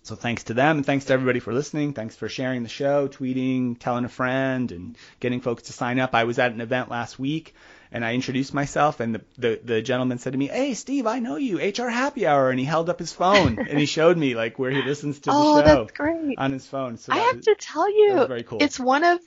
So 0.06 0.16
thanks 0.16 0.44
to 0.44 0.54
them 0.54 0.78
and 0.78 0.86
thanks 0.86 1.06
to 1.06 1.14
everybody 1.14 1.40
for 1.40 1.52
listening. 1.52 1.94
Thanks 1.94 2.16
for 2.16 2.30
sharing 2.30 2.62
the 2.62 2.70
show, 2.70 3.08
tweeting, 3.08 3.80
telling 3.80 4.06
a 4.06 4.10
friend, 4.10 4.72
and 4.72 4.96
getting 5.20 5.42
folks 5.42 5.64
to 5.64 5.74
sign 5.74 6.00
up. 6.00 6.14
I 6.14 6.26
was 6.26 6.38
at 6.38 6.52
an 6.52 6.62
event 6.62 6.92
last 6.92 7.18
week 7.18 7.56
and 7.92 8.06
I 8.06 8.14
introduced 8.14 8.54
myself 8.54 9.00
and 9.00 9.16
the, 9.16 9.22
the, 9.40 9.60
the 9.64 9.82
gentleman 9.82 10.20
said 10.20 10.34
to 10.34 10.38
me, 10.38 10.48
Hey 10.48 10.76
Steve, 10.76 11.08
I 11.08 11.18
know 11.18 11.38
you, 11.38 11.58
HR 11.58 11.90
Happy 11.90 12.28
Hour 12.28 12.52
and 12.52 12.60
he 12.60 12.66
held 12.66 12.88
up 12.88 13.00
his 13.00 13.14
phone 13.14 13.58
and 13.68 13.80
he 13.80 13.88
showed 13.88 14.16
me 14.16 14.36
like 14.36 14.60
where 14.60 14.70
he 14.70 14.84
listens 14.84 15.18
to 15.22 15.32
the 15.32 15.36
oh, 15.36 15.60
show 15.60 15.66
that's 15.66 15.92
great. 15.94 16.38
on 16.38 16.52
his 16.52 16.68
phone. 16.68 16.98
So 16.98 17.12
I 17.12 17.18
have 17.18 17.38
was, 17.38 17.46
to 17.46 17.56
tell 17.56 17.90
you, 17.90 18.44
cool. 18.46 18.62
it's 18.62 18.80
one 18.80 19.04
of 19.04 19.20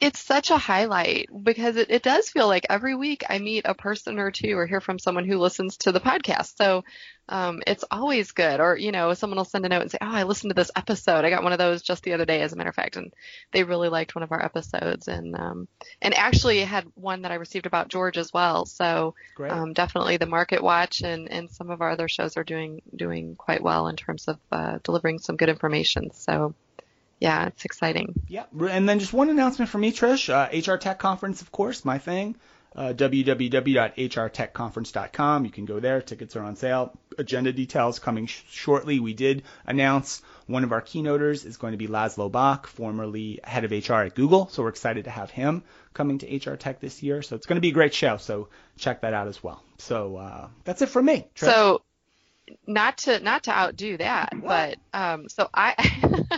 it's 0.00 0.18
such 0.18 0.50
a 0.50 0.56
highlight 0.56 1.28
because 1.42 1.76
it, 1.76 1.90
it 1.90 2.02
does 2.02 2.30
feel 2.30 2.48
like 2.48 2.66
every 2.70 2.94
week 2.94 3.22
I 3.28 3.38
meet 3.38 3.66
a 3.66 3.74
person 3.74 4.18
or 4.18 4.30
two 4.30 4.56
or 4.56 4.66
hear 4.66 4.80
from 4.80 4.98
someone 4.98 5.26
who 5.26 5.38
listens 5.38 5.76
to 5.78 5.92
the 5.92 6.00
podcast. 6.00 6.56
So 6.56 6.84
um, 7.28 7.62
it's 7.66 7.84
always 7.90 8.32
good. 8.32 8.60
Or, 8.60 8.76
you 8.76 8.92
know, 8.92 9.12
someone 9.12 9.36
will 9.36 9.44
send 9.44 9.66
a 9.66 9.68
note 9.68 9.82
and 9.82 9.90
say, 9.90 9.98
Oh, 10.00 10.10
I 10.10 10.22
listened 10.22 10.50
to 10.50 10.54
this 10.54 10.70
episode. 10.74 11.24
I 11.24 11.30
got 11.30 11.42
one 11.42 11.52
of 11.52 11.58
those 11.58 11.82
just 11.82 12.02
the 12.02 12.14
other 12.14 12.24
day, 12.24 12.40
as 12.40 12.52
a 12.52 12.56
matter 12.56 12.70
of 12.70 12.74
fact, 12.74 12.96
and 12.96 13.12
they 13.52 13.62
really 13.62 13.90
liked 13.90 14.14
one 14.14 14.22
of 14.22 14.32
our 14.32 14.42
episodes. 14.42 15.06
And, 15.06 15.36
um, 15.36 15.68
and 16.00 16.14
actually 16.14 16.60
had 16.60 16.86
one 16.94 17.22
that 17.22 17.30
I 17.30 17.36
received 17.36 17.66
about 17.66 17.88
George 17.88 18.16
as 18.16 18.32
well. 18.32 18.64
So, 18.64 19.14
um, 19.52 19.74
definitely 19.74 20.16
the 20.16 20.26
Market 20.26 20.62
Watch 20.62 21.02
and, 21.02 21.30
and 21.30 21.50
some 21.50 21.70
of 21.70 21.82
our 21.82 21.90
other 21.90 22.08
shows 22.08 22.38
are 22.38 22.44
doing, 22.44 22.80
doing 22.96 23.36
quite 23.36 23.62
well 23.62 23.86
in 23.88 23.96
terms 23.96 24.28
of, 24.28 24.38
uh, 24.50 24.78
delivering 24.82 25.18
some 25.18 25.36
good 25.36 25.50
information. 25.50 26.10
So, 26.12 26.54
yeah, 27.20 27.46
it's 27.46 27.64
exciting. 27.66 28.14
Yeah, 28.28 28.44
and 28.58 28.88
then 28.88 28.98
just 28.98 29.12
one 29.12 29.28
announcement 29.28 29.70
from 29.70 29.82
me, 29.82 29.92
Trish. 29.92 30.30
Uh, 30.30 30.48
HR 30.52 30.78
Tech 30.78 30.98
Conference, 30.98 31.42
of 31.42 31.52
course, 31.52 31.84
my 31.84 31.98
thing. 31.98 32.34
Uh, 32.74 32.92
www.hrtechconference.com. 32.92 35.44
You 35.44 35.50
can 35.50 35.64
go 35.64 35.80
there. 35.80 36.00
Tickets 36.00 36.36
are 36.36 36.44
on 36.44 36.54
sale. 36.54 36.96
Agenda 37.18 37.52
details 37.52 37.98
coming 37.98 38.26
sh- 38.26 38.44
shortly. 38.48 39.00
We 39.00 39.12
did 39.12 39.42
announce 39.66 40.22
one 40.46 40.62
of 40.62 40.70
our 40.70 40.80
keynoters 40.80 41.44
is 41.44 41.56
going 41.56 41.72
to 41.72 41.78
be 41.78 41.88
Laszlo 41.88 42.30
Bock, 42.30 42.68
formerly 42.68 43.40
head 43.42 43.64
of 43.64 43.72
HR 43.72 43.94
at 43.94 44.14
Google. 44.14 44.46
So 44.48 44.62
we're 44.62 44.68
excited 44.68 45.06
to 45.06 45.10
have 45.10 45.30
him 45.30 45.64
coming 45.94 46.18
to 46.18 46.26
HR 46.26 46.54
Tech 46.54 46.78
this 46.78 47.02
year. 47.02 47.22
So 47.22 47.34
it's 47.34 47.46
going 47.46 47.56
to 47.56 47.60
be 47.60 47.70
a 47.70 47.72
great 47.72 47.92
show. 47.92 48.18
So 48.18 48.50
check 48.78 49.00
that 49.00 49.14
out 49.14 49.26
as 49.26 49.42
well. 49.42 49.60
So 49.78 50.16
uh, 50.16 50.46
that's 50.64 50.80
it 50.80 50.90
for 50.90 51.02
me. 51.02 51.26
Trish. 51.34 51.46
So 51.46 51.82
not 52.66 52.98
to 52.98 53.20
not 53.20 53.44
to 53.44 53.56
outdo 53.56 53.96
that, 53.96 54.32
but 54.42 54.78
um, 54.92 55.28
so 55.28 55.48
I 55.52 55.74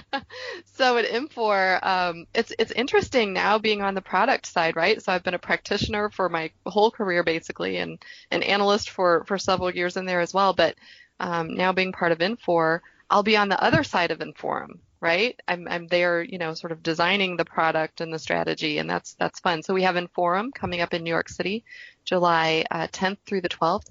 so 0.64 0.96
at 0.96 1.06
Infor, 1.06 1.84
um, 1.84 2.26
it's 2.34 2.52
it's 2.58 2.72
interesting 2.72 3.32
now 3.32 3.58
being 3.58 3.82
on 3.82 3.94
the 3.94 4.00
product 4.00 4.46
side, 4.46 4.76
right? 4.76 5.02
So 5.02 5.12
I've 5.12 5.24
been 5.24 5.34
a 5.34 5.38
practitioner 5.38 6.10
for 6.10 6.28
my 6.28 6.50
whole 6.66 6.90
career 6.90 7.22
basically, 7.22 7.78
and 7.78 7.98
an 8.30 8.42
analyst 8.42 8.90
for 8.90 9.24
for 9.24 9.38
several 9.38 9.74
years 9.74 9.96
in 9.96 10.06
there 10.06 10.20
as 10.20 10.34
well. 10.34 10.52
But 10.52 10.76
um, 11.20 11.54
now 11.54 11.72
being 11.72 11.92
part 11.92 12.12
of 12.12 12.18
Infor, 12.18 12.80
I'll 13.10 13.22
be 13.22 13.36
on 13.36 13.48
the 13.48 13.62
other 13.62 13.84
side 13.84 14.10
of 14.10 14.20
Inforum, 14.20 14.78
right? 15.00 15.38
I'm 15.46 15.68
I'm 15.68 15.86
there, 15.86 16.22
you 16.22 16.38
know, 16.38 16.54
sort 16.54 16.72
of 16.72 16.82
designing 16.82 17.36
the 17.36 17.44
product 17.44 18.00
and 18.00 18.12
the 18.12 18.18
strategy, 18.18 18.78
and 18.78 18.88
that's 18.88 19.14
that's 19.14 19.40
fun. 19.40 19.62
So 19.62 19.74
we 19.74 19.82
have 19.82 19.96
Inforum 19.96 20.52
coming 20.54 20.80
up 20.80 20.94
in 20.94 21.04
New 21.04 21.10
York 21.10 21.28
City, 21.28 21.64
July 22.04 22.64
uh, 22.70 22.88
10th 22.88 23.18
through 23.26 23.42
the 23.42 23.48
12th. 23.48 23.86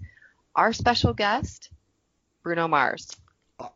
Our 0.56 0.74
special 0.74 1.14
guest 1.14 1.70
Bruno 2.44 2.68
Mars. 2.68 3.16
Uh, 3.60 3.68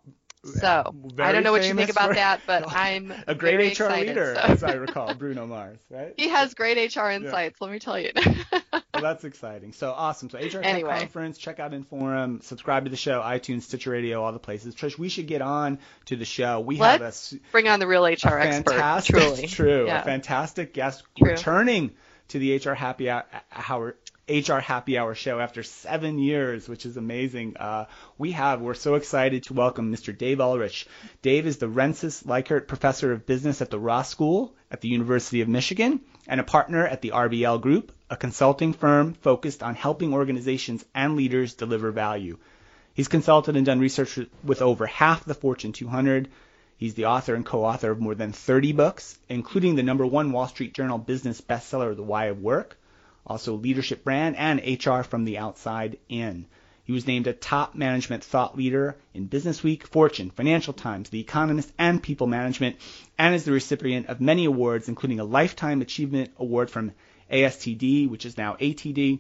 so 0.46 0.94
I 1.18 1.31
don't 1.31 1.44
know 1.44 1.52
what 1.52 1.66
you 1.66 1.74
think 1.74 1.90
about 1.90 2.14
that, 2.14 2.42
but 2.46 2.66
I'm 2.72 3.12
a 3.28 3.34
great 3.34 3.56
HR 3.56 3.66
excited, 3.68 4.09
leader, 4.09 4.36
so. 4.36 4.42
as 4.42 4.64
I 4.64 4.74
recall, 4.74 5.14
Bruno 5.16 5.48
Mars, 5.48 5.80
right? 5.90 6.14
He 6.18 6.30
has 6.30 6.53
great 6.53 6.96
HR 6.96 7.09
insights. 7.09 7.58
Yeah. 7.59 7.68
Let 7.68 7.72
me 7.72 7.80
tell 7.80 8.00
you. 8.00 8.12
well, 8.54 8.84
that's 8.94 9.24
exciting. 9.24 9.74
So 9.74 9.92
awesome. 9.92 10.30
So 10.30 10.38
HR 10.38 10.62
anyway. 10.62 11.00
Conference, 11.00 11.38
check 11.38 11.59
out 11.59 11.72
Inforum, 11.72 12.44
subscribe 12.44 12.86
to 12.86 12.92
the 12.92 12.98
show, 12.98 13.22
iTunes, 13.22 13.64
Stitcher 13.64 13.90
Radio, 13.90 14.24
all 14.24 14.31
the 14.31 14.40
places. 14.40 14.75
Trish, 14.75 14.98
we 14.98 15.09
should 15.09 15.28
get 15.28 15.42
on 15.42 15.80
to 16.06 16.16
the 16.16 16.25
show. 16.25 16.59
We 16.59 16.78
Let's 16.78 17.31
have 17.31 17.40
a 17.40 17.52
bring 17.52 17.68
on 17.68 17.80
the 17.80 17.88
real 17.88 18.06
HR 18.06 18.38
expert. 18.38 19.04
Truly, 19.06 19.48
true. 19.48 19.88
Yeah. 19.88 20.02
A 20.02 20.04
fantastic 20.04 20.74
guest 20.74 21.04
true. 21.18 21.31
returning 21.31 21.92
to 22.30 22.40
the 22.40 22.58
HR 22.58 22.74
Happy 22.74 23.09
Hour 23.09 23.98
HR 24.28 24.58
Happy 24.58 24.97
Hour 24.97 25.13
show 25.13 25.40
after 25.40 25.62
seven 25.62 26.18
years, 26.18 26.68
which 26.68 26.88
is 26.88 26.97
amazing. 26.97 27.58
Uh, 27.58 27.86
we 28.18 28.31
have, 28.31 28.59
we're 28.59 28.74
so 28.74 28.96
excited 28.96 29.44
to 29.44 29.53
welcome 29.53 29.94
Mr. 29.94 30.18
Dave 30.18 30.41
Ulrich. 30.41 30.88
Dave 31.22 31.46
is 31.46 31.58
the 31.58 31.68
Rensis 31.68 32.24
Likert 32.24 32.68
Professor 32.68 33.12
of 33.12 33.28
Business 33.28 33.62
at 33.62 33.69
the 33.69 33.78
Ross 33.78 34.09
School 34.09 34.56
at 34.72 34.81
the 34.81 34.88
University 34.88 35.41
of 35.41 35.47
Michigan 35.47 36.02
and 36.28 36.40
a 36.40 36.44
partner 36.44 36.88
at 36.88 37.03
the 37.03 37.12
RBL 37.12 37.62
Group, 37.62 37.91
a 38.09 38.18
consulting 38.18 38.74
firm 38.74 39.13
focused 39.13 39.62
on 39.62 39.75
helping 39.75 40.12
organizations 40.12 40.84
and 40.96 41.16
leaders 41.16 41.53
deliver 41.53 41.92
value. 41.92 42.40
He's 42.96 43.07
consulted 43.07 43.56
and 43.56 43.66
done 43.66 43.80
research 43.80 44.18
with 44.44 44.63
over 44.63 44.88
half 44.88 45.24
the 45.24 45.36
Fortune 45.36 45.72
200. 45.72 46.30
He's 46.78 46.96
the 46.96 47.06
author 47.06 47.36
and 47.36 47.46
co-author 47.46 47.92
of 47.92 48.00
more 48.00 48.16
than 48.16 48.31
30 48.31 48.72
books, 48.72 49.19
including 49.30 49.75
the 49.75 49.84
number 49.84 50.06
one 50.07 50.31
Wall 50.31 50.47
Street 50.47 50.74
Journal 50.74 50.97
business 50.97 51.42
bestseller, 51.42 51.96
The 51.96 52.02
Why 52.02 52.25
of 52.25 52.42
Work, 52.42 52.80
also 53.25 53.56
leadership 53.56 54.03
brand, 54.03 54.36
and 54.36 54.59
HR 54.59 55.02
from 55.02 55.25
the 55.25 55.38
outside 55.38 55.97
in. 56.09 56.46
He 56.84 56.91
was 56.91 57.08
named 57.08 57.25
a 57.25 57.34
top 57.34 57.74
management 57.74 58.24
thought 58.24 58.56
leader 58.56 58.96
in 59.13 59.25
Business 59.25 59.63
Week, 59.63 59.88
Fortune, 59.88 60.30
Financial 60.30 60.72
Times, 60.72 61.09
The 61.09 61.19
Economist, 61.19 61.72
and 61.80 62.04
People 62.04 62.27
Management, 62.27 62.75
and 63.18 63.33
is 63.33 63.44
the 63.44 63.51
recipient 63.51 64.06
of 64.07 64.22
many 64.22 64.45
awards, 64.45 64.88
including 64.88 65.19
a 65.19 65.24
Lifetime 65.24 65.81
Achievement 65.81 66.31
Award 66.38 66.69
from 66.69 66.92
ASTD, 67.31 68.07
which 68.07 68.25
is 68.25 68.38
now 68.38 68.56
ATD. 68.56 69.19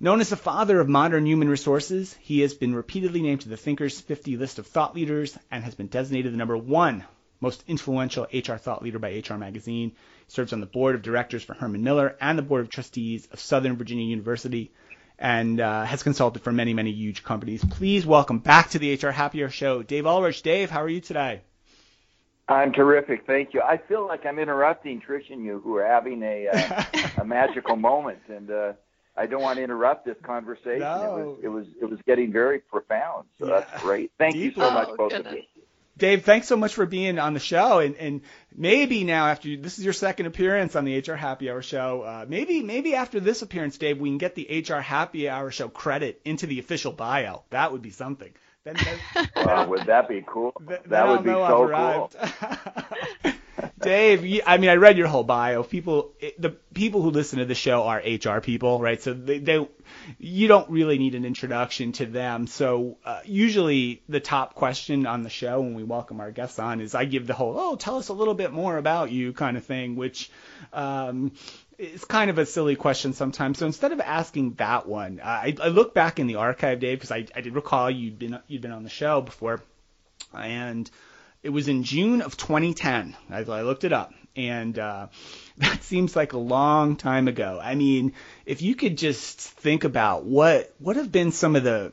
Known 0.00 0.20
as 0.20 0.28
the 0.28 0.36
father 0.36 0.80
of 0.80 0.88
modern 0.88 1.24
human 1.24 1.48
resources, 1.48 2.14
he 2.20 2.40
has 2.40 2.52
been 2.52 2.74
repeatedly 2.74 3.22
named 3.22 3.40
to 3.42 3.48
the 3.48 3.56
Thinkers 3.56 4.00
50 4.00 4.36
list 4.36 4.58
of 4.58 4.66
thought 4.66 4.94
leaders 4.94 5.38
and 5.50 5.64
has 5.64 5.74
been 5.74 5.86
designated 5.86 6.34
the 6.34 6.36
number 6.36 6.58
one 6.58 7.04
most 7.42 7.64
influential 7.66 8.26
HR 8.32 8.54
thought 8.54 8.82
leader 8.82 9.00
by 9.00 9.10
HR 9.10 9.34
Magazine 9.34 9.92
serves 10.28 10.52
on 10.52 10.60
the 10.60 10.66
board 10.66 10.94
of 10.94 11.02
directors 11.02 11.42
for 11.42 11.54
Herman 11.54 11.82
Miller 11.82 12.16
and 12.20 12.38
the 12.38 12.42
board 12.42 12.62
of 12.62 12.70
trustees 12.70 13.28
of 13.32 13.40
Southern 13.40 13.76
Virginia 13.76 14.04
University, 14.06 14.72
and 15.18 15.60
uh, 15.60 15.84
has 15.84 16.02
consulted 16.02 16.42
for 16.42 16.52
many, 16.52 16.72
many 16.72 16.92
huge 16.92 17.24
companies. 17.24 17.64
Please 17.64 18.06
welcome 18.06 18.38
back 18.38 18.70
to 18.70 18.78
the 18.78 18.94
HR 18.94 19.10
Happy 19.10 19.42
Hour 19.42 19.50
Show, 19.50 19.82
Dave 19.82 20.06
Ulrich. 20.06 20.42
Dave, 20.42 20.70
how 20.70 20.82
are 20.82 20.88
you 20.88 21.00
today? 21.00 21.42
I'm 22.48 22.72
terrific, 22.72 23.26
thank 23.26 23.54
you. 23.54 23.60
I 23.60 23.76
feel 23.76 24.06
like 24.06 24.24
I'm 24.24 24.38
interrupting 24.38 25.00
Trish 25.00 25.30
and 25.30 25.44
you, 25.44 25.60
who 25.60 25.76
are 25.76 25.86
having 25.86 26.22
a 26.22 26.48
uh, 26.48 26.84
a 27.22 27.24
magical 27.24 27.76
moment, 27.76 28.20
and 28.28 28.50
uh, 28.50 28.72
I 29.16 29.26
don't 29.26 29.42
want 29.42 29.56
to 29.58 29.64
interrupt 29.64 30.04
this 30.04 30.16
conversation. 30.22 30.80
No. 30.80 31.16
It 31.16 31.24
was 31.24 31.38
it 31.42 31.48
was 31.48 31.66
it 31.82 31.90
was 31.90 31.98
getting 32.06 32.32
very 32.32 32.60
profound, 32.60 33.26
so 33.38 33.46
yeah. 33.46 33.60
that's 33.60 33.82
great. 33.82 34.12
Thank 34.18 34.34
Deep. 34.34 34.56
you 34.56 34.62
so 34.62 34.70
much, 34.70 34.88
oh, 34.90 34.96
both 34.96 35.10
goodness. 35.10 35.32
of 35.32 35.38
you. 35.38 35.42
Dave, 35.96 36.24
thanks 36.24 36.48
so 36.48 36.56
much 36.56 36.74
for 36.74 36.86
being 36.86 37.18
on 37.18 37.34
the 37.34 37.40
show, 37.40 37.78
and, 37.78 37.96
and 37.96 38.22
maybe 38.56 39.04
now 39.04 39.26
after 39.26 39.48
you, 39.48 39.58
this 39.58 39.78
is 39.78 39.84
your 39.84 39.92
second 39.92 40.26
appearance 40.26 40.74
on 40.74 40.84
the 40.84 40.98
HR 40.98 41.14
Happy 41.14 41.50
Hour 41.50 41.60
show, 41.60 42.02
uh, 42.02 42.24
maybe 42.26 42.62
maybe 42.62 42.94
after 42.94 43.20
this 43.20 43.42
appearance, 43.42 43.76
Dave, 43.76 44.00
we 44.00 44.08
can 44.08 44.18
get 44.18 44.34
the 44.34 44.64
HR 44.66 44.80
Happy 44.80 45.28
Hour 45.28 45.50
show 45.50 45.68
credit 45.68 46.20
into 46.24 46.46
the 46.46 46.58
official 46.60 46.92
bio. 46.92 47.42
That 47.50 47.72
would 47.72 47.82
be 47.82 47.90
something. 47.90 48.32
Then, 48.64 48.76
then, 49.14 49.28
well, 49.36 49.68
would 49.68 49.86
that 49.86 50.08
be 50.08 50.24
cool? 50.26 50.54
that 50.86 51.08
would 51.08 51.24
be 51.24 51.30
so 51.30 52.10
cool. 53.22 53.32
Dave, 53.82 54.42
I 54.46 54.58
mean, 54.58 54.70
I 54.70 54.76
read 54.76 54.96
your 54.96 55.08
whole 55.08 55.24
bio. 55.24 55.62
People, 55.62 56.12
the 56.38 56.50
people 56.50 57.02
who 57.02 57.10
listen 57.10 57.38
to 57.40 57.44
the 57.44 57.54
show 57.54 57.82
are 57.84 57.98
HR 57.98 58.40
people, 58.40 58.80
right? 58.80 59.00
So 59.00 59.12
they, 59.12 59.38
they 59.38 59.66
you 60.18 60.48
don't 60.48 60.70
really 60.70 60.98
need 60.98 61.14
an 61.14 61.24
introduction 61.24 61.92
to 61.92 62.06
them. 62.06 62.46
So 62.46 62.98
uh, 63.04 63.20
usually 63.24 64.02
the 64.08 64.20
top 64.20 64.54
question 64.54 65.06
on 65.06 65.22
the 65.22 65.30
show 65.30 65.60
when 65.60 65.74
we 65.74 65.82
welcome 65.82 66.20
our 66.20 66.30
guests 66.30 66.58
on 66.58 66.80
is 66.80 66.94
I 66.94 67.04
give 67.04 67.26
the 67.26 67.34
whole, 67.34 67.54
oh, 67.58 67.76
tell 67.76 67.96
us 67.96 68.08
a 68.08 68.12
little 68.14 68.34
bit 68.34 68.52
more 68.52 68.76
about 68.76 69.10
you 69.10 69.32
kind 69.32 69.56
of 69.56 69.64
thing, 69.64 69.96
which 69.96 70.30
um, 70.72 71.32
is 71.78 72.04
kind 72.04 72.30
of 72.30 72.38
a 72.38 72.46
silly 72.46 72.76
question 72.76 73.12
sometimes. 73.12 73.58
So 73.58 73.66
instead 73.66 73.92
of 73.92 74.00
asking 74.00 74.54
that 74.54 74.86
one, 74.86 75.20
I, 75.22 75.56
I 75.60 75.68
look 75.68 75.94
back 75.94 76.18
in 76.18 76.26
the 76.26 76.36
archive, 76.36 76.80
Dave, 76.80 76.98
because 76.98 77.12
I, 77.12 77.26
I 77.34 77.40
did 77.40 77.54
recall 77.54 77.90
you'd 77.90 78.18
been 78.18 78.38
you'd 78.46 78.62
been 78.62 78.72
on 78.72 78.84
the 78.84 78.90
show 78.90 79.20
before, 79.20 79.62
and 80.34 80.90
it 81.42 81.50
was 81.50 81.68
in 81.68 81.82
June 81.82 82.22
of 82.22 82.36
2010. 82.36 83.16
I, 83.30 83.38
I 83.38 83.62
looked 83.62 83.84
it 83.84 83.92
up, 83.92 84.12
and 84.36 84.78
uh, 84.78 85.08
that 85.58 85.82
seems 85.82 86.14
like 86.14 86.32
a 86.32 86.38
long 86.38 86.96
time 86.96 87.28
ago. 87.28 87.60
I 87.62 87.74
mean, 87.74 88.12
if 88.46 88.62
you 88.62 88.74
could 88.74 88.96
just 88.96 89.40
think 89.40 89.84
about 89.84 90.24
what 90.24 90.72
what 90.78 90.96
have 90.96 91.10
been 91.10 91.32
some 91.32 91.56
of 91.56 91.64
the 91.64 91.92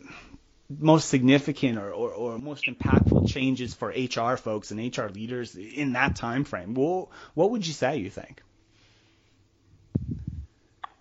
most 0.70 1.10
significant 1.10 1.80
or, 1.80 1.90
or, 1.92 2.12
or 2.12 2.38
most 2.38 2.66
impactful 2.66 3.26
changes 3.26 3.74
for 3.74 3.90
HR 3.90 4.38
folks 4.38 4.70
and 4.70 4.96
HR 4.96 5.08
leaders 5.08 5.56
in 5.56 5.94
that 5.94 6.16
time 6.16 6.44
frame, 6.44 6.76
well, 6.76 7.12
what 7.34 7.50
would 7.52 7.66
you 7.66 7.74
say 7.74 7.98
you 7.98 8.12
think? 8.12 8.44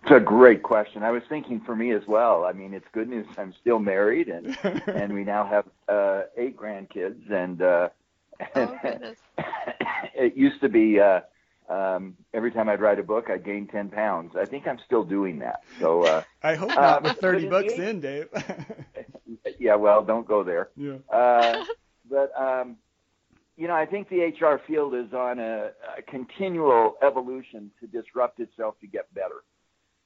It's 0.01 0.11
a 0.11 0.19
great 0.19 0.63
question. 0.63 1.03
I 1.03 1.11
was 1.11 1.21
thinking 1.29 1.59
for 1.59 1.75
me 1.75 1.91
as 1.91 2.01
well. 2.07 2.45
I 2.45 2.53
mean, 2.53 2.73
it's 2.73 2.87
good 2.93 3.09
news. 3.09 3.27
I'm 3.37 3.53
still 3.61 3.77
married, 3.77 4.29
and 4.29 4.57
and 4.87 5.13
we 5.13 5.23
now 5.23 5.45
have 5.45 5.65
uh, 5.87 6.23
eight 6.35 6.57
grandkids, 6.57 7.29
and 7.29 7.61
uh, 7.61 7.89
Oh, 8.55 8.77
goodness. 8.81 9.17
it 10.15 10.35
used 10.35 10.61
to 10.61 10.69
be 10.69 10.99
uh, 10.99 11.21
um, 11.69 12.15
every 12.33 12.51
time 12.51 12.67
I'd 12.67 12.81
write 12.81 12.99
a 12.99 13.03
book, 13.03 13.29
I'd 13.29 13.45
gain 13.45 13.67
10 13.67 13.89
pounds. 13.89 14.33
I 14.35 14.45
think 14.45 14.67
I'm 14.67 14.79
still 14.85 15.03
doing 15.03 15.39
that. 15.39 15.61
So 15.79 16.03
uh, 16.03 16.23
I 16.43 16.55
hope 16.55 16.69
not. 16.69 17.05
Uh, 17.05 17.13
30 17.21 17.47
bucks 17.47 17.73
in, 17.73 17.99
Dave. 17.99 18.27
yeah, 19.59 19.75
well, 19.75 20.03
don't 20.03 20.27
go 20.27 20.43
there. 20.43 20.69
Yeah. 20.75 20.97
Uh, 21.11 21.63
but 22.09 22.31
um, 22.39 22.77
you 23.55 23.67
know, 23.67 23.75
I 23.75 23.85
think 23.85 24.09
the 24.09 24.21
HR 24.21 24.61
field 24.65 24.95
is 24.95 25.13
on 25.13 25.37
a, 25.37 25.71
a 25.97 26.01
continual 26.07 26.95
evolution 27.03 27.71
to 27.81 27.87
disrupt 27.87 28.39
itself 28.39 28.75
to 28.79 28.87
get 28.87 29.13
better. 29.13 29.43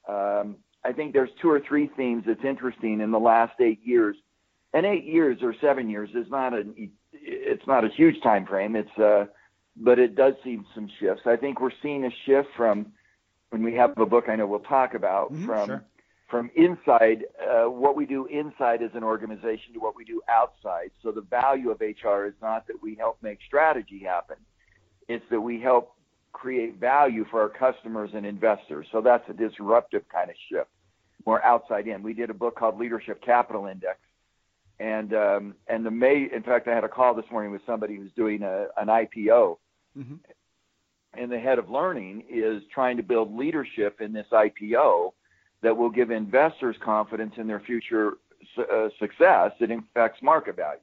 Um, 0.08 0.56
I 0.84 0.92
think 0.92 1.12
there's 1.14 1.30
two 1.40 1.48
or 1.48 1.60
three 1.60 1.88
themes 1.96 2.24
that's 2.26 2.44
interesting 2.44 3.00
in 3.00 3.10
the 3.10 3.18
last 3.18 3.60
eight 3.60 3.80
years. 3.84 4.16
And 4.74 4.84
eight 4.84 5.04
years 5.04 5.38
or 5.40 5.54
seven 5.60 5.88
years 5.88 6.10
is 6.14 6.28
not 6.28 6.52
an 6.52 6.74
it's 7.22 7.66
not 7.66 7.84
a 7.84 7.88
huge 7.88 8.20
time 8.22 8.46
frame. 8.46 8.76
It's 8.76 8.98
uh, 8.98 9.26
but 9.76 9.98
it 9.98 10.14
does 10.14 10.34
see 10.44 10.60
some 10.74 10.88
shifts. 11.00 11.22
I 11.26 11.36
think 11.36 11.60
we're 11.60 11.70
seeing 11.82 12.04
a 12.04 12.10
shift 12.26 12.48
from 12.56 12.86
when 13.50 13.62
we 13.62 13.74
have 13.74 13.96
a 13.98 14.06
book 14.06 14.24
I 14.28 14.36
know 14.36 14.46
we'll 14.46 14.60
talk 14.60 14.94
about 14.94 15.32
mm-hmm, 15.32 15.46
from 15.46 15.66
sure. 15.66 15.84
from 16.28 16.50
inside 16.54 17.24
uh, 17.40 17.64
what 17.64 17.96
we 17.96 18.06
do 18.06 18.26
inside 18.26 18.82
as 18.82 18.90
an 18.94 19.02
organization 19.02 19.72
to 19.74 19.80
what 19.80 19.96
we 19.96 20.04
do 20.04 20.22
outside. 20.28 20.90
So 21.02 21.10
the 21.10 21.22
value 21.22 21.70
of 21.70 21.80
HR 21.80 22.26
is 22.26 22.34
not 22.40 22.66
that 22.66 22.82
we 22.82 22.94
help 22.94 23.18
make 23.22 23.38
strategy 23.46 24.00
happen; 24.00 24.36
it's 25.08 25.24
that 25.30 25.40
we 25.40 25.60
help 25.60 25.92
create 26.32 26.76
value 26.76 27.24
for 27.30 27.40
our 27.40 27.48
customers 27.48 28.10
and 28.14 28.26
investors. 28.26 28.86
So 28.90 29.00
that's 29.00 29.28
a 29.28 29.32
disruptive 29.32 30.02
kind 30.08 30.30
of 30.30 30.36
shift, 30.50 30.70
more 31.26 31.44
outside 31.44 31.86
in. 31.86 32.02
We 32.02 32.12
did 32.12 32.28
a 32.30 32.34
book 32.34 32.56
called 32.56 32.78
Leadership 32.78 33.22
Capital 33.22 33.66
Index 33.66 33.98
and 34.80 35.14
um, 35.14 35.54
and 35.68 35.84
the 35.84 35.90
May. 35.90 36.28
In 36.34 36.42
fact, 36.42 36.68
I 36.68 36.74
had 36.74 36.84
a 36.84 36.88
call 36.88 37.14
this 37.14 37.24
morning 37.30 37.50
with 37.50 37.62
somebody 37.66 37.96
who's 37.96 38.12
doing 38.16 38.42
a, 38.42 38.66
an 38.76 38.88
IPO, 38.88 39.56
mm-hmm. 39.96 40.14
and 41.14 41.32
the 41.32 41.38
head 41.38 41.58
of 41.58 41.70
learning 41.70 42.24
is 42.28 42.62
trying 42.72 42.96
to 42.96 43.02
build 43.02 43.34
leadership 43.36 44.00
in 44.00 44.12
this 44.12 44.26
IPO 44.32 45.12
that 45.62 45.76
will 45.76 45.90
give 45.90 46.10
investors 46.10 46.76
confidence 46.84 47.34
in 47.36 47.46
their 47.46 47.60
future 47.60 48.14
uh, 48.58 48.88
success 48.98 49.52
It 49.60 49.70
affects 49.70 50.22
market 50.22 50.56
value. 50.56 50.80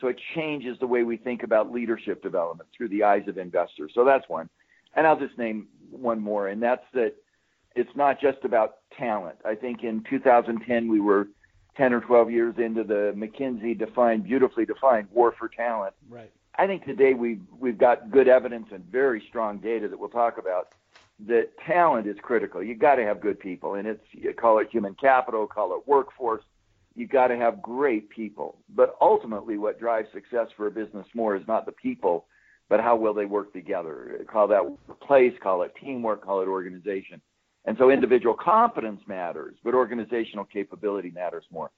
So 0.00 0.08
it 0.08 0.20
changes 0.34 0.76
the 0.78 0.86
way 0.86 1.04
we 1.04 1.16
think 1.16 1.42
about 1.42 1.72
leadership 1.72 2.22
development 2.22 2.68
through 2.76 2.88
the 2.90 3.02
eyes 3.02 3.22
of 3.28 3.38
investors. 3.38 3.92
So 3.94 4.04
that's 4.04 4.28
one. 4.28 4.50
And 4.94 5.06
I'll 5.06 5.18
just 5.18 5.38
name 5.38 5.68
one 5.90 6.20
more, 6.20 6.48
and 6.48 6.62
that's 6.62 6.84
that 6.94 7.14
it's 7.74 7.94
not 7.94 8.20
just 8.20 8.38
about 8.44 8.76
talent. 8.96 9.36
I 9.44 9.54
think 9.54 9.84
in 9.84 10.02
2010 10.08 10.90
we 10.90 11.00
were 11.00 11.28
10 11.76 11.92
or 11.92 12.00
12 12.00 12.30
years 12.30 12.54
into 12.58 12.84
the 12.84 13.12
McKinsey 13.16 13.78
defined, 13.78 14.24
beautifully 14.24 14.64
defined 14.64 15.08
war 15.12 15.34
for 15.38 15.48
talent. 15.48 15.94
Right. 16.08 16.30
I 16.58 16.66
think 16.66 16.84
today 16.84 17.14
we've, 17.14 17.42
we've 17.58 17.76
got 17.76 18.10
good 18.10 18.28
evidence 18.28 18.68
and 18.72 18.84
very 18.86 19.22
strong 19.28 19.58
data 19.58 19.88
that 19.88 19.98
we'll 19.98 20.08
talk 20.08 20.38
about 20.38 20.72
that 21.26 21.50
talent 21.66 22.06
is 22.06 22.16
critical. 22.20 22.62
You've 22.62 22.78
got 22.78 22.96
to 22.96 23.04
have 23.04 23.20
good 23.20 23.40
people, 23.40 23.74
and 23.74 23.88
it's 23.88 24.04
you 24.12 24.32
call 24.34 24.58
it 24.58 24.68
human 24.70 24.94
capital, 24.94 25.46
call 25.46 25.74
it 25.74 25.86
workforce. 25.86 26.44
You've 26.94 27.10
got 27.10 27.28
to 27.28 27.36
have 27.36 27.62
great 27.62 28.10
people. 28.10 28.58
But 28.74 28.96
ultimately, 29.00 29.58
what 29.58 29.78
drives 29.78 30.08
success 30.12 30.48
for 30.56 30.66
a 30.66 30.70
business 30.70 31.06
more 31.14 31.36
is 31.36 31.46
not 31.46 31.66
the 31.66 31.72
people, 31.72 32.26
but 32.68 32.80
how 32.80 32.96
well 32.96 33.14
they 33.14 33.24
work 33.24 33.52
together. 33.52 34.24
Call 34.30 34.48
that 34.48 34.64
place, 35.00 35.32
call 35.42 35.62
it 35.62 35.74
teamwork, 35.80 36.24
call 36.24 36.42
it 36.42 36.48
organization. 36.48 37.20
And 37.66 37.76
so 37.78 37.90
individual 37.90 38.34
competence 38.34 39.00
matters, 39.06 39.56
but 39.64 39.74
organizational 39.74 40.44
capability 40.44 41.10
matters 41.10 41.44
more. 41.50 41.70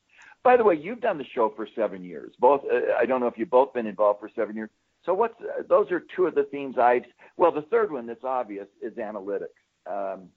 By 0.45 0.57
the 0.57 0.65
way, 0.65 0.75
you've 0.75 1.01
done 1.01 1.19
the 1.19 1.25
show 1.35 1.53
for 1.57 1.67
seven 1.75 2.05
years. 2.05 2.33
Both, 2.39 2.63
uh, 2.71 2.95
I 2.99 3.07
don't 3.07 3.21
know 3.21 3.27
if 3.27 3.35
you've 3.37 3.51
both 3.51 3.73
been 3.73 3.87
involved 3.87 4.21
for 4.21 4.31
seven 4.37 4.55
years. 4.55 4.71
So 5.05 5.15
what's 5.15 5.35
uh, 5.41 5.63
those 5.69 5.91
are 5.91 6.03
two 6.15 6.27
of 6.27 6.35
the 6.35 6.45
themes 6.45 6.77
I've. 6.79 7.05
Well, 7.37 7.51
the 7.51 7.63
third 7.63 7.91
one 7.91 8.07
that's 8.07 8.25
obvious 8.25 8.67
is 8.83 8.93
analytics. 8.95 9.47
Um, 9.87 10.29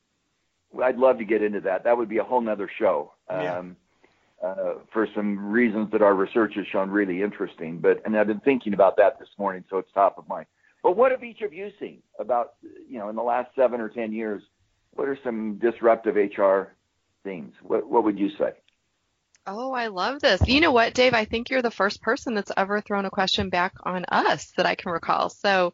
I'd 0.81 0.97
love 0.97 1.17
to 1.17 1.25
get 1.25 1.43
into 1.43 1.59
that. 1.61 1.83
That 1.83 1.97
would 1.97 2.07
be 2.07 2.19
a 2.19 2.23
whole 2.23 2.41
nother 2.41 2.69
show. 2.79 3.13
Um, 3.29 3.41
yeah. 3.41 4.47
uh, 4.47 4.73
for 4.93 5.07
some 5.13 5.51
reasons 5.51 5.91
that 5.91 6.01
our 6.01 6.13
research 6.15 6.53
has 6.55 6.65
shown 6.67 6.89
really 6.89 7.21
interesting. 7.21 7.79
But 7.79 8.01
and 8.05 8.17
I've 8.17 8.27
been 8.27 8.39
thinking 8.39 8.73
about 8.73 8.95
that 8.97 9.19
this 9.19 9.29
morning, 9.37 9.65
so 9.69 9.77
it's 9.77 9.91
top 9.93 10.17
of 10.17 10.27
mind. 10.27 10.45
But 10.83 10.95
what 10.95 11.11
have 11.11 11.23
each 11.23 11.41
of 11.41 11.53
you 11.53 11.69
seen 11.79 12.01
about 12.19 12.53
you 12.87 12.99
know 12.99 13.09
in 13.09 13.15
the 13.15 13.21
last 13.23 13.49
seven 13.55 13.81
or 13.81 13.89
ten 13.89 14.13
years? 14.13 14.41
What 14.93 15.07
are 15.07 15.17
some 15.23 15.57
disruptive 15.57 16.15
HR 16.15 16.73
themes? 17.23 17.53
What, 17.61 17.89
what 17.89 18.03
would 18.03 18.19
you 18.19 18.29
say? 18.37 18.53
Oh, 19.47 19.73
I 19.73 19.87
love 19.87 20.21
this. 20.21 20.47
You 20.47 20.61
know 20.61 20.71
what, 20.71 20.93
Dave? 20.93 21.13
I 21.13 21.25
think 21.25 21.49
you're 21.49 21.63
the 21.63 21.71
first 21.71 22.01
person 22.01 22.35
that's 22.35 22.51
ever 22.55 22.79
thrown 22.79 23.05
a 23.05 23.09
question 23.09 23.49
back 23.49 23.73
on 23.83 24.05
us 24.05 24.51
that 24.57 24.67
I 24.67 24.75
can 24.75 24.91
recall. 24.91 25.29
So, 25.29 25.73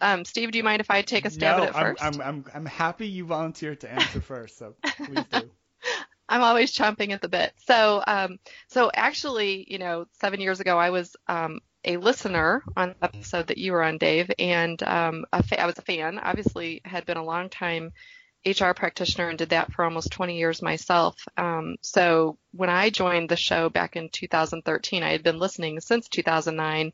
um, 0.00 0.24
Steve, 0.26 0.50
do 0.50 0.58
you 0.58 0.64
mind 0.64 0.80
if 0.80 0.90
I 0.90 1.00
take 1.00 1.24
a 1.24 1.30
stab 1.30 1.56
no, 1.56 1.62
at 1.62 1.68
it 1.70 1.74
first? 1.74 2.04
I'm, 2.04 2.14
I'm, 2.14 2.20
I'm, 2.20 2.44
I'm 2.54 2.66
happy 2.66 3.08
you 3.08 3.24
volunteered 3.24 3.80
to 3.80 3.90
answer 3.90 4.20
first, 4.20 4.58
so 4.58 4.74
please 5.04 5.24
do. 5.30 5.50
I'm 6.28 6.42
always 6.42 6.76
chomping 6.76 7.12
at 7.12 7.22
the 7.22 7.28
bit. 7.28 7.52
So, 7.64 8.02
um, 8.06 8.38
so 8.68 8.90
actually, 8.92 9.64
you 9.68 9.78
know, 9.78 10.06
seven 10.20 10.40
years 10.40 10.60
ago, 10.60 10.76
I 10.78 10.90
was 10.90 11.16
um, 11.28 11.60
a 11.84 11.96
listener 11.96 12.64
on 12.76 12.88
the 12.88 13.04
episode 13.04 13.46
that 13.46 13.58
you 13.58 13.72
were 13.72 13.82
on, 13.82 13.96
Dave, 13.96 14.30
and 14.38 14.82
um, 14.82 15.24
fa- 15.44 15.62
I 15.62 15.66
was 15.66 15.78
a 15.78 15.82
fan. 15.82 16.18
Obviously, 16.18 16.82
had 16.84 17.06
been 17.06 17.16
a 17.16 17.24
long 17.24 17.48
time 17.48 17.92
HR 18.46 18.72
practitioner 18.74 19.28
and 19.28 19.38
did 19.38 19.48
that 19.48 19.72
for 19.72 19.84
almost 19.84 20.12
20 20.12 20.38
years 20.38 20.62
myself. 20.62 21.16
Um, 21.36 21.76
so 21.82 22.38
when 22.52 22.70
I 22.70 22.90
joined 22.90 23.28
the 23.28 23.36
show 23.36 23.68
back 23.68 23.96
in 23.96 24.08
2013, 24.08 25.02
I 25.02 25.10
had 25.10 25.24
been 25.24 25.38
listening 25.38 25.80
since 25.80 26.08
2009 26.08 26.92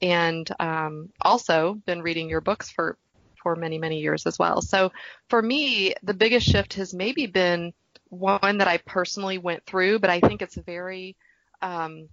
and 0.00 0.50
um, 0.58 1.10
also 1.20 1.74
been 1.86 2.02
reading 2.02 2.30
your 2.30 2.40
books 2.40 2.70
for, 2.70 2.96
for 3.42 3.54
many, 3.54 3.78
many 3.78 4.00
years 4.00 4.26
as 4.26 4.38
well. 4.38 4.62
So 4.62 4.92
for 5.28 5.42
me, 5.42 5.94
the 6.02 6.14
biggest 6.14 6.46
shift 6.46 6.74
has 6.74 6.94
maybe 6.94 7.26
been 7.26 7.74
one 8.08 8.58
that 8.58 8.68
I 8.68 8.78
personally 8.78 9.38
went 9.38 9.66
through, 9.66 9.98
but 9.98 10.10
I 10.10 10.20
think 10.20 10.40
it's 10.40 10.56
very, 10.56 11.16
um, 11.60 12.08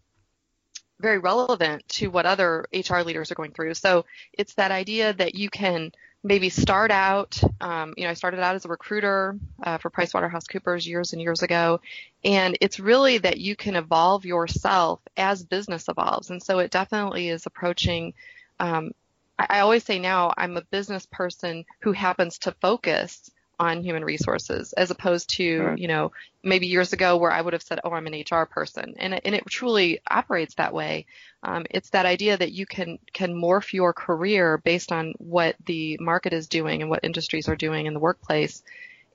very 1.00 1.18
relevant 1.18 1.88
to 1.90 2.08
what 2.08 2.26
other 2.26 2.66
HR 2.74 3.00
leaders 3.00 3.32
are 3.32 3.36
going 3.36 3.54
through. 3.54 3.74
So 3.74 4.06
it's 4.34 4.56
that 4.56 4.72
idea 4.72 5.14
that 5.14 5.34
you 5.34 5.50
can 5.50 5.92
maybe 6.24 6.50
start 6.50 6.92
out, 6.92 7.42
um, 7.62 7.94
you 7.98 8.04
know, 8.04 8.12
I 8.12 8.14
started 8.14 8.40
out 8.42 8.56
as 8.56 8.66
a 8.66 8.70
recruiter 8.70 9.38
uh, 9.64 9.78
for 9.80 9.90
PricewaterhouseCoopers 9.90 10.86
years 10.86 11.14
and 11.14 11.22
years 11.22 11.42
ago, 11.42 11.82
and 12.24 12.58
it's 12.62 12.80
really 12.80 13.18
that 13.20 13.40
you 13.40 13.56
can 13.56 13.76
evolve 13.76 14.26
yourself 14.26 15.00
as 15.18 15.44
business 15.44 15.88
evolves, 15.90 16.30
and 16.30 16.42
so 16.42 16.60
it 16.60 16.72
definitely 16.72 17.30
is 17.30 17.46
approaching. 17.46 18.14
Um, 18.60 18.92
I, 19.40 19.48
I 19.50 19.60
always 19.62 19.84
say 19.84 20.00
now 20.00 20.34
I'm 20.38 20.58
a 20.58 20.64
business 20.64 21.08
person 21.08 21.66
who 21.80 21.92
happens 21.92 22.38
to 22.40 22.56
focus 22.62 23.32
on 23.60 23.84
human 23.84 24.04
resources 24.04 24.74
as 24.74 24.90
opposed 24.92 25.30
to 25.30 25.62
right. 25.62 25.78
you 25.78 25.88
know 25.88 26.12
maybe 26.44 26.68
years 26.68 26.94
ago 26.94 27.18
where 27.18 27.32
I 27.32 27.42
would 27.42 27.54
have 27.54 27.62
said 27.62 27.80
oh 27.84 27.92
I'm 27.92 28.08
an 28.08 28.24
HR 28.30 28.46
person 28.46 28.96
and 28.98 29.14
and 29.26 29.36
it 29.36 29.46
truly 29.48 30.00
operates 30.10 30.56
that 30.56 30.74
way 30.74 31.06
um, 31.44 31.66
it's 31.70 31.92
that 31.92 32.06
idea 32.06 32.38
that 32.38 32.52
you 32.52 32.66
can 32.66 33.00
can 33.14 33.34
morph 33.34 33.74
your 33.74 33.94
career 33.94 34.58
based 34.58 34.92
on 34.92 35.14
what 35.18 35.56
the 35.66 35.98
market 36.00 36.34
is 36.34 36.48
doing 36.48 36.82
and 36.82 36.90
what 36.90 37.04
industries 37.04 37.48
are 37.48 37.56
doing 37.56 37.86
in 37.86 37.94
the 37.94 38.00
workplace 38.00 38.64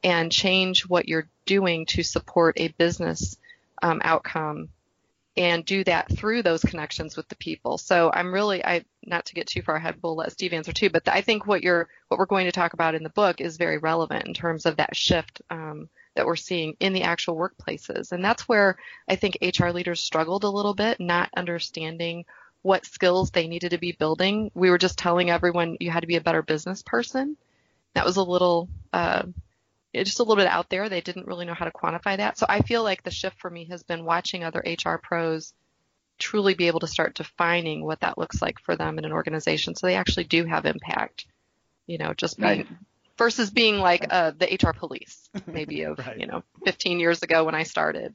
and 0.04 0.30
change 0.30 0.82
what 0.86 1.08
you're 1.08 1.28
doing 1.46 1.86
to 1.86 2.02
support 2.02 2.60
a 2.60 2.68
business 2.68 3.36
um, 3.82 4.00
outcome 4.04 4.68
and 5.36 5.64
do 5.64 5.84
that 5.84 6.10
through 6.16 6.42
those 6.42 6.62
connections 6.62 7.16
with 7.16 7.28
the 7.28 7.36
people. 7.36 7.76
So 7.76 8.10
I'm 8.12 8.32
really, 8.32 8.64
I 8.64 8.84
not 9.04 9.26
to 9.26 9.34
get 9.34 9.46
too 9.46 9.62
far 9.62 9.76
ahead, 9.76 9.96
we'll 10.02 10.16
let 10.16 10.32
Steve 10.32 10.52
answer 10.52 10.72
too. 10.72 10.90
But 10.90 11.06
I 11.08 11.20
think 11.20 11.46
what 11.46 11.62
you're, 11.62 11.88
what 12.08 12.18
we're 12.18 12.26
going 12.26 12.46
to 12.46 12.52
talk 12.52 12.72
about 12.72 12.94
in 12.94 13.02
the 13.02 13.10
book 13.10 13.40
is 13.40 13.56
very 13.58 13.78
relevant 13.78 14.26
in 14.26 14.34
terms 14.34 14.64
of 14.64 14.76
that 14.76 14.96
shift 14.96 15.42
um, 15.50 15.88
that 16.14 16.26
we're 16.26 16.36
seeing 16.36 16.76
in 16.80 16.94
the 16.94 17.02
actual 17.02 17.36
workplaces, 17.36 18.12
and 18.12 18.24
that's 18.24 18.48
where 18.48 18.76
I 19.06 19.16
think 19.16 19.36
HR 19.42 19.68
leaders 19.68 20.00
struggled 20.00 20.44
a 20.44 20.50
little 20.50 20.74
bit, 20.74 20.98
not 20.98 21.30
understanding 21.36 22.24
what 22.62 22.86
skills 22.86 23.30
they 23.30 23.46
needed 23.46 23.70
to 23.70 23.78
be 23.78 23.92
building. 23.92 24.50
We 24.54 24.70
were 24.70 24.78
just 24.78 24.98
telling 24.98 25.30
everyone 25.30 25.76
you 25.78 25.90
had 25.90 26.00
to 26.00 26.06
be 26.06 26.16
a 26.16 26.22
better 26.22 26.42
business 26.42 26.82
person. 26.82 27.36
That 27.94 28.06
was 28.06 28.16
a 28.16 28.22
little. 28.22 28.68
Uh, 28.92 29.24
just 30.04 30.20
a 30.20 30.22
little 30.22 30.36
bit 30.36 30.46
out 30.46 30.68
there. 30.70 30.88
They 30.88 31.00
didn't 31.00 31.26
really 31.26 31.46
know 31.46 31.54
how 31.54 31.64
to 31.64 31.70
quantify 31.70 32.16
that. 32.16 32.38
So 32.38 32.46
I 32.48 32.60
feel 32.60 32.82
like 32.82 33.02
the 33.02 33.10
shift 33.10 33.38
for 33.40 33.50
me 33.50 33.66
has 33.66 33.82
been 33.82 34.04
watching 34.04 34.44
other 34.44 34.62
HR 34.64 34.96
pros 34.96 35.52
truly 36.18 36.54
be 36.54 36.66
able 36.66 36.80
to 36.80 36.86
start 36.86 37.14
defining 37.14 37.84
what 37.84 38.00
that 38.00 38.16
looks 38.16 38.40
like 38.40 38.58
for 38.60 38.74
them 38.74 38.98
in 38.98 39.04
an 39.04 39.12
organization 39.12 39.74
so 39.74 39.86
they 39.86 39.96
actually 39.96 40.24
do 40.24 40.44
have 40.44 40.64
impact. 40.64 41.26
You 41.86 41.98
know, 41.98 42.14
just 42.14 42.38
being 42.38 42.58
nice. 42.58 42.66
versus 43.16 43.50
being 43.50 43.78
like 43.78 44.06
uh, 44.10 44.32
the 44.36 44.58
HR 44.60 44.72
police 44.72 45.28
maybe 45.46 45.82
of, 45.82 45.98
right. 45.98 46.18
you 46.18 46.26
know, 46.26 46.42
15 46.64 46.98
years 46.98 47.22
ago 47.22 47.44
when 47.44 47.54
I 47.54 47.62
started. 47.62 48.14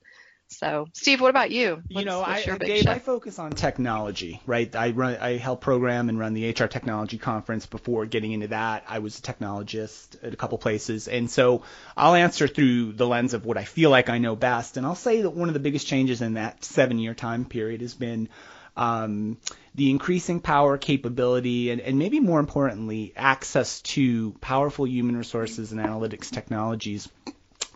So, 0.52 0.88
Steve, 0.94 1.22
what 1.22 1.30
about 1.30 1.50
you? 1.50 1.76
What's, 1.76 1.90
you 1.92 2.06
know, 2.06 2.22
I, 2.22 2.44
Dave, 2.58 2.88
I 2.88 3.00
focus 3.00 3.40
on 3.40 3.52
technology, 3.52 4.42
right? 4.46 4.76
I 4.76 4.92
run, 4.92 5.16
I 5.16 5.38
help 5.38 5.62
program 5.62 6.10
and 6.10 6.20
run 6.20 6.34
the 6.34 6.50
HR 6.50 6.66
Technology 6.66 7.18
Conference. 7.18 7.66
Before 7.66 8.06
getting 8.06 8.34
into 8.34 8.50
that, 8.50 8.84
I 8.88 9.00
was 9.00 9.18
a 9.18 9.22
technologist 9.22 10.22
at 10.22 10.34
a 10.34 10.36
couple 10.36 10.58
places, 10.58 11.08
and 11.08 11.32
so 11.32 11.64
I'll 11.96 12.16
answer 12.16 12.50
through 12.50 12.94
the 12.94 13.08
lens 13.08 13.34
of 13.34 13.46
what 13.46 13.58
I 13.58 13.64
feel 13.64 13.90
like 13.90 14.10
I 14.10 14.18
know 14.18 14.36
best. 14.36 14.76
And 14.76 14.86
I'll 14.86 14.94
say 14.94 15.22
that 15.22 15.30
one 15.30 15.48
of 15.48 15.54
the 15.54 15.62
biggest 15.62 15.88
changes 15.88 16.22
in 16.22 16.34
that 16.34 16.66
seven-year 16.66 17.14
time 17.14 17.46
period 17.46 17.80
has 17.80 17.94
been 17.94 18.28
um, 18.76 19.38
the 19.74 19.90
increasing 19.90 20.42
power, 20.42 20.78
capability, 20.78 21.72
and, 21.72 21.80
and 21.80 21.98
maybe 21.98 22.20
more 22.20 22.42
importantly, 22.42 23.14
access 23.16 23.82
to 23.82 24.34
powerful 24.42 24.86
human 24.86 25.16
resources 25.16 25.72
and 25.72 25.80
analytics 25.80 26.30
technologies 26.30 27.08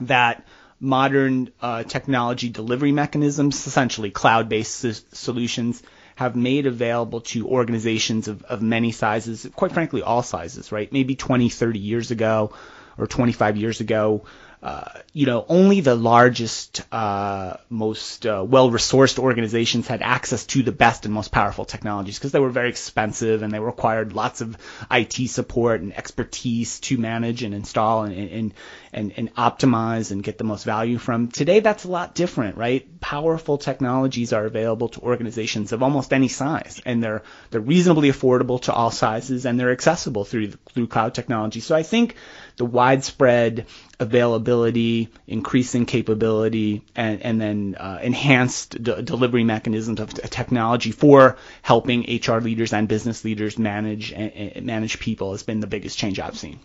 that 0.01 0.45
modern 0.79 1.49
uh, 1.61 1.83
technology 1.83 2.49
delivery 2.49 2.91
mechanisms, 2.91 3.65
essentially 3.67 4.11
cloud-based 4.11 5.15
solutions, 5.15 5.81
have 6.15 6.35
made 6.35 6.65
available 6.65 7.21
to 7.21 7.47
organizations 7.47 8.27
of, 8.27 8.43
of 8.43 8.61
many 8.61 8.91
sizes, 8.91 9.47
quite 9.55 9.71
frankly, 9.71 10.01
all 10.01 10.23
sizes, 10.23 10.71
right? 10.71 10.91
Maybe 10.91 11.15
20, 11.15 11.49
30 11.49 11.79
years 11.79 12.11
ago 12.11 12.53
or 12.97 13.07
25 13.07 13.57
years 13.57 13.81
ago, 13.81 14.25
uh, 14.65 14.83
you 15.13 15.27
know, 15.27 15.45
only 15.47 15.81
the 15.81 15.93
largest, 15.93 16.81
uh, 16.91 17.55
most 17.69 18.25
uh, 18.25 18.43
well-resourced 18.43 19.19
organizations 19.19 19.85
had 19.85 20.01
access 20.01 20.43
to 20.47 20.63
the 20.63 20.71
best 20.71 21.05
and 21.05 21.13
most 21.13 21.31
powerful 21.31 21.65
technologies 21.65 22.17
because 22.17 22.31
they 22.31 22.39
were 22.39 22.49
very 22.49 22.69
expensive 22.69 23.43
and 23.43 23.53
they 23.53 23.59
required 23.59 24.13
lots 24.13 24.41
of 24.41 24.57
IT 24.89 25.29
support 25.29 25.81
and 25.81 25.95
expertise 25.95 26.79
to 26.79 26.97
manage 26.97 27.43
and 27.43 27.53
install 27.53 28.05
and, 28.05 28.15
and, 28.15 28.53
and, 28.91 29.13
and 29.17 29.35
optimize 29.35 30.09
and 30.09 30.23
get 30.23 30.39
the 30.39 30.43
most 30.43 30.63
value 30.63 30.97
from. 30.97 31.27
Today, 31.27 31.59
that's 31.59 31.83
a 31.83 31.89
lot 31.89 32.15
different, 32.15 32.57
right? 32.57 32.99
Powerful 32.99 33.59
technologies 33.59 34.33
are 34.33 34.45
available 34.45 34.89
to 34.89 35.01
organizations 35.01 35.73
of 35.73 35.83
almost 35.83 36.11
any 36.11 36.27
size, 36.27 36.81
and 36.87 37.03
they're 37.03 37.21
they're 37.51 37.61
reasonably 37.61 38.09
affordable 38.11 38.59
to 38.63 38.73
all 38.73 38.89
sizes, 38.89 39.45
and 39.45 39.59
they're 39.59 39.71
accessible 39.71 40.25
through 40.25 40.53
through 40.73 40.87
cloud 40.87 41.13
technology. 41.13 41.59
So 41.59 41.75
I 41.75 41.83
think 41.83 42.15
the 42.57 42.65
widespread 42.65 43.65
availability, 43.99 45.09
increasing 45.27 45.85
capability, 45.85 46.83
and, 46.95 47.21
and 47.21 47.41
then 47.41 47.75
uh, 47.79 47.99
enhanced 48.01 48.81
d- 48.81 49.01
delivery 49.01 49.43
mechanisms 49.43 49.99
of 49.99 50.13
t- 50.13 50.27
technology 50.27 50.91
for 50.91 51.37
helping 51.61 52.01
HR 52.01 52.39
leaders 52.39 52.73
and 52.73 52.87
business 52.87 53.23
leaders 53.25 53.57
manage 53.57 54.13
manage 54.15 54.99
people 54.99 55.31
has 55.31 55.43
been 55.43 55.59
the 55.59 55.67
biggest 55.67 55.97
change 55.97 56.19
I've 56.19 56.37
seen. 56.37 56.59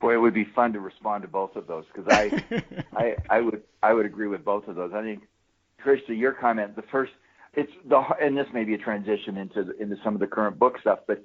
Boy, 0.00 0.14
it 0.14 0.18
would 0.18 0.34
be 0.34 0.44
fun 0.44 0.72
to 0.74 0.80
respond 0.80 1.22
to 1.22 1.28
both 1.28 1.56
of 1.56 1.66
those 1.66 1.84
because 1.92 2.06
I, 2.08 2.62
I, 2.96 3.16
I 3.28 3.40
would, 3.40 3.62
I 3.82 3.92
would 3.92 4.06
agree 4.06 4.28
with 4.28 4.44
both 4.44 4.68
of 4.68 4.76
those. 4.76 4.92
I 4.94 5.02
think, 5.02 5.22
Trish, 5.84 6.06
to 6.06 6.14
your 6.14 6.32
comment, 6.32 6.76
the 6.76 6.82
first, 6.82 7.12
it's 7.54 7.72
the, 7.88 8.00
and 8.20 8.36
this 8.36 8.46
may 8.52 8.62
be 8.62 8.74
a 8.74 8.78
transition 8.78 9.36
into 9.36 9.64
the, 9.64 9.82
into 9.82 9.96
some 10.04 10.14
of 10.14 10.20
the 10.20 10.28
current 10.28 10.58
book 10.58 10.78
stuff, 10.80 11.00
but 11.08 11.22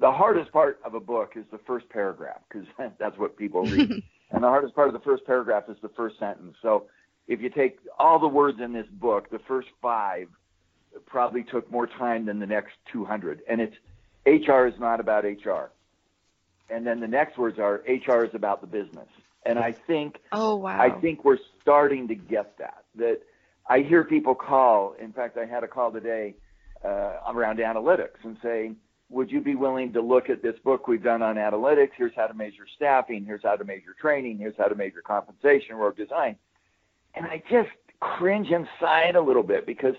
the 0.00 0.12
hardest 0.12 0.52
part 0.52 0.80
of 0.84 0.94
a 0.94 1.00
book 1.00 1.32
is 1.36 1.44
the 1.50 1.58
first 1.58 1.88
paragraph 1.88 2.40
because 2.48 2.66
that's 2.98 3.18
what 3.18 3.36
people 3.36 3.64
read, 3.64 3.90
and 4.30 4.42
the 4.42 4.48
hardest 4.48 4.74
part 4.74 4.88
of 4.88 4.94
the 4.94 5.00
first 5.00 5.24
paragraph 5.24 5.64
is 5.68 5.76
the 5.82 5.90
first 5.90 6.18
sentence. 6.18 6.56
So, 6.62 6.86
if 7.26 7.40
you 7.42 7.50
take 7.50 7.78
all 7.98 8.18
the 8.18 8.28
words 8.28 8.58
in 8.60 8.72
this 8.72 8.86
book, 8.90 9.30
the 9.30 9.40
first 9.40 9.68
five 9.82 10.28
probably 11.06 11.44
took 11.44 11.70
more 11.70 11.86
time 11.86 12.24
than 12.24 12.38
the 12.38 12.46
next 12.46 12.72
200, 12.92 13.42
and 13.48 13.60
it's 13.60 13.76
HR 14.26 14.66
is 14.66 14.78
not 14.78 15.00
about 15.00 15.24
HR 15.24 15.70
and 16.70 16.86
then 16.86 17.00
the 17.00 17.08
next 17.08 17.38
words 17.38 17.58
are 17.58 17.82
HR 17.86 18.24
is 18.24 18.34
about 18.34 18.60
the 18.60 18.66
business. 18.66 19.08
And 19.44 19.58
I 19.58 19.72
think 19.72 20.18
oh 20.32 20.56
wow 20.56 20.80
I 20.80 20.90
think 21.00 21.24
we're 21.24 21.38
starting 21.62 22.08
to 22.08 22.14
get 22.14 22.58
that. 22.58 22.84
That 22.96 23.20
I 23.66 23.80
hear 23.80 24.04
people 24.04 24.34
call. 24.34 24.94
In 25.00 25.12
fact, 25.12 25.38
I 25.38 25.46
had 25.46 25.64
a 25.64 25.68
call 25.68 25.92
today 25.92 26.34
uh, 26.84 27.16
around 27.28 27.58
analytics 27.58 28.24
and 28.24 28.36
saying, 28.42 28.76
"Would 29.10 29.30
you 29.30 29.40
be 29.40 29.54
willing 29.54 29.92
to 29.94 30.00
look 30.00 30.28
at 30.30 30.42
this 30.42 30.58
book 30.58 30.88
we've 30.88 31.02
done 31.02 31.22
on 31.22 31.36
analytics? 31.36 31.90
Here's 31.96 32.14
how 32.14 32.26
to 32.26 32.34
measure 32.34 32.66
staffing. 32.76 33.24
Here's 33.24 33.42
how 33.42 33.56
to 33.56 33.64
measure 33.64 33.94
training. 34.00 34.38
Here's 34.38 34.56
how 34.56 34.66
to 34.66 34.74
measure 34.74 35.02
compensation, 35.02 35.76
or 35.76 35.92
design." 35.92 36.36
And 37.14 37.26
I 37.26 37.42
just 37.50 37.70
cringe 38.00 38.50
inside 38.50 39.16
a 39.16 39.20
little 39.20 39.42
bit 39.42 39.66
because 39.66 39.94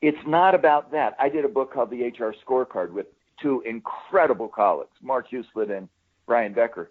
it's 0.00 0.26
not 0.26 0.54
about 0.54 0.92
that. 0.92 1.14
I 1.18 1.28
did 1.28 1.44
a 1.44 1.48
book 1.48 1.72
called 1.72 1.90
The 1.90 2.02
HR 2.04 2.34
Scorecard 2.44 2.90
with 2.90 3.06
two 3.40 3.62
incredible 3.66 4.48
colleagues, 4.48 4.96
Mark 5.02 5.28
Huselid 5.30 5.76
and 5.76 5.88
Brian 6.26 6.52
Becker. 6.52 6.90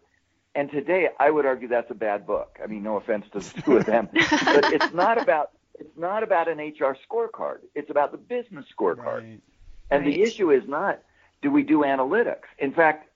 And 0.54 0.70
today, 0.70 1.08
I 1.20 1.30
would 1.32 1.46
argue 1.46 1.68
that's 1.68 1.90
a 1.92 1.96
bad 1.96 2.28
book. 2.28 2.60
I 2.62 2.68
mean, 2.68 2.84
no 2.84 2.98
offense 2.98 3.26
to 3.34 3.40
the 3.40 3.62
two 3.66 3.78
of 3.78 3.86
them, 3.86 4.10
but 4.12 4.74
it's 4.74 4.94
not 4.94 5.22
about 5.22 5.52
it's 5.80 5.98
not 5.98 6.24
about 6.24 6.48
an 6.48 6.60
HR 6.60 6.96
scorecard. 7.10 7.60
It's 7.74 7.90
about 7.90 8.12
the 8.12 8.18
business 8.18 8.66
scorecard. 8.78 9.24
Right. 9.24 9.42
And 9.90 10.06
right. 10.06 10.14
the 10.14 10.22
issue 10.22 10.52
is 10.52 10.68
not 10.68 11.00
do 11.42 11.52
we 11.52 11.64
do 11.64 11.80
analytics. 11.80 12.48
In 12.60 12.74
fact, 12.74 13.10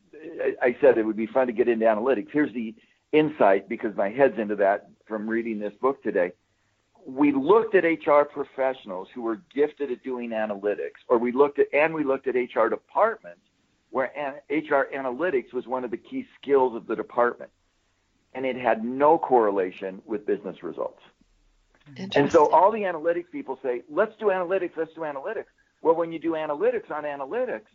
I 0.62 0.76
said 0.82 0.98
it 0.98 1.06
would 1.06 1.18
be 1.18 1.28
fun 1.28 1.48
to 1.48 1.54
get 1.54 1.68
into 1.68 1.86
analytics. 1.86 2.30
Here's 2.32 2.54
the 2.54 2.76
insight 3.12 3.70
because 3.70 3.96
my 3.96 4.10
head's 4.10 4.40
into 4.40 4.56
that 4.58 4.90
from 5.08 5.28
reading 5.28 5.60
this 5.60 5.74
book 5.82 6.02
today. 6.04 6.32
We 7.06 7.32
looked 7.32 7.76
at 7.76 7.84
HR 7.84 8.24
professionals 8.24 9.10
who 9.14 9.22
were 9.22 9.42
gifted 9.54 9.92
at 9.92 10.04
doing 10.04 10.32
analytics, 10.32 11.04
or 11.08 11.20
we 11.20 11.32
looked 11.32 11.60
at 11.60 11.68
and 11.72 11.94
we 11.94 12.04
looked 12.04 12.28
at 12.28 12.36
HR 12.36 12.68
departments 12.68 13.42
where 13.92 14.12
HR 14.50 14.88
analytics 14.94 15.54
was 15.54 15.68
one 15.68 15.84
of 15.84 15.92
the 15.92 15.98
key 15.98 16.26
skills 16.42 16.76
of 16.76 16.88
the 16.88 16.96
department, 16.96 17.52
and 18.34 18.46
it 18.46 18.56
had 18.56 18.84
no 18.84 19.18
correlation 19.18 20.02
with 20.06 20.26
business 20.26 20.64
results. 20.64 21.02
And 22.16 22.32
so 22.32 22.50
all 22.50 22.72
the 22.72 22.80
analytics 22.80 23.30
people 23.32 23.60
say, 23.62 23.84
let's 23.90 24.16
do 24.18 24.26
analytics, 24.26 24.72
let's 24.76 24.94
do 24.96 25.02
analytics. 25.02 25.46
Well, 25.84 25.96
when 25.96 26.12
you 26.12 26.18
do 26.18 26.32
analytics 26.32 26.90
on 26.90 27.04
analytics, 27.04 27.68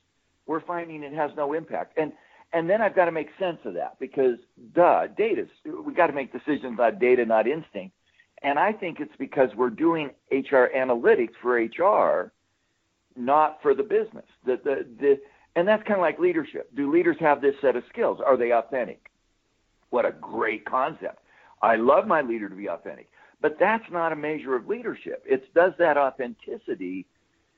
we're 0.47 0.61
finding 0.61 1.03
it 1.03 1.13
has 1.13 1.31
no 1.37 1.53
impact. 1.53 1.99
And 1.99 2.13
and 2.53 2.69
then 2.69 2.83
I've 2.83 2.97
got 2.97 3.05
to 3.05 3.13
make 3.13 3.29
sense 3.39 3.59
of 3.65 3.75
that 3.75 3.99
because 4.01 4.39
duh, 4.75 5.07
data. 5.07 5.47
We 5.65 5.95
got 5.95 6.09
to 6.09 6.13
make 6.13 6.33
decisions 6.33 6.79
on 6.81 6.99
data, 6.99 7.25
not 7.25 7.47
instinct. 7.47 7.95
And 8.43 8.59
I 8.59 8.73
think 8.73 9.01
it's 9.01 9.15
because 9.19 9.51
we're 9.55 9.71
doing 9.71 10.11
HR 10.33 10.67
analytics 10.75 11.35
for 11.41 11.57
HR, 11.57 12.33
not 13.17 13.61
for 13.63 13.75
the 13.75 13.83
business. 13.83 14.25
The 14.45 14.61
the 14.65 14.87
the 14.99 15.21
and 15.57 15.67
that's 15.67 15.83
kind 15.83 16.01
of 16.01 16.03
like 16.03 16.19
leadership. 16.19 16.75
Do 16.75 16.93
leaders 16.93 17.17
have 17.21 17.41
this 17.41 17.55
set 17.61 17.77
of 17.77 17.85
skills? 17.93 18.21
Are 18.25 18.37
they 18.37 18.53
authentic? 18.53 19.11
What 19.91 20.07
a 20.07 20.13
great 20.13 20.65
concept. 20.65 21.19
I 21.63 21.77
love 21.77 22.07
my 22.07 22.23
leader 22.23 22.49
to 22.49 22.55
be 22.55 22.69
authentic. 22.69 23.09
But 23.43 23.57
that's 23.59 23.85
not 23.91 24.13
a 24.13 24.17
measure 24.17 24.55
of 24.55 24.69
leadership. 24.69 25.23
It's 25.27 25.47
does 25.55 25.73
that 25.79 25.97
authenticity 25.97 27.07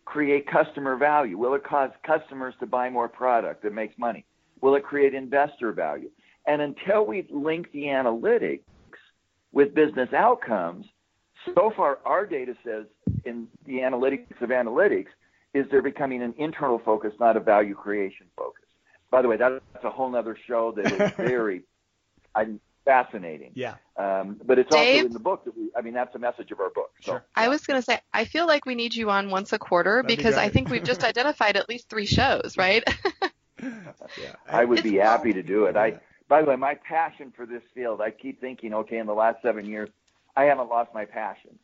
create 0.04 0.46
customer 0.46 0.96
value? 0.96 1.38
Will 1.38 1.54
it 1.54 1.64
cause 1.64 1.90
customers 2.06 2.54
to 2.60 2.66
buy 2.66 2.90
more 2.90 3.08
product 3.08 3.62
that 3.62 3.72
makes 3.72 3.96
money? 3.98 4.24
Will 4.60 4.74
it 4.74 4.84
create 4.84 5.14
investor 5.14 5.72
value? 5.72 6.10
And 6.46 6.60
until 6.60 7.06
we 7.06 7.26
link 7.30 7.70
the 7.72 7.84
analytics 7.84 8.60
with 9.52 9.74
business 9.74 10.12
outcomes, 10.12 10.86
so 11.54 11.72
far 11.76 11.98
our 12.04 12.26
data 12.26 12.54
says 12.64 12.86
in 13.24 13.48
the 13.66 13.78
analytics 13.78 14.40
of 14.40 14.50
analytics 14.50 15.08
is 15.54 15.66
they're 15.70 15.82
becoming 15.82 16.22
an 16.22 16.34
internal 16.38 16.80
focus, 16.84 17.12
not 17.20 17.36
a 17.36 17.40
value 17.40 17.74
creation 17.74 18.26
focus. 18.36 18.64
By 19.10 19.22
the 19.22 19.28
way, 19.28 19.36
that's 19.36 19.60
a 19.84 19.90
whole 19.90 20.14
other 20.16 20.36
show 20.46 20.72
that 20.72 20.90
is 20.90 21.12
very, 21.16 21.62
I'm 22.34 22.60
fascinating. 22.84 23.52
Yeah. 23.54 23.74
Um, 23.96 24.40
but 24.44 24.58
it's 24.58 24.70
Dave? 24.70 24.96
also 24.96 25.06
in 25.06 25.12
the 25.12 25.18
book 25.20 25.44
that 25.44 25.56
we. 25.56 25.70
I 25.76 25.80
mean, 25.82 25.94
that's 25.94 26.12
the 26.12 26.18
message 26.18 26.50
of 26.50 26.60
our 26.60 26.70
book. 26.70 26.90
So, 27.02 27.12
Sure. 27.12 27.24
I 27.36 27.48
was 27.48 27.66
going 27.66 27.78
to 27.78 27.82
say, 27.84 28.00
I 28.12 28.24
feel 28.24 28.46
like 28.46 28.66
we 28.66 28.74
need 28.74 28.94
you 28.94 29.10
on 29.10 29.30
once 29.30 29.52
a 29.52 29.58
quarter 29.58 29.96
That'd 30.02 30.08
be 30.08 30.16
because 30.16 30.36
I 30.36 30.48
think 30.48 30.68
we've 30.70 30.84
just 30.84 31.04
identified 31.10 31.56
at 31.56 31.68
least 31.68 31.88
three 31.88 32.06
shows, 32.06 32.56
right? 32.56 32.84
Yeah. 33.60 34.34
I 34.48 34.64
would 34.64 34.78
It's 34.80 34.88
be 34.88 34.96
fun. 34.98 35.06
happy 35.06 35.32
to 35.34 35.42
do 35.42 35.66
it. 35.66 35.76
I, 35.76 35.86
Yeah. 35.86 35.98
by 36.28 36.42
the 36.42 36.48
way, 36.48 36.56
my 36.56 36.74
passion 36.74 37.32
for 37.36 37.46
this 37.46 37.62
field, 37.74 38.00
I 38.00 38.10
keep 38.10 38.40
thinking, 38.40 38.74
okay, 38.74 38.98
in 38.98 39.06
the 39.06 39.14
last 39.14 39.40
seven 39.42 39.64
years, 39.66 39.88
I 40.36 40.44
haven't 40.44 40.68
lost 40.68 40.90
my 40.94 41.04
passion. 41.04 41.58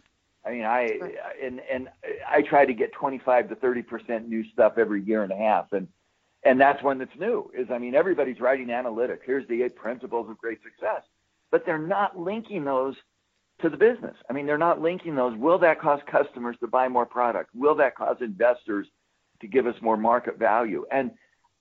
I 0.47 0.51
mean, 0.51 0.65
I 0.65 0.87
Sure. 0.99 1.11
and 1.43 1.61
and 1.71 1.89
I 2.29 2.43
try 2.43 2.65
to 2.65 2.73
get 2.73 2.93
25 2.93 3.49
to 3.49 3.55
30 3.57 3.83
percent 3.83 4.29
new 4.29 4.45
stuff 4.53 4.75
every 4.79 5.03
year 5.03 5.23
and 5.23 5.33
a 5.33 5.37
half, 5.37 5.73
and 5.73 5.89
and 6.45 6.61
that's 6.61 6.83
one 6.83 6.99
that's 6.99 7.19
new. 7.19 7.51
Is 7.57 7.69
I 7.71 7.79
mean, 7.79 7.95
everybody's 7.95 8.41
writing 8.41 8.69
analytics. 8.69 9.21
Here's 9.25 9.47
the 9.49 9.63
eight 9.63 9.77
principles 9.77 10.31
of 10.31 10.39
great 10.39 10.59
success, 10.63 11.03
but 11.51 11.65
they're 11.67 11.79
not 11.79 12.19
linking 12.19 12.65
those 12.65 12.95
to 13.61 13.69
the 13.69 13.77
business. 13.77 14.17
I 14.31 14.33
mean, 14.33 14.47
they're 14.47 14.59
not 14.59 14.81
linking 14.81 15.17
those. 15.17 15.37
Will 15.37 15.59
that 15.59 15.81
cause 15.81 16.01
customers 16.11 16.57
to 16.61 16.69
buy 16.69 16.89
more 16.89 17.07
product? 17.07 17.51
Will 17.55 17.75
that 17.77 17.97
cause 17.97 18.17
investors 18.21 18.87
to 19.41 19.47
give 19.47 19.67
us 19.67 19.75
more 19.83 19.97
market 19.97 20.39
value? 20.39 20.87
And 20.93 21.11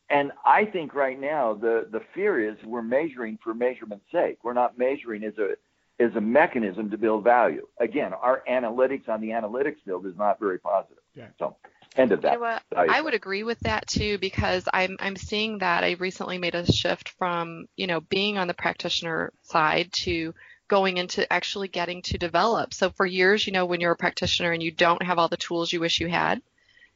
and 0.10 0.31
I 0.46 0.65
think 0.65 0.93
right 0.93 1.19
now 1.19 1.53
the 1.53 1.88
the 1.91 2.01
fear 2.13 2.50
is 2.50 2.57
we're 2.63 2.81
measuring 2.81 3.39
for 3.43 3.53
measurement's 3.53 4.05
sake. 4.12 4.39
We're 4.43 4.53
not 4.53 4.77
measuring 4.77 5.24
as 5.24 5.34
a 5.38 5.55
as 6.00 6.15
a 6.15 6.22
mechanism 6.22 6.91
to 6.91 6.98
build 6.98 7.24
value. 7.24 7.67
Again, 7.79 8.13
our 8.13 8.43
analytics 8.50 9.10
on 9.10 9.19
the 9.19 9.29
analytics 9.29 9.77
field 9.84 10.05
is 10.05 10.15
not 10.15 10.39
very 10.39 10.60
positive. 10.60 11.03
Yeah. 11.15 11.27
So, 11.39 11.55
end 11.98 12.12
of 12.12 12.22
You 12.74 12.88
know. 12.88 12.94
I 12.94 13.01
would 13.01 13.13
agree 13.13 13.44
with 13.44 13.60
that 13.62 13.88
too 13.88 14.18
because 14.18 14.68
I'm 14.72 14.98
I'm 15.00 15.16
seeing 15.16 15.60
that 15.60 15.84
I 15.84 15.92
recently 15.94 16.38
made 16.38 16.56
a 16.56 16.72
shift 16.72 17.10
from 17.10 17.68
you 17.75 17.88
know 17.88 18.01
being 18.01 18.38
on 18.38 18.48
the 18.48 18.54
practitioner 18.54 19.34
side 19.44 19.92
to 20.04 20.34
going 20.68 20.98
into 20.98 21.32
actually 21.32 21.68
getting 21.68 22.01
to 22.04 22.18
develop. 22.18 22.74
So 22.74 22.89
for 22.89 23.06
years, 23.06 23.48
you 23.48 23.54
know, 23.54 23.66
when 23.66 23.82
you're 23.82 23.94
a 23.94 23.98
practitioner 23.98 24.51
and 24.51 24.62
you 24.62 24.72
don't 24.72 25.01
have 25.01 25.18
all 25.18 25.30
the 25.30 25.38
tools 25.38 25.72
you 25.72 25.80
wish 25.80 26.01
you 26.01 26.08
had, 26.08 26.42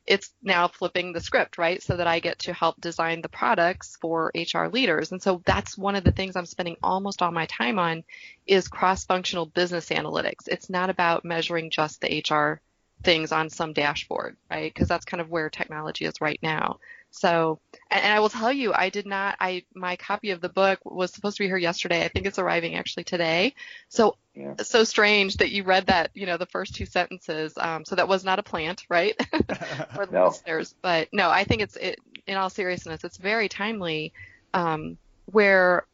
it's 0.05 0.33
now 0.41 0.67
flipping 0.67 1.13
the 1.13 1.21
script, 1.21 1.57
right? 1.57 1.81
So 1.81 1.95
that 1.97 2.07
I 2.07 2.19
get 2.19 2.39
to 2.39 2.53
help 2.53 2.81
design 2.81 3.21
the 3.21 3.29
products 3.29 3.97
for 4.01 4.31
HR 4.35 4.65
leaders. 4.65 5.11
And 5.11 5.21
so 5.21 5.41
that's 5.45 5.77
one 5.77 5.95
of 5.95 6.03
the 6.03 6.11
things 6.11 6.35
I'm 6.35 6.45
spending 6.45 6.77
almost 6.81 7.21
all 7.21 7.31
my 7.31 7.45
time 7.45 7.79
on 7.79 8.03
is 8.47 8.67
cross-functional 8.67 9.45
business 9.45 9.89
analytics. 9.89 10.47
It's 10.47 10.69
not 10.69 10.89
about 10.89 11.23
measuring 11.23 11.69
just 11.69 12.01
the 12.01 12.23
HR 12.27 12.61
things 13.03 13.31
on 13.31 13.49
some 13.49 13.73
dashboard, 13.73 14.37
right? 14.49 14.73
Because 14.73 14.87
that's 14.87 15.05
kind 15.05 15.21
of 15.21 15.29
where 15.29 15.49
technology 15.49 16.05
is 16.05 16.21
right 16.21 16.39
now. 16.41 16.79
So, 17.11 17.59
and, 17.89 18.13
I 18.13 18.19
will 18.19 18.29
tell 18.29 18.53
you, 18.53 18.73
I 18.73 18.89
did 18.89 19.05
not. 19.05 19.35
I 19.39 19.65
my 19.75 19.97
copy 19.97 20.31
of 20.31 20.39
the 20.39 20.49
book 20.49 20.79
was 20.85 21.13
supposed 21.13 21.37
to 21.37 21.43
be 21.43 21.47
here 21.47 21.57
yesterday. 21.57 22.05
I 22.05 22.07
think 22.07 22.25
it's 22.25 22.39
arriving 22.39 22.75
actually 22.75 23.03
today. 23.03 23.53
So, 23.89 24.15
Yeah. 24.33 24.55
so 24.61 24.85
strange 24.85 25.35
that 25.37 25.51
you 25.51 25.63
read 25.63 25.87
that, 25.87 26.11
you 26.13 26.25
know, 26.25 26.37
the 26.37 26.45
first 26.45 26.73
two 26.75 26.85
sentences. 26.85 27.53
Um, 27.57 27.83
so 27.83 27.95
that 27.95 28.07
was 28.07 28.23
not 28.23 28.39
a 28.39 28.43
plant, 28.43 28.85
right? 28.89 29.15
for 29.93 30.05
the 30.05 30.11
No. 30.13 30.27
listeners. 30.27 30.73
But 30.81 31.09
no, 31.11 31.29
I 31.29 31.43
think 31.43 31.61
it's 31.61 31.75
it. 31.75 31.99
In 32.27 32.37
all 32.37 32.49
seriousness, 32.49 33.03
it's 33.03 33.17
very 33.17 33.49
timely. 33.49 34.13
Um, 34.53 34.97
where, 35.25 35.85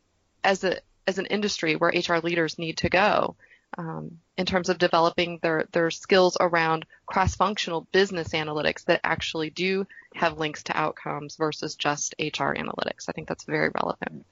as 0.44 0.64
a 0.64 0.78
as 1.08 1.18
an 1.18 1.26
industry, 1.28 1.76
where 1.76 1.90
HR 1.90 2.18
leaders 2.18 2.60
need 2.60 2.78
to 2.78 2.90
go 2.90 3.36
um, 3.78 4.20
in 4.38 4.46
terms 4.46 4.70
of 4.70 4.78
developing 4.78 5.40
their 5.42 5.66
their 5.72 5.92
skills 5.92 6.38
around 6.40 6.86
cross-functional 7.06 7.88
business 7.92 8.30
analytics 8.30 8.86
that 8.86 9.02
actually 9.04 9.50
do 9.50 9.86
have 10.14 10.38
links 10.40 10.64
to 10.64 10.78
outcomes 10.78 11.36
versus 11.36 11.76
just 11.76 12.16
HR 12.20 12.54
analytics. 12.56 13.08
I 13.08 13.12
think 13.12 13.28
that's 13.28 13.44
very 13.46 13.70
relevant. 13.74 14.26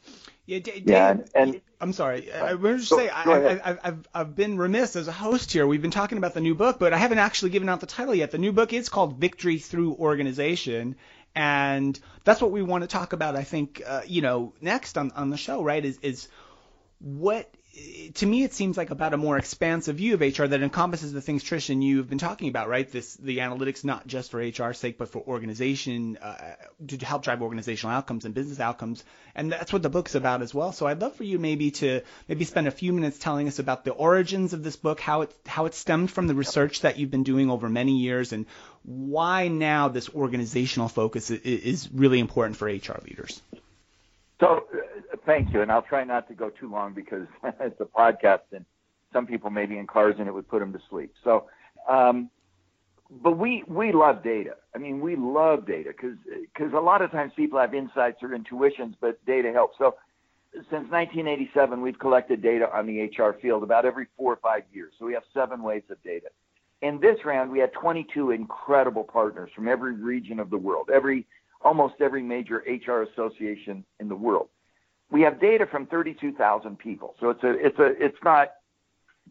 Yeah, 0.45 0.59
D- 0.59 0.83
Yeah, 0.85 1.13
Dave, 1.13 1.25
and- 1.35 1.61
I'm 1.81 1.91
sorry. 1.93 2.31
I, 2.31 2.51
I 2.51 2.53
wanted 2.55 2.83
to 2.83 2.89
Go- 2.89 2.97
say 2.97 3.07
go 3.07 3.31
I, 3.31 3.37
ahead. 3.39 3.61
I, 3.63 3.69
I've, 3.71 3.79
I've, 3.83 4.07
I've 4.13 4.35
been 4.35 4.57
remiss 4.57 4.95
as 4.95 5.07
a 5.07 5.11
host 5.11 5.51
here. 5.51 5.67
We've 5.67 5.81
been 5.81 5.91
talking 5.91 6.17
about 6.17 6.33
the 6.33 6.41
new 6.41 6.55
book, 6.55 6.79
but 6.79 6.93
I 6.93 6.97
haven't 6.97 7.19
actually 7.19 7.51
given 7.51 7.67
out 7.69 7.79
the 7.81 7.85
title 7.87 8.15
yet. 8.15 8.31
The 8.31 8.37
new 8.37 8.51
book 8.53 8.73
is 8.73 8.89
called 8.89 9.17
Victory 9.19 9.59
Through 9.59 9.93
Organization, 9.95 10.95
and 11.35 11.99
that's 12.23 12.41
what 12.41 12.51
we 12.51 12.61
want 12.63 12.83
to 12.83 12.87
talk 12.87 13.13
about. 13.13 13.35
I 13.35 13.43
think 13.43 13.81
uh, 13.85 14.01
you 14.07 14.21
know 14.21 14.53
next 14.61 14.97
on, 14.97 15.11
on 15.11 15.29
the 15.29 15.37
show, 15.37 15.61
right? 15.63 15.83
Is 15.83 15.99
is 16.01 16.27
what 16.99 17.49
to 18.15 18.25
me 18.25 18.43
it 18.43 18.53
seems 18.53 18.77
like 18.77 18.89
about 18.89 19.13
a 19.13 19.17
more 19.17 19.37
expansive 19.37 19.97
view 19.97 20.13
of 20.13 20.21
HR 20.21 20.45
that 20.45 20.61
encompasses 20.61 21.11
the 21.11 21.21
things 21.21 21.43
Trish 21.43 21.69
and 21.69 21.83
you 21.83 21.97
have 21.97 22.09
been 22.09 22.17
talking 22.17 22.47
about, 22.47 22.69
right? 22.69 22.89
This 22.89 23.15
the 23.15 23.39
analytics 23.39 23.83
not 23.83 24.07
just 24.07 24.31
for 24.31 24.41
HR's 24.41 24.77
sake, 24.77 24.97
but 24.97 25.09
for 25.09 25.21
organization 25.21 26.17
uh, 26.21 26.55
to 26.87 27.05
help 27.05 27.23
drive 27.23 27.41
organizational 27.41 27.95
outcomes 27.95 28.23
and 28.25 28.33
business 28.33 28.59
outcomes, 28.59 29.03
and 29.35 29.51
that's 29.51 29.73
what 29.73 29.83
the 29.83 29.89
book's 29.89 30.15
about 30.15 30.41
as 30.41 30.53
well. 30.53 30.71
So 30.71 30.87
I'd 30.87 31.01
love 31.01 31.15
for 31.15 31.23
you 31.23 31.37
maybe 31.37 31.71
to 31.71 32.01
maybe 32.29 32.45
spend 32.45 32.67
a 32.67 32.71
few 32.71 32.93
minutes 32.93 33.19
telling 33.19 33.47
us 33.47 33.59
about 33.59 33.83
the 33.83 33.91
origins 33.91 34.53
of 34.53 34.63
this 34.63 34.75
book, 34.77 34.99
how 34.99 35.21
it 35.23 35.35
how 35.45 35.65
it 35.65 35.73
stemmed 35.73 36.11
from 36.11 36.27
the 36.27 36.35
research 36.35 36.81
that 36.81 36.97
you've 36.97 37.11
been 37.11 37.23
doing 37.23 37.49
over 37.49 37.67
many 37.67 37.97
years, 37.97 38.31
and 38.31 38.45
why 38.83 39.47
now 39.49 39.89
this 39.89 40.09
organizational 40.09 40.87
focus 40.87 41.29
is 41.31 41.89
really 41.91 42.19
important 42.19 42.55
for 42.55 42.67
HR 42.67 43.01
leaders. 43.03 43.41
So, 44.39 44.65
uh, 44.73 45.17
thank 45.25 45.53
you, 45.53 45.61
and 45.61 45.71
I'll 45.71 45.81
try 45.81 46.03
not 46.03 46.27
to 46.27 46.33
go 46.33 46.49
too 46.49 46.69
long 46.69 46.93
because 46.93 47.27
it's 47.59 47.79
a 47.79 47.85
podcast, 47.85 48.41
and 48.51 48.65
some 49.13 49.25
people 49.25 49.49
may 49.49 49.65
be 49.65 49.77
in 49.77 49.87
cars, 49.87 50.15
and 50.19 50.27
it 50.27 50.33
would 50.33 50.47
put 50.47 50.59
them 50.59 50.73
to 50.73 50.79
sleep. 50.89 51.13
So, 51.23 51.45
um, 51.87 52.29
but 53.23 53.37
we 53.37 53.63
we 53.67 53.91
love 53.91 54.23
data. 54.23 54.55
I 54.73 54.79
mean, 54.79 54.99
we 54.99 55.15
love 55.15 55.65
data 55.67 55.91
because 55.93 56.73
a 56.73 56.79
lot 56.79 57.01
of 57.01 57.11
times 57.11 57.31
people 57.35 57.59
have 57.59 57.73
insights 57.73 58.17
or 58.23 58.33
intuitions, 58.33 58.95
but 58.99 59.23
data 59.25 59.51
helps. 59.53 59.77
So, 59.77 59.95
since 60.53 60.89
1987, 60.89 61.81
we've 61.81 61.99
collected 61.99 62.41
data 62.41 62.67
on 62.75 62.87
the 62.87 63.01
HR 63.01 63.37
field 63.41 63.63
about 63.63 63.85
every 63.85 64.07
four 64.17 64.33
or 64.33 64.37
five 64.37 64.63
years. 64.73 64.93
So 64.97 65.05
we 65.05 65.13
have 65.13 65.23
seven 65.33 65.61
waves 65.61 65.89
of 65.91 66.01
data. 66.03 66.27
In 66.81 66.99
this 66.99 67.17
round, 67.25 67.51
we 67.51 67.59
had 67.59 67.73
22 67.73 68.31
incredible 68.31 69.03
partners 69.03 69.49
from 69.55 69.67
every 69.67 69.95
region 69.95 70.39
of 70.39 70.49
the 70.49 70.57
world, 70.57 70.89
every 70.93 71.25
almost 71.65 71.95
every 71.99 72.21
major 72.21 72.63
HR 72.67 73.01
association 73.01 73.83
in 73.99 74.07
the 74.07 74.15
world. 74.15 74.47
We 75.11 75.21
have 75.21 75.41
data 75.41 75.65
from 75.65 75.87
32,000 75.87 76.77
people. 76.77 77.15
So 77.19 77.31
it's 77.31 77.43
a 77.43 77.49
it's 77.51 77.79
a 77.79 78.05
it's 78.05 78.17
not 78.23 78.51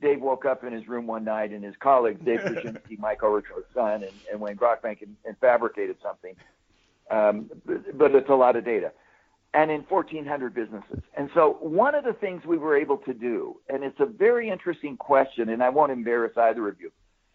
Dave 0.02 0.20
woke 0.20 0.44
up 0.44 0.64
in 0.64 0.72
his 0.72 0.88
room 0.88 1.06
one 1.06 1.24
night 1.24 1.52
and 1.52 1.62
his 1.64 1.74
colleagues, 1.78 2.20
Dave 2.24 2.40
Kryscynski, 2.44 2.98
Mike 2.98 3.22
Ulrich's 3.22 3.64
son, 3.72 4.02
and, 4.02 4.12
and 4.30 4.40
Wayne 4.40 4.56
Brockbank, 4.56 5.02
and, 5.02 5.16
and 5.24 5.38
fabricated 5.40 5.96
something. 6.02 6.34
Um, 7.10 7.50
but, 7.64 7.96
but 7.96 8.14
it's 8.14 8.28
a 8.28 8.34
lot 8.34 8.56
of 8.56 8.64
data. 8.64 8.92
And 9.52 9.70
in 9.70 9.82
1,400 9.82 10.52
businesses. 10.52 11.00
And 11.16 11.30
so 11.32 11.58
one 11.60 11.94
of 11.94 12.02
the 12.02 12.12
things 12.12 12.44
we 12.44 12.58
were 12.58 12.76
able 12.76 12.96
to 12.98 13.14
do, 13.14 13.60
and 13.68 13.84
it's 13.84 14.00
a 14.00 14.06
very 14.06 14.48
interesting 14.50 14.96
question, 14.96 15.48
and 15.50 15.62
I 15.62 15.68
won't 15.68 15.92
embarrass 15.92 16.36
either 16.36 16.66
of 16.66 16.80
you, 16.80 16.90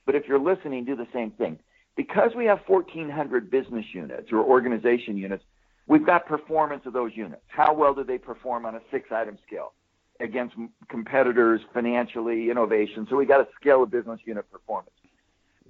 but 0.06 0.16
if 0.16 0.28
you're 0.28 0.40
listening, 0.40 0.84
do 0.84 0.98
the 0.98 1.08
same 1.14 1.32
thing 1.32 1.60
because 1.95 2.32
we 2.36 2.45
have 2.45 2.60
1,400 2.67 3.52
business 3.52 3.86
units 3.93 4.32
or 4.32 4.39
organization 4.39 5.17
units, 5.17 5.43
we've 5.88 6.06
got 6.06 6.25
performance 6.25 6.86
of 6.86 6.93
those 6.93 7.12
units. 7.15 7.41
How 7.47 7.73
well 7.73 7.93
do 7.93 8.04
they 8.04 8.17
perform 8.17 8.65
on 8.65 8.75
a 8.75 8.82
six 8.91 9.12
item 9.12 9.38
scale 9.45 9.73
against 10.19 10.56
competitors, 10.88 11.62
financially, 11.73 12.49
innovation? 12.49 13.08
So 13.10 13.15
we 13.15 13.25
got 13.25 13.41
a 13.41 13.47
scale 13.60 13.84
of 13.84 13.91
business 13.91 14.19
unit 14.25 14.49
performance. 14.52 14.95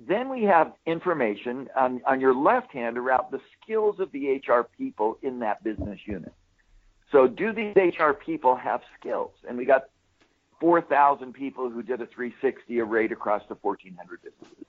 Then 0.07 0.29
we 0.29 0.43
have 0.43 0.73
information 0.85 1.67
on, 1.75 2.01
on 2.07 2.21
your 2.21 2.33
left 2.33 2.71
hand 2.71 2.97
around 2.97 3.25
the 3.31 3.41
skills 3.61 3.99
of 3.99 4.11
the 4.11 4.41
HR 4.47 4.67
people 4.77 5.17
in 5.21 5.39
that 5.39 5.63
business 5.63 5.99
unit. 6.05 6.33
So 7.11 7.27
do 7.27 7.51
these 7.51 7.75
HR 7.75 8.11
people 8.11 8.55
have 8.55 8.81
skills? 8.99 9.31
And 9.47 9.57
we 9.57 9.65
got 9.65 9.85
4,000 10.59 11.33
people 11.33 11.69
who 11.69 11.81
did 11.81 12.01
a 12.01 12.05
360 12.05 12.81
rate 12.81 13.11
across 13.11 13.41
the 13.49 13.55
1,400 13.55 14.21
businesses. 14.21 14.65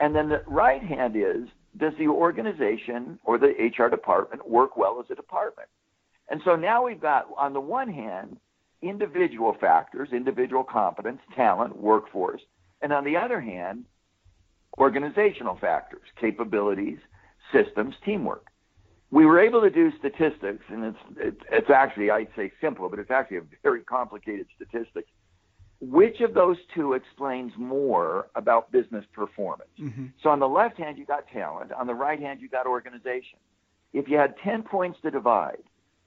And 0.00 0.14
then 0.14 0.28
the 0.28 0.42
right 0.46 0.82
hand 0.82 1.16
is, 1.16 1.48
does 1.76 1.92
the 1.98 2.08
organization 2.08 3.18
or 3.24 3.38
the 3.38 3.54
HR 3.76 3.88
department 3.88 4.48
work 4.48 4.76
well 4.76 5.00
as 5.00 5.10
a 5.10 5.14
department? 5.14 5.68
And 6.30 6.40
so 6.44 6.56
now 6.56 6.84
we've 6.84 7.00
got, 7.00 7.28
on 7.36 7.52
the 7.52 7.60
one 7.60 7.88
hand, 7.88 8.36
individual 8.82 9.56
factors, 9.60 10.10
individual 10.12 10.64
competence, 10.64 11.20
talent, 11.34 11.76
workforce, 11.76 12.42
and 12.82 12.92
on 12.92 13.04
the 13.04 13.16
other 13.16 13.40
hand, 13.40 13.84
organizational 14.78 15.56
factors, 15.60 16.02
capabilities, 16.20 16.98
systems, 17.52 17.94
teamwork. 18.04 18.46
We 19.10 19.24
were 19.24 19.40
able 19.40 19.62
to 19.62 19.70
do 19.70 19.90
statistics, 19.98 20.64
and 20.68 20.84
it's, 21.16 21.40
it's, 21.50 21.70
actually, 21.70 22.10
I'd 22.10 22.28
say 22.36 22.52
simple, 22.60 22.88
but 22.88 22.98
it's 22.98 23.10
actually 23.10 23.38
a 23.38 23.42
very 23.62 23.80
complicated 23.82 24.46
statistics. 24.54 25.08
Which 25.80 26.20
of 26.20 26.34
those 26.34 26.56
two 26.74 26.94
explains 26.94 27.52
more 27.56 28.28
about 28.34 28.72
business 28.72 29.04
performance? 29.12 29.70
Mm-hmm. 29.80 30.06
So 30.22 30.30
on 30.30 30.40
the 30.40 30.48
left 30.48 30.76
hand, 30.76 30.98
you 30.98 31.06
got 31.06 31.28
talent. 31.28 31.72
On 31.72 31.86
the 31.86 31.94
right 31.94 32.20
hand, 32.20 32.40
you 32.40 32.48
got 32.48 32.66
organization. 32.66 33.38
If 33.92 34.08
you 34.08 34.16
had 34.18 34.34
10 34.42 34.64
points 34.64 34.98
to 35.02 35.10
divide, 35.10 35.62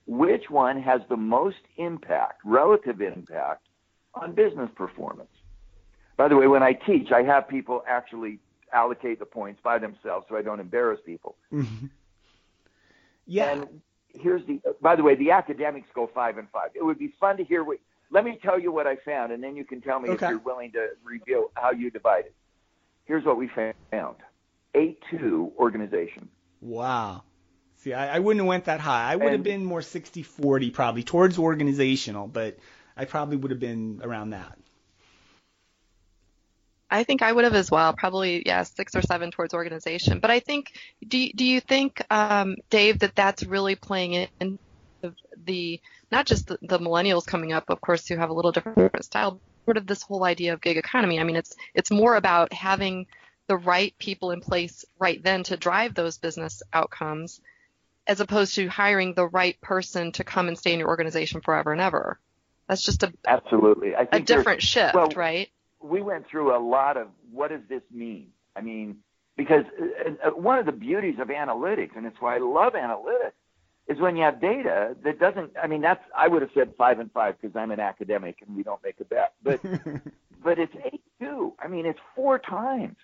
which 0.08 0.50
one 0.50 0.82
has 0.82 1.02
the 1.10 1.16
most 1.16 1.62
impact, 1.78 2.42
relative 2.44 3.02
impact, 3.02 3.68
on 4.14 4.34
business 4.34 4.70
performance? 4.76 5.30
By 6.18 6.28
the 6.28 6.36
way, 6.36 6.48
when 6.48 6.64
I 6.64 6.74
teach, 6.74 7.12
I 7.12 7.24
have 7.24 7.48
people 7.48 7.84
actually 7.88 8.40
allocate 8.74 9.20
the 9.20 9.26
points 9.26 9.62
by 9.64 9.80
themselves 9.80 10.26
so 10.30 10.36
I 10.36 10.42
don't 10.42 10.60
embarrass 10.60 11.00
people. 11.06 11.36
Mm-hmm. 11.52 11.88
Yeah. 13.26 13.52
And 13.52 13.82
here's 14.10 14.46
the, 14.46 14.62
by 14.82 14.96
the 14.96 15.04
way, 15.04 15.16
the 15.16 15.32
academics 15.32 15.88
go 15.96 16.10
five 16.14 16.38
and 16.38 16.50
five. 16.50 16.72
It 16.76 16.84
would 16.84 17.00
be 17.00 17.14
fun 17.20 17.38
to 17.38 17.44
hear 17.44 17.64
what, 17.64 17.78
let 18.12 18.26
me 18.26 18.38
tell 18.44 18.60
you 18.60 18.72
what 18.72 18.86
I 18.86 18.98
found, 18.98 19.32
and 19.32 19.44
then 19.44 19.56
you 19.56 19.64
can 19.66 19.82
tell 19.82 20.00
me 20.00 20.10
okay. 20.10 20.26
if 20.26 20.30
you're 20.30 20.40
willing 20.40 20.74
to 20.74 20.90
reveal 21.04 21.50
how 21.56 21.72
you 21.72 21.90
divide 21.90 22.26
it. 22.26 22.36
Here's 23.06 23.26
what 23.26 23.38
we 23.38 23.50
found: 23.92 24.18
eight 24.76 25.00
two 25.10 25.52
organization. 25.58 26.30
Wow. 26.60 27.24
See, 27.78 27.94
I, 27.94 28.18
I 28.18 28.20
wouldn't 28.20 28.42
have 28.42 28.48
went 28.48 28.66
that 28.66 28.80
high. 28.80 29.12
I 29.12 29.16
would 29.16 29.26
and, 29.26 29.34
have 29.34 29.44
been 29.44 29.66
more 29.66 29.80
60-40 29.80 30.72
probably 30.72 31.02
towards 31.02 31.40
organizational, 31.40 32.28
but 32.28 32.60
I 32.96 33.06
probably 33.06 33.38
would 33.38 33.50
have 33.50 33.60
been 33.60 34.02
around 34.04 34.32
that. 34.32 34.56
I 36.92 37.04
think 37.04 37.24
I 37.24 37.32
would 37.32 37.46
have 37.46 37.56
as 37.56 37.72
well. 37.72 37.94
Probably, 37.94 38.44
yeah, 38.46 38.62
six 38.64 38.96
or 38.96 39.02
seven 39.02 39.32
towards 39.32 39.56
organization. 39.56 40.20
But 40.20 40.30
I 40.30 40.42
think, 40.42 40.74
do 41.08 41.28
do 41.34 41.44
you 41.44 41.60
think, 41.60 42.04
um, 42.12 42.58
Dave, 42.70 43.00
that 43.00 43.16
that's 43.16 43.44
really 43.44 43.76
playing 43.76 44.28
in 44.40 44.60
the 45.44 45.80
not 46.12 46.26
just 46.26 46.48
the, 46.48 46.58
the 46.62 46.80
millennials 46.80 47.26
coming 47.26 47.54
up, 47.54 47.70
of 47.70 47.82
course, 47.82 48.08
who 48.08 48.18
have 48.18 48.30
a 48.30 48.34
little 48.34 48.52
different 48.52 49.04
style, 49.04 49.40
sort 49.66 49.78
of 49.78 49.88
this 49.88 50.02
whole 50.02 50.24
idea 50.24 50.54
of 50.54 50.62
gig 50.62 50.78
economy. 50.78 51.20
I 51.20 51.24
mean, 51.24 51.36
it's 51.36 51.56
it's 51.74 51.92
more 51.92 52.16
about 52.16 52.54
having 52.54 53.08
the 53.48 53.58
right 53.58 53.94
people 53.98 54.32
in 54.32 54.42
place 54.42 54.86
right 55.00 55.22
then 55.24 55.44
to 55.44 55.58
drive 55.58 55.94
those 55.94 56.18
business 56.18 56.64
outcomes, 56.74 57.42
as 58.08 58.20
opposed 58.20 58.56
to 58.56 58.68
hiring 58.68 59.14
the 59.14 59.28
right 59.28 59.60
person 59.62 60.12
to 60.14 60.24
come 60.24 60.48
and 60.48 60.58
stay 60.58 60.74
in 60.74 60.80
your 60.80 60.90
organization 60.90 61.42
forever 61.42 61.72
and 61.72 61.82
ever. 61.82 62.20
That's 62.68 62.84
just 62.84 63.04
a 63.04 63.14
absolutely 63.28 63.94
a 63.94 64.20
different 64.20 64.62
shift, 64.62 64.96
well, 64.96 65.10
right? 65.16 65.50
we 65.84 66.02
went 66.02 66.28
through 66.28 66.56
a 66.56 66.60
lot 66.60 66.98
of 66.98 67.08
what 67.32 67.50
does 67.50 67.62
this 67.70 67.82
mean? 67.92 68.28
I 68.56 68.62
mean, 68.62 68.98
because 69.38 69.64
uh, 69.80 70.28
uh, 70.28 70.30
one 70.32 70.60
of 70.60 70.66
the 70.66 70.72
beauties 70.72 71.16
of 71.20 71.30
analytics, 71.30 71.96
and 71.96 72.06
it's 72.06 72.18
why 72.20 72.36
I 72.36 72.40
love 72.40 72.74
analytics, 72.74 73.34
is 73.92 74.00
when 74.00 74.16
you 74.16 74.24
have 74.24 74.40
data 74.40 74.96
that 75.04 75.20
doesn't. 75.20 75.52
I 75.62 75.68
mean, 75.68 75.82
that's 75.82 76.04
I 76.16 76.28
would 76.28 76.42
have 76.42 76.52
said 76.54 76.74
five 76.78 77.00
and 77.00 77.12
five 77.12 77.36
because 77.40 77.56
I'm 77.56 77.72
an 77.72 77.80
academic 77.80 78.38
and 78.46 78.56
we 78.56 78.64
don't 78.64 78.82
make 78.84 79.00
a 79.00 79.06
bet, 79.06 79.34
but 79.44 79.62
but 80.44 80.60
it's 80.60 80.74
eight 80.86 81.04
two. 81.20 81.54
I 81.60 81.68
mean, 81.68 81.86
it's 81.86 82.00
four 82.16 82.40
times. 82.40 82.96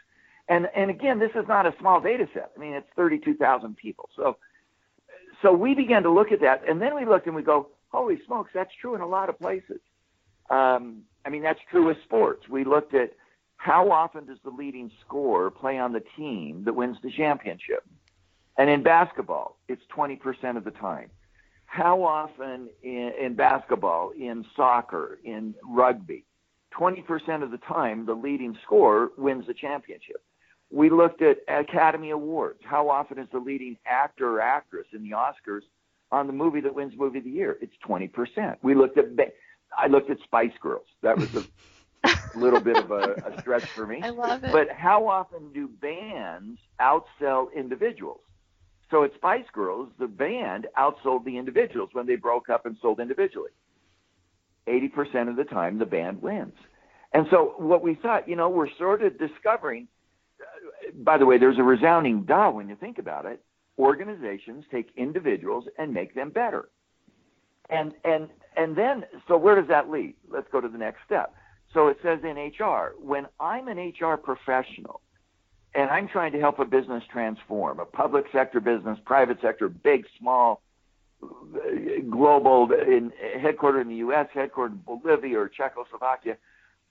And 0.47 0.69
and 0.75 0.89
again, 0.89 1.19
this 1.19 1.31
is 1.35 1.47
not 1.47 1.65
a 1.65 1.73
small 1.79 1.99
data 1.99 2.27
set. 2.33 2.51
I 2.55 2.59
mean, 2.59 2.73
it's 2.73 2.87
32,000 2.95 3.75
people. 3.75 4.09
So 4.15 4.37
so 5.41 5.51
we 5.51 5.75
began 5.75 6.03
to 6.03 6.09
look 6.09 6.31
at 6.31 6.41
that, 6.41 6.67
and 6.67 6.81
then 6.81 6.95
we 6.95 7.05
looked 7.05 7.27
and 7.27 7.35
we 7.35 7.43
go, 7.43 7.67
holy 7.89 8.19
smokes, 8.25 8.51
that's 8.53 8.73
true 8.79 8.95
in 8.95 9.01
a 9.01 9.07
lot 9.07 9.29
of 9.29 9.37
places. 9.39 9.79
Um, 10.49 11.03
I 11.25 11.29
mean, 11.29 11.43
that's 11.43 11.59
true 11.69 11.87
with 11.87 11.97
sports. 12.03 12.47
We 12.47 12.63
looked 12.63 12.93
at 12.93 13.13
how 13.57 13.91
often 13.91 14.25
does 14.25 14.37
the 14.43 14.49
leading 14.49 14.91
scorer 15.05 15.51
play 15.51 15.77
on 15.77 15.91
the 15.91 16.03
team 16.15 16.63
that 16.63 16.73
wins 16.73 16.97
the 17.03 17.11
championship? 17.11 17.83
And 18.57 18.69
in 18.69 18.83
basketball, 18.83 19.57
it's 19.67 19.81
20% 19.95 20.57
of 20.57 20.63
the 20.63 20.71
time. 20.71 21.09
How 21.65 22.01
often 22.01 22.69
in, 22.81 23.11
in 23.21 23.35
basketball, 23.35 24.11
in 24.17 24.45
soccer, 24.55 25.19
in 25.23 25.53
rugby, 25.63 26.25
20% 26.77 27.43
of 27.43 27.51
the 27.51 27.57
time, 27.57 28.05
the 28.05 28.13
leading 28.13 28.57
scorer 28.63 29.11
wins 29.17 29.45
the 29.47 29.53
championship. 29.53 30.23
We 30.71 30.89
looked 30.89 31.21
at 31.21 31.37
Academy 31.47 32.11
Awards. 32.11 32.59
How 32.63 32.89
often 32.89 33.19
is 33.19 33.27
the 33.31 33.39
leading 33.39 33.77
actor 33.85 34.37
or 34.37 34.41
actress 34.41 34.87
in 34.93 35.03
the 35.03 35.11
Oscars 35.11 35.61
on 36.11 36.27
the 36.27 36.33
movie 36.33 36.61
that 36.61 36.73
wins 36.73 36.93
Movie 36.97 37.19
of 37.19 37.23
the 37.23 37.29
Year? 37.29 37.57
It's 37.61 37.73
20%. 37.87 38.57
We 38.61 38.75
looked 38.75 38.97
at 38.97 39.05
I 39.77 39.87
looked 39.87 40.09
at 40.09 40.17
Spice 40.23 40.51
Girls. 40.61 40.85
That 41.03 41.17
was 41.17 41.29
a 41.35 42.17
little 42.37 42.59
bit 42.59 42.77
of 42.77 42.91
a, 42.91 43.15
a 43.25 43.41
stretch 43.41 43.65
for 43.75 43.85
me. 43.85 44.01
I 44.03 44.09
love 44.09 44.43
it. 44.43 44.51
But 44.51 44.69
how 44.75 45.07
often 45.07 45.51
do 45.53 45.67
bands 45.67 46.59
outsell 46.81 47.53
individuals? 47.55 48.21
So 48.89 49.03
at 49.03 49.13
Spice 49.15 49.45
Girls, 49.51 49.89
the 49.99 50.07
band 50.07 50.67
outsold 50.77 51.25
the 51.25 51.37
individuals 51.37 51.89
when 51.93 52.07
they 52.07 52.15
broke 52.15 52.49
up 52.49 52.65
and 52.65 52.77
sold 52.81 52.99
individually. 52.99 53.51
80% 54.67 55.29
of 55.29 55.35
the 55.35 55.43
time, 55.43 55.77
the 55.77 55.85
band 55.85 56.21
wins. 56.21 56.53
And 57.13 57.25
so 57.31 57.53
what 57.57 57.81
we 57.81 57.95
thought, 57.95 58.27
you 58.27 58.35
know, 58.35 58.49
we're 58.49 58.69
sort 58.77 59.01
of 59.01 59.17
discovering, 59.17 59.87
uh, 60.41 60.91
by 61.03 61.17
the 61.17 61.25
way, 61.25 61.37
there's 61.37 61.57
a 61.57 61.63
resounding 61.63 62.23
duh 62.23 62.49
when 62.49 62.67
you 62.69 62.75
think 62.75 62.97
about 62.97 63.25
it. 63.25 63.41
Organizations 63.79 64.65
take 64.71 64.91
individuals 64.97 65.65
and 65.77 65.93
make 65.93 66.15
them 66.15 66.29
better. 66.29 66.69
And 67.69 67.93
and 68.05 68.29
and 68.55 68.75
then 68.75 69.03
so 69.27 69.37
where 69.37 69.59
does 69.59 69.67
that 69.67 69.89
lead? 69.89 70.15
Let's 70.29 70.47
go 70.51 70.61
to 70.61 70.69
the 70.69 70.77
next 70.77 70.99
step. 71.05 71.33
So 71.73 71.87
it 71.89 71.97
says 72.01 72.19
in 72.23 72.37
HR, 72.37 72.95
when 72.97 73.27
I'm 73.39 73.67
an 73.67 73.77
HR 73.77 74.15
professional 74.15 75.01
and 75.77 75.91
I'm 75.91 76.07
trying 76.07 76.31
to 76.31 76.39
help 76.39 76.57
a 76.57 76.65
business 76.65 77.03
transform, 77.11 77.79
a 77.79 77.85
public 77.85 78.25
sector 78.31 78.59
business, 78.59 78.97
private 79.05 79.37
sector, 79.41 79.69
big, 79.69 80.05
small, 80.19 80.63
global, 82.09 82.71
in, 82.71 83.11
headquartered 83.37 83.81
in 83.81 83.87
the 83.87 83.97
U.S., 83.97 84.27
headquartered 84.33 84.71
in 84.71 84.81
Bolivia 84.85 85.39
or 85.39 85.47
Czechoslovakia, 85.47 86.37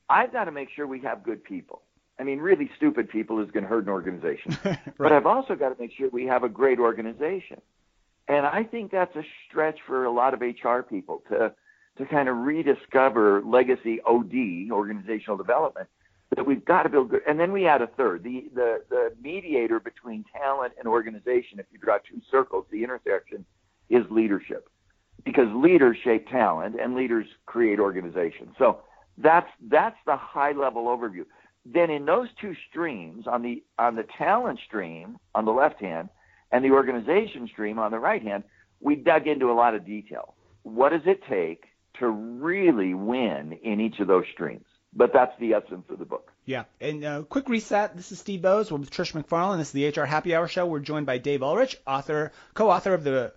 I've 0.08 0.32
got 0.32 0.44
to 0.44 0.52
make 0.52 0.68
sure 0.70 0.86
we 0.86 1.00
have 1.00 1.24
good 1.24 1.42
people. 1.42 1.82
I 2.20 2.22
mean, 2.22 2.38
really 2.38 2.70
stupid 2.76 3.10
people 3.10 3.42
is 3.42 3.50
going 3.50 3.64
to 3.64 3.68
hurt 3.68 3.82
an 3.82 3.90
organization. 3.90 4.56
right. 4.64 4.78
But 4.96 5.12
I've 5.12 5.26
also 5.26 5.56
got 5.56 5.70
to 5.70 5.82
make 5.82 5.90
sure 5.98 6.08
we 6.08 6.26
have 6.26 6.44
a 6.44 6.48
great 6.48 6.78
organization. 6.78 7.60
And 8.28 8.46
I 8.46 8.62
think 8.62 8.92
that's 8.92 9.14
a 9.16 9.24
stretch 9.48 9.80
for 9.84 10.04
a 10.04 10.12
lot 10.12 10.32
of 10.32 10.40
HR 10.40 10.80
people 10.80 11.24
to 11.30 11.52
to 11.98 12.04
kind 12.04 12.28
of 12.28 12.36
rediscover 12.36 13.42
legacy 13.42 14.00
OD, 14.04 14.70
organizational 14.70 15.38
development, 15.38 15.88
that 16.34 16.44
we've 16.44 16.64
got 16.64 16.82
to 16.82 16.88
build 16.88 17.10
good. 17.10 17.22
And 17.26 17.38
then 17.38 17.52
we 17.52 17.66
add 17.66 17.82
a 17.82 17.86
third, 17.86 18.24
the, 18.24 18.46
the, 18.54 18.82
the 18.90 19.12
mediator 19.22 19.78
between 19.78 20.24
talent 20.36 20.72
and 20.78 20.88
organization. 20.88 21.58
If 21.58 21.66
you 21.70 21.78
draw 21.78 21.98
two 21.98 22.20
circles, 22.30 22.66
the 22.70 22.82
intersection 22.82 23.44
is 23.88 24.04
leadership 24.10 24.68
because 25.24 25.46
leaders 25.54 25.96
shape 26.02 26.28
talent 26.28 26.76
and 26.80 26.94
leaders 26.94 27.26
create 27.46 27.78
organization. 27.78 28.48
So 28.58 28.80
that's, 29.18 29.48
that's 29.68 29.96
the 30.04 30.16
high 30.16 30.52
level 30.52 30.86
overview. 30.86 31.24
Then 31.64 31.90
in 31.90 32.04
those 32.04 32.28
two 32.40 32.54
streams, 32.68 33.26
on 33.26 33.42
the, 33.42 33.62
on 33.78 33.96
the 33.96 34.04
talent 34.18 34.58
stream 34.66 35.18
on 35.34 35.44
the 35.44 35.52
left 35.52 35.80
hand, 35.80 36.08
and 36.52 36.64
the 36.64 36.70
organization 36.70 37.48
stream 37.48 37.78
on 37.78 37.90
the 37.90 37.98
right 37.98 38.22
hand, 38.22 38.44
we 38.80 38.94
dug 38.94 39.26
into 39.26 39.50
a 39.50 39.54
lot 39.54 39.74
of 39.74 39.84
detail. 39.84 40.34
What 40.62 40.90
does 40.90 41.02
it 41.06 41.20
take 41.28 41.64
to 41.98 42.08
really 42.08 42.94
win 42.94 43.58
in 43.62 43.80
each 43.80 43.98
of 44.00 44.06
those 44.06 44.24
streams? 44.32 44.66
But 44.92 45.12
that's 45.12 45.38
the 45.38 45.54
essence 45.54 45.84
of 45.90 45.98
the 45.98 46.04
book. 46.04 46.32
Yeah. 46.46 46.64
And 46.80 47.04
uh, 47.04 47.22
quick 47.22 47.48
reset. 47.48 47.96
This 47.96 48.12
is 48.12 48.18
Steve 48.18 48.40
Boese. 48.40 48.70
We're 48.70 48.78
with 48.78 48.90
Trish 48.90 49.12
McFarlane. 49.12 49.58
This 49.58 49.74
is 49.74 49.94
the 49.94 50.00
HR 50.00 50.06
Happy 50.06 50.34
Hour 50.34 50.48
Show. 50.48 50.66
We're 50.66 50.80
joined 50.80 51.06
by 51.06 51.18
Dave 51.18 51.42
Ulrich, 51.42 51.76
author, 51.86 52.32
co-author 52.54 52.94
of 52.94 53.04
the 53.04 53.32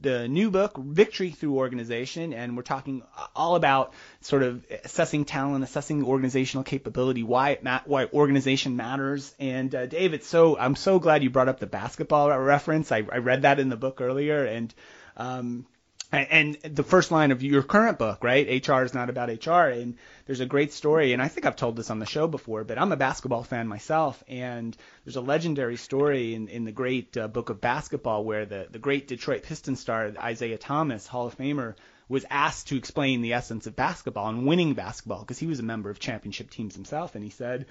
the 0.00 0.26
new 0.26 0.50
book, 0.50 0.76
Victory 0.76 1.30
Through 1.30 1.56
Organization, 1.56 2.32
and 2.32 2.56
we're 2.56 2.64
talking 2.64 3.02
all 3.34 3.54
about 3.54 3.94
sort 4.20 4.42
of 4.42 4.66
assessing 4.84 5.24
talent, 5.24 5.62
assessing 5.62 6.04
organizational 6.04 6.64
capability, 6.64 7.22
why 7.22 7.50
it 7.50 7.62
ma- 7.62 7.80
why 7.84 8.06
organization 8.06 8.76
matters. 8.76 9.34
And 9.38 9.72
uh, 9.74 9.86
Dave, 9.86 10.14
it's 10.14 10.26
so 10.26 10.58
I'm 10.58 10.74
so 10.74 10.98
glad 10.98 11.22
you 11.22 11.30
brought 11.30 11.48
up 11.48 11.60
the 11.60 11.66
basketball 11.66 12.36
reference. 12.38 12.90
I, 12.90 12.98
I 13.10 13.18
read 13.18 13.42
that 13.42 13.60
in 13.60 13.68
the 13.68 13.76
book 13.76 14.00
earlier, 14.00 14.44
and 14.44 14.74
um, 15.16 15.66
and 16.10 16.54
the 16.62 16.82
first 16.82 17.10
line 17.10 17.32
of 17.32 17.42
your 17.42 17.62
current 17.62 17.98
book, 17.98 18.24
right? 18.24 18.66
HR 18.66 18.82
is 18.82 18.94
not 18.94 19.10
about 19.10 19.28
HR. 19.28 19.68
And 19.68 19.96
there's 20.26 20.40
a 20.40 20.46
great 20.46 20.72
story, 20.72 21.12
and 21.12 21.20
I 21.20 21.28
think 21.28 21.44
I've 21.44 21.56
told 21.56 21.76
this 21.76 21.90
on 21.90 21.98
the 21.98 22.06
show 22.06 22.26
before, 22.26 22.64
but 22.64 22.78
I'm 22.78 22.92
a 22.92 22.96
basketball 22.96 23.44
fan 23.44 23.68
myself, 23.68 24.22
and 24.26 24.76
there's 25.04 25.16
a 25.16 25.20
legendary 25.20 25.76
story 25.76 26.34
in, 26.34 26.48
in 26.48 26.64
the 26.64 26.72
great 26.72 27.16
uh, 27.16 27.28
book 27.28 27.50
of 27.50 27.60
basketball 27.60 28.24
where 28.24 28.46
the, 28.46 28.68
the 28.70 28.78
great 28.78 29.06
Detroit 29.06 29.42
Pistons 29.42 29.80
star 29.80 30.12
Isiah 30.26 30.58
Thomas, 30.58 31.06
Hall 31.06 31.26
of 31.26 31.36
Famer, 31.36 31.74
was 32.08 32.24
asked 32.30 32.68
to 32.68 32.76
explain 32.76 33.20
the 33.20 33.34
essence 33.34 33.66
of 33.66 33.76
basketball 33.76 34.30
and 34.30 34.46
winning 34.46 34.72
basketball 34.72 35.20
because 35.20 35.38
he 35.38 35.46
was 35.46 35.60
a 35.60 35.64
member 35.64 35.90
of 35.90 36.00
championship 36.00 36.50
teams 36.50 36.74
himself, 36.74 37.14
and 37.14 37.24
he 37.24 37.30
said, 37.30 37.66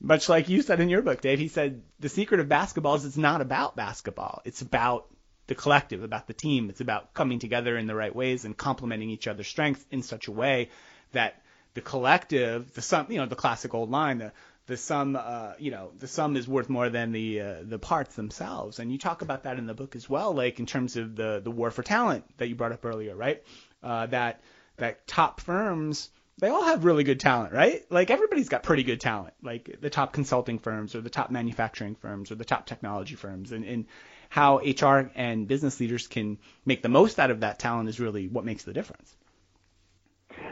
much 0.00 0.30
like 0.30 0.48
you 0.48 0.62
said 0.62 0.80
in 0.80 0.88
your 0.88 1.02
book, 1.02 1.20
Dave, 1.20 1.38
he 1.38 1.48
said 1.48 1.82
the 2.00 2.08
secret 2.08 2.40
of 2.40 2.48
basketball 2.48 2.94
is 2.94 3.04
it's 3.04 3.18
not 3.18 3.42
about 3.42 3.76
basketball, 3.76 4.40
it's 4.46 4.62
about 4.62 5.06
the 5.52 5.62
collective, 5.62 6.02
about 6.02 6.26
the 6.26 6.32
team. 6.32 6.70
It's 6.70 6.80
about 6.80 7.12
coming 7.12 7.38
together 7.38 7.76
in 7.76 7.86
the 7.86 7.94
right 7.94 8.14
ways 8.16 8.46
and 8.46 8.56
complementing 8.56 9.10
each 9.10 9.28
other's 9.28 9.46
strengths 9.46 9.84
in 9.90 10.02
such 10.02 10.26
a 10.26 10.32
way 10.32 10.70
that 11.12 11.42
the 11.74 11.82
collective, 11.82 12.72
the 12.72 12.80
sum, 12.80 13.08
you 13.10 13.18
know, 13.18 13.26
the 13.26 13.36
classic 13.36 13.74
old 13.74 13.90
line, 13.90 14.18
the 14.18 14.32
the 14.66 14.78
sum, 14.78 15.14
uh, 15.16 15.52
you 15.58 15.70
know, 15.70 15.90
the 15.98 16.06
sum 16.06 16.36
is 16.36 16.48
worth 16.48 16.70
more 16.70 16.88
than 16.88 17.12
the 17.12 17.40
uh, 17.42 17.54
the 17.64 17.78
parts 17.78 18.14
themselves. 18.14 18.78
And 18.78 18.90
you 18.90 18.96
talk 18.96 19.20
about 19.20 19.42
that 19.42 19.58
in 19.58 19.66
the 19.66 19.74
book 19.74 19.94
as 19.94 20.08
well, 20.08 20.32
like 20.32 20.58
in 20.58 20.64
terms 20.64 20.96
of 20.96 21.16
the 21.16 21.42
the 21.44 21.50
war 21.50 21.70
for 21.70 21.82
talent 21.82 22.24
that 22.38 22.48
you 22.48 22.54
brought 22.54 22.72
up 22.72 22.86
earlier, 22.86 23.14
right? 23.14 23.42
Uh, 23.82 24.06
that 24.06 24.40
that 24.78 25.06
top 25.06 25.42
firms 25.42 26.08
they 26.38 26.48
all 26.48 26.64
have 26.64 26.84
really 26.84 27.04
good 27.04 27.20
talent, 27.20 27.52
right? 27.52 27.84
Like 27.90 28.10
everybody's 28.10 28.48
got 28.48 28.62
pretty 28.62 28.84
good 28.84 29.00
talent, 29.00 29.34
like 29.42 29.78
the 29.82 29.90
top 29.90 30.14
consulting 30.14 30.58
firms 30.58 30.94
or 30.94 31.02
the 31.02 31.10
top 31.10 31.30
manufacturing 31.30 31.94
firms 31.94 32.32
or 32.32 32.36
the 32.36 32.44
top 32.44 32.64
technology 32.66 33.16
firms, 33.16 33.52
and 33.52 33.64
and 33.64 33.84
how 34.32 34.60
HR 34.60 35.10
and 35.14 35.46
business 35.46 35.78
leaders 35.78 36.06
can 36.06 36.38
make 36.64 36.80
the 36.80 36.88
most 36.88 37.20
out 37.20 37.30
of 37.30 37.40
that 37.40 37.58
talent 37.58 37.90
is 37.90 38.00
really 38.00 38.28
what 38.28 38.46
makes 38.46 38.64
the 38.64 38.72
difference. 38.72 39.14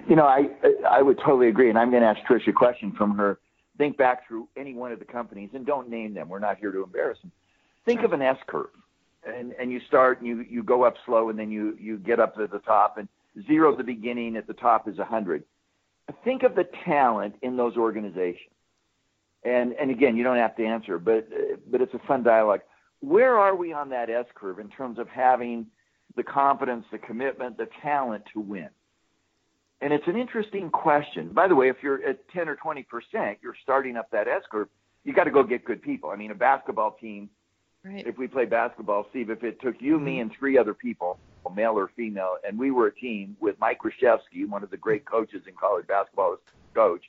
You 0.06 0.16
know, 0.16 0.26
I 0.26 0.50
I 0.86 1.00
would 1.00 1.16
totally 1.16 1.48
agree, 1.48 1.70
and 1.70 1.78
I'm 1.78 1.90
going 1.90 2.02
to 2.02 2.08
ask 2.08 2.20
Trish 2.28 2.46
a 2.46 2.52
question 2.52 2.92
from 2.92 3.16
her. 3.16 3.38
Think 3.78 3.96
back 3.96 4.28
through 4.28 4.48
any 4.54 4.74
one 4.74 4.92
of 4.92 4.98
the 4.98 5.06
companies, 5.06 5.48
and 5.54 5.64
don't 5.64 5.88
name 5.88 6.12
them. 6.12 6.28
We're 6.28 6.40
not 6.40 6.58
here 6.58 6.70
to 6.72 6.82
embarrass 6.82 7.20
them. 7.22 7.32
Think 7.86 8.02
of 8.02 8.12
an 8.12 8.20
S 8.20 8.36
curve, 8.46 8.68
and 9.26 9.54
and 9.58 9.72
you 9.72 9.80
start 9.88 10.18
and 10.18 10.28
you 10.28 10.44
you 10.46 10.62
go 10.62 10.82
up 10.82 10.96
slow, 11.06 11.30
and 11.30 11.38
then 11.38 11.50
you 11.50 11.74
you 11.80 11.96
get 11.96 12.20
up 12.20 12.36
to 12.36 12.46
the 12.46 12.58
top, 12.58 12.98
and 12.98 13.08
zero 13.46 13.72
at 13.72 13.78
the 13.78 13.84
beginning 13.84 14.36
at 14.36 14.46
the 14.46 14.52
top 14.52 14.88
is 14.88 14.98
100. 14.98 15.42
think 16.22 16.42
of 16.42 16.54
the 16.54 16.68
talent 16.84 17.36
in 17.40 17.56
those 17.56 17.78
organizations. 17.78 18.52
And 19.42 19.72
and 19.72 19.90
again, 19.90 20.18
you 20.18 20.22
don't 20.22 20.36
have 20.36 20.54
to 20.56 20.66
answer, 20.66 20.98
but 20.98 21.26
but 21.70 21.80
it's 21.80 21.94
a 21.94 21.98
fun 22.00 22.22
dialogue. 22.24 22.60
Where 23.00 23.38
are 23.38 23.56
we 23.56 23.72
on 23.72 23.88
that 23.90 24.10
S 24.10 24.26
curve 24.34 24.58
in 24.58 24.68
terms 24.68 24.98
of 24.98 25.08
having 25.08 25.66
the 26.16 26.22
confidence, 26.22 26.84
the 26.92 26.98
commitment, 26.98 27.56
the 27.56 27.68
talent 27.82 28.24
to 28.34 28.40
win? 28.40 28.68
And 29.80 29.92
it's 29.92 30.06
an 30.06 30.16
interesting 30.16 30.70
question. 30.70 31.30
By 31.32 31.48
the 31.48 31.54
way, 31.54 31.70
if 31.70 31.76
you're 31.82 32.04
at 32.06 32.28
10 32.28 32.48
or 32.48 32.56
20 32.56 32.82
percent, 32.84 33.38
you're 33.42 33.56
starting 33.62 33.96
up 33.96 34.10
that 34.10 34.28
S 34.28 34.42
curve. 34.50 34.68
You 35.04 35.14
got 35.14 35.24
to 35.24 35.30
go 35.30 35.42
get 35.42 35.64
good 35.64 35.80
people. 35.80 36.10
I 36.10 36.16
mean, 36.16 36.30
a 36.30 36.34
basketball 36.34 36.96
team. 37.00 37.30
Right. 37.82 38.06
If 38.06 38.18
we 38.18 38.28
play 38.28 38.44
basketball, 38.44 39.06
Steve, 39.08 39.30
if 39.30 39.42
it 39.42 39.58
took 39.62 39.76
you, 39.80 39.96
mm-hmm. 39.96 40.04
me, 40.04 40.20
and 40.20 40.30
three 40.38 40.58
other 40.58 40.74
people, 40.74 41.18
male 41.54 41.78
or 41.78 41.90
female, 41.96 42.36
and 42.46 42.58
we 42.58 42.70
were 42.70 42.88
a 42.88 42.94
team 42.94 43.36
with 43.40 43.56
Mike 43.58 43.78
Krzyzewski, 43.80 44.46
one 44.46 44.62
of 44.62 44.70
the 44.70 44.76
great 44.76 45.06
coaches 45.06 45.42
in 45.46 45.54
college 45.54 45.86
basketball, 45.86 46.34
as 46.34 46.38
coach, 46.74 47.04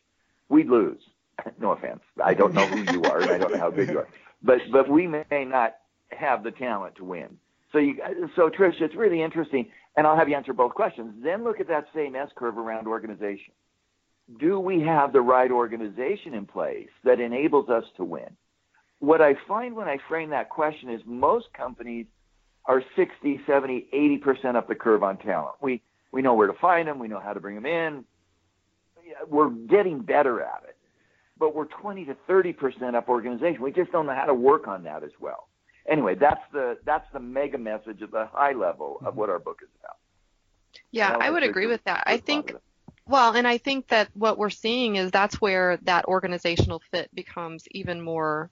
we'd 0.50 0.68
lose. 0.68 1.02
No 1.60 1.72
offense. 1.72 2.02
I 2.24 2.36
don't 2.36 2.54
know 2.54 2.68
who 2.68 2.94
you 2.94 3.04
are, 3.04 3.20
and 3.22 3.32
I 3.32 3.38
don't 3.40 3.52
know 3.52 3.58
how 3.58 3.72
good 3.72 3.90
you 3.90 4.00
are, 4.00 4.08
but 4.44 4.60
but 4.72 4.88
we 4.88 5.08
may 5.08 5.24
not 5.32 5.78
have 6.18 6.44
the 6.44 6.52
talent 6.52 6.96
to 6.96 7.04
win. 7.04 7.38
So 7.72 7.78
you, 7.78 7.96
so 8.36 8.50
Trish, 8.50 8.82
it's 8.82 8.96
really 8.96 9.22
interesting, 9.22 9.68
and 9.96 10.06
I'll 10.06 10.18
have 10.18 10.28
you 10.28 10.36
answer 10.36 10.54
both 10.54 10.74
questions. 10.74 11.14
Then 11.24 11.44
look 11.44 11.60
at 11.60 11.68
that 11.70 11.86
same 11.96 12.16
S 12.16 12.30
curve 12.36 12.58
around 12.58 12.88
organization. 12.88 13.54
Do 14.40 14.60
we 14.60 14.82
have 14.82 15.14
the 15.14 15.22
right 15.22 15.52
organization 15.52 16.34
in 16.34 16.46
place 16.46 16.90
that 17.04 17.20
enables 17.20 17.70
us 17.70 17.84
to 17.98 18.04
win? 18.04 18.30
What 19.00 19.22
I 19.22 19.36
find 19.48 19.76
when 19.76 19.88
I 19.88 19.98
frame 20.08 20.30
that 20.30 20.50
question 20.50 20.90
is 20.90 21.02
most 21.06 21.48
companies 21.54 22.06
are 22.66 22.84
60, 22.96 23.42
70, 23.48 23.88
80% 24.24 24.56
up 24.56 24.68
the 24.68 24.76
curve 24.76 25.04
on 25.04 25.18
talent. 25.18 25.56
We 25.62 25.82
we 26.12 26.22
know 26.22 26.34
where 26.34 26.48
to 26.48 26.58
find 26.60 26.88
them, 26.88 27.00
we 27.00 27.08
know 27.08 27.20
how 27.20 27.34
to 27.34 27.40
bring 27.40 27.56
them 27.56 27.66
in. 27.66 28.04
We're 29.28 29.50
getting 29.50 30.02
better 30.02 30.42
at 30.42 30.64
it. 30.68 30.76
But 31.38 31.56
we're 31.56 31.66
20 31.66 32.06
to 32.06 32.16
30% 32.30 32.96
up 32.96 33.10
organization. 33.10 33.62
We 33.62 33.72
just 33.72 33.92
don't 33.92 34.06
know 34.06 34.14
how 34.14 34.26
to 34.26 34.34
work 34.34 34.68
on 34.68 34.84
that 34.84 35.04
as 35.04 35.12
well. 35.20 35.48
Anyway, 35.90 36.16
that's 36.16 36.42
the 36.54 36.78
that's 36.86 37.06
the 37.14 37.20
mega 37.20 37.58
message 37.58 38.02
at 38.02 38.12
the 38.12 38.28
high 38.32 38.54
level 38.54 39.02
of 39.06 39.16
what 39.16 39.30
our 39.30 39.40
book 39.40 39.60
is 39.64 39.70
about. 39.80 39.98
Yeah, 40.92 41.16
I 41.20 41.30
would 41.30 41.44
agree 41.44 41.68
with 41.68 41.84
that. 41.86 42.04
I 42.06 42.18
think 42.18 42.54
well, 43.08 43.36
and 43.36 43.48
I 43.48 43.58
think 43.58 43.88
that 43.90 44.10
what 44.14 44.38
we're 44.38 44.50
seeing 44.50 44.96
is 44.96 45.12
that's 45.12 45.42
where 45.42 45.78
that 45.84 46.06
organizational 46.06 46.82
fit 46.92 47.14
becomes 47.14 47.68
even 47.72 48.02
more 48.02 48.52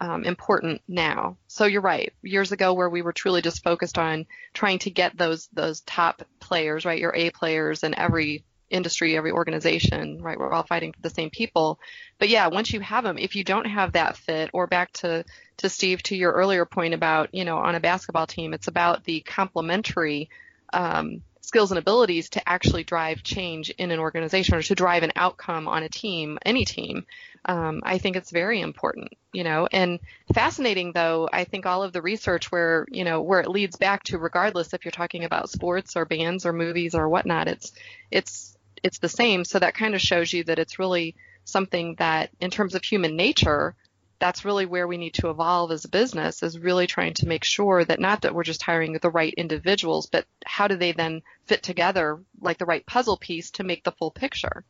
um, 0.00 0.24
important 0.24 0.80
now. 0.86 1.36
So 1.48 1.66
you're 1.66 1.82
right. 1.82 2.12
Years 2.22 2.52
ago, 2.52 2.72
where 2.74 2.88
we 2.88 3.02
were 3.02 3.12
truly 3.12 3.42
just 3.42 3.64
focused 3.64 3.98
on 3.98 4.26
trying 4.54 4.78
to 4.80 4.90
get 4.90 5.16
those 5.16 5.48
those 5.52 5.80
top 5.80 6.22
players, 6.38 6.84
right, 6.84 7.00
your 7.00 7.14
A 7.14 7.30
players 7.30 7.82
in 7.82 7.98
every 7.98 8.44
industry, 8.70 9.16
every 9.16 9.32
organization, 9.32 10.20
right, 10.22 10.38
we're 10.38 10.52
all 10.52 10.62
fighting 10.62 10.92
for 10.92 11.00
the 11.00 11.10
same 11.10 11.30
people. 11.30 11.78
But 12.18 12.28
yeah, 12.28 12.48
once 12.48 12.72
you 12.72 12.80
have 12.80 13.04
them, 13.04 13.18
if 13.18 13.36
you 13.36 13.44
don't 13.44 13.66
have 13.66 13.92
that 13.92 14.16
fit, 14.16 14.50
or 14.52 14.66
back 14.66 14.92
to 14.94 15.24
to 15.58 15.68
Steve, 15.68 16.02
to 16.04 16.16
your 16.16 16.32
earlier 16.32 16.64
point 16.64 16.94
about, 16.94 17.34
you 17.34 17.44
know, 17.44 17.58
on 17.58 17.74
a 17.74 17.80
basketball 17.80 18.26
team, 18.26 18.54
it's 18.54 18.68
about 18.68 19.04
the 19.04 19.20
complementary 19.20 20.30
um, 20.72 21.22
skills 21.40 21.70
and 21.70 21.78
abilities 21.78 22.28
to 22.28 22.46
actually 22.46 22.84
drive 22.84 23.22
change 23.22 23.70
in 23.70 23.90
an 23.90 23.98
organization 23.98 24.54
or 24.54 24.62
to 24.62 24.74
drive 24.74 25.02
an 25.02 25.12
outcome 25.16 25.66
on 25.66 25.82
a 25.82 25.88
team, 25.88 26.38
any 26.44 26.66
team. 26.66 27.06
Um, 27.46 27.80
I 27.84 27.96
think 27.96 28.16
it's 28.16 28.30
very 28.30 28.60
important, 28.60 29.14
you 29.32 29.44
know, 29.44 29.66
and 29.72 29.98
fascinating 30.34 30.92
though, 30.92 31.26
I 31.32 31.44
think 31.44 31.64
all 31.64 31.82
of 31.82 31.94
the 31.94 32.02
research 32.02 32.52
where, 32.52 32.84
you 32.90 33.04
know, 33.04 33.22
where 33.22 33.40
it 33.40 33.48
leads 33.48 33.76
back 33.76 34.04
to 34.04 34.18
regardless 34.18 34.74
if 34.74 34.84
you're 34.84 34.92
talking 34.92 35.24
about 35.24 35.48
sports 35.48 35.96
or 35.96 36.04
bands 36.04 36.44
or 36.44 36.52
movies 36.52 36.94
or 36.94 37.08
whatnot, 37.08 37.48
it's, 37.48 37.72
it's, 38.10 38.57
it's 38.82 38.98
the 38.98 39.08
same. 39.08 39.44
So 39.44 39.58
that 39.58 39.74
kind 39.74 39.94
of 39.94 40.00
shows 40.00 40.32
you 40.32 40.44
that 40.44 40.58
it's 40.58 40.78
really 40.78 41.14
something 41.44 41.94
that 41.98 42.30
in 42.40 42.50
terms 42.50 42.74
of 42.74 42.82
human 42.84 43.16
nature, 43.16 43.74
that's 44.18 44.44
really 44.44 44.66
where 44.66 44.88
we 44.88 44.96
need 44.96 45.14
to 45.14 45.30
evolve 45.30 45.70
as 45.70 45.84
a 45.84 45.88
business 45.88 46.42
is 46.42 46.58
really 46.58 46.86
trying 46.86 47.14
to 47.14 47.28
make 47.28 47.44
sure 47.44 47.84
that 47.84 48.00
not 48.00 48.22
that 48.22 48.34
we're 48.34 48.42
just 48.42 48.62
hiring 48.62 48.94
the 48.94 49.10
right 49.10 49.32
individuals, 49.36 50.06
but 50.06 50.26
how 50.44 50.66
do 50.66 50.76
they 50.76 50.92
then 50.92 51.22
fit 51.46 51.62
together 51.62 52.20
like 52.40 52.58
the 52.58 52.66
right 52.66 52.84
puzzle 52.84 53.16
piece 53.16 53.52
to 53.52 53.64
make 53.64 53.84
the 53.84 53.92
full 53.92 54.10
picture. 54.10 54.64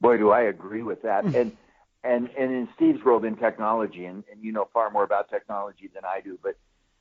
Boy, 0.00 0.16
do 0.16 0.30
I 0.30 0.42
agree 0.42 0.82
with 0.82 1.02
that. 1.02 1.24
Hmm. 1.24 1.34
and 1.34 1.56
and 2.04 2.30
and 2.38 2.52
in 2.52 2.68
Steve's 2.76 3.04
world 3.04 3.24
in 3.24 3.36
technology, 3.36 4.04
and, 4.04 4.22
and 4.30 4.42
you 4.42 4.52
know 4.52 4.68
far 4.72 4.90
more 4.90 5.02
about 5.02 5.28
technology 5.28 5.90
than 5.92 6.04
I 6.04 6.20
do, 6.20 6.38
but 6.40 6.56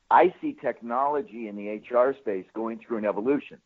I 0.10 0.34
see 0.41 0.58
technology 0.60 1.48
in 1.48 1.56
the 1.56 1.70
HR 1.70 2.15
space 2.20 2.46
going 2.56 2.80
through 2.80 2.98
an 2.98 3.06
evolution. 3.06 3.60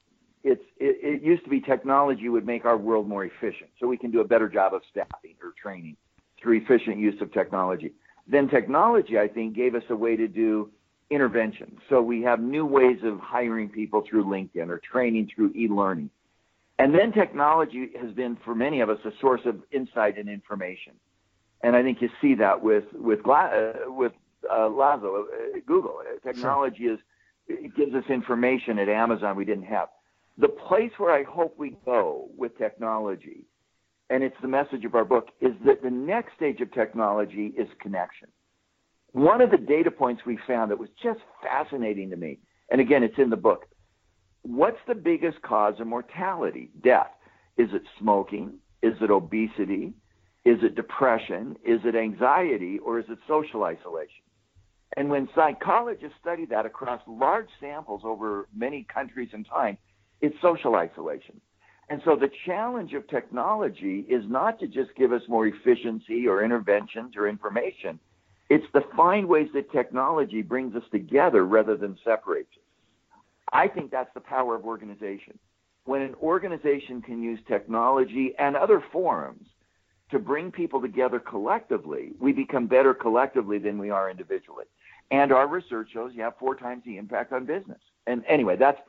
It's 0.43 0.63
it, 0.77 0.97
it 1.01 1.21
used 1.21 1.43
to 1.43 1.49
be 1.49 1.61
technology 1.61 2.29
would 2.29 2.45
make 2.45 2.65
our 2.65 2.77
world 2.77 3.07
more 3.07 3.25
efficient, 3.25 3.69
so 3.79 3.87
we 3.87 3.97
can 3.97 4.11
do 4.11 4.21
a 4.21 4.25
better 4.25 4.49
job 4.49 4.73
of 4.73 4.81
staffing 4.89 5.35
or 5.43 5.53
training 5.61 5.97
through 6.41 6.57
efficient 6.57 6.97
use 6.97 7.21
of 7.21 7.31
technology. 7.31 7.93
Then 8.27 8.49
technology, 8.49 9.19
I 9.19 9.27
think, 9.27 9.55
gave 9.55 9.75
us 9.75 9.83
a 9.89 9.95
way 9.95 10.15
to 10.15 10.27
do 10.27 10.71
intervention. 11.09 11.77
So 11.89 12.01
we 12.01 12.21
have 12.23 12.39
new 12.39 12.65
ways 12.65 12.99
of 13.03 13.19
hiring 13.19 13.69
people 13.69 14.03
through 14.09 14.25
LinkedIn 14.25 14.69
or 14.69 14.79
training 14.79 15.29
through 15.35 15.51
e-learning. 15.55 16.09
And 16.79 16.95
then 16.95 17.11
technology 17.11 17.91
has 18.01 18.11
been 18.13 18.37
for 18.43 18.55
many 18.55 18.81
of 18.81 18.89
us 18.89 18.97
a 19.05 19.11
source 19.19 19.41
of 19.45 19.61
insight 19.71 20.17
and 20.17 20.27
information. 20.27 20.93
And 21.63 21.75
I 21.75 21.83
think 21.83 22.01
you 22.01 22.09
see 22.21 22.33
that 22.35 22.63
with 22.63 22.85
with 22.93 23.19
uh, 23.27 23.73
with 23.87 24.13
uh, 24.49 24.69
Laszlo, 24.69 25.25
uh, 25.25 25.59
Google. 25.67 26.01
Technology 26.23 26.85
sure. 26.85 26.93
is 26.93 26.99
it 27.47 27.75
gives 27.75 27.93
us 27.93 28.03
information 28.09 28.79
at 28.79 28.89
Amazon 28.89 29.35
we 29.35 29.45
didn't 29.45 29.65
have. 29.65 29.89
The 30.37 30.47
place 30.47 30.91
where 30.97 31.13
I 31.13 31.23
hope 31.23 31.57
we 31.57 31.75
go 31.85 32.29
with 32.37 32.57
technology 32.57 33.45
and 34.11 34.23
it's 34.23 34.35
the 34.41 34.47
message 34.47 34.83
of 34.83 34.93
our 34.93 35.05
book, 35.05 35.29
is 35.39 35.53
that 35.65 35.81
the 35.81 35.89
next 35.89 36.35
stage 36.35 36.59
of 36.59 36.71
technology 36.73 37.53
is 37.57 37.67
connection. 37.81 38.27
One 39.13 39.39
of 39.39 39.51
the 39.51 39.57
data 39.57 39.89
points 39.89 40.23
we 40.25 40.37
found 40.45 40.69
that 40.69 40.77
was 40.77 40.89
just 41.01 41.21
fascinating 41.41 42.09
to 42.09 42.17
me, 42.17 42.39
and 42.69 42.81
again, 42.81 43.03
it's 43.03 43.17
in 43.17 43.29
the 43.29 43.37
book. 43.37 43.67
What's 44.41 44.79
the 44.85 44.95
biggest 44.95 45.41
cause 45.43 45.75
of 45.79 45.87
mortality? 45.87 46.71
Death. 46.83 47.11
Is 47.57 47.69
it 47.73 47.83
smoking? 47.99 48.55
Is 48.81 48.95
it 49.01 49.11
obesity? 49.11 49.93
Is 50.43 50.57
it 50.61 50.75
depression? 50.75 51.55
Is 51.63 51.79
it 51.85 51.95
anxiety? 51.95 52.79
Or 52.79 52.99
is 52.99 53.05
it 53.07 53.17
social 53.29 53.63
isolation? 53.63 54.25
And 54.97 55.09
when 55.09 55.29
psychologists 55.33 56.17
study 56.19 56.45
that 56.47 56.65
across 56.65 57.01
large 57.07 57.47
samples 57.61 58.01
over 58.03 58.49
many 58.53 58.85
countries 58.93 59.29
and 59.31 59.47
time, 59.47 59.77
it's 60.21 60.35
social 60.41 60.75
isolation. 60.75 61.39
And 61.89 62.01
so 62.05 62.15
the 62.15 62.31
challenge 62.45 62.93
of 62.93 63.07
technology 63.07 64.05
is 64.07 64.23
not 64.27 64.59
to 64.59 64.67
just 64.67 64.95
give 64.95 65.11
us 65.11 65.21
more 65.27 65.47
efficiency 65.47 66.27
or 66.27 66.43
interventions 66.43 67.17
or 67.17 67.27
information. 67.27 67.99
It's 68.49 68.65
to 68.73 68.81
find 68.95 69.27
ways 69.27 69.49
that 69.53 69.71
technology 69.71 70.41
brings 70.41 70.75
us 70.75 70.83
together 70.91 71.45
rather 71.45 71.75
than 71.75 71.97
separates 72.03 72.51
us. 72.53 73.19
I 73.51 73.67
think 73.67 73.91
that's 73.91 74.13
the 74.13 74.21
power 74.21 74.55
of 74.55 74.65
organization. 74.65 75.37
When 75.83 76.01
an 76.01 76.15
organization 76.21 77.01
can 77.01 77.21
use 77.21 77.39
technology 77.47 78.33
and 78.39 78.55
other 78.55 78.83
forms 78.91 79.47
to 80.11 80.19
bring 80.19 80.51
people 80.51 80.79
together 80.81 81.19
collectively, 81.19 82.11
we 82.19 82.31
become 82.31 82.67
better 82.67 82.93
collectively 82.93 83.57
than 83.57 83.77
we 83.77 83.89
are 83.89 84.09
individually. 84.09 84.65
And 85.09 85.33
our 85.33 85.47
research 85.47 85.89
shows 85.93 86.11
you 86.13 86.21
have 86.21 86.37
four 86.39 86.55
times 86.55 86.83
the 86.85 86.97
impact 86.97 87.33
on 87.33 87.45
business. 87.45 87.79
And 88.07 88.23
anyway, 88.27 88.55
that's 88.55 88.79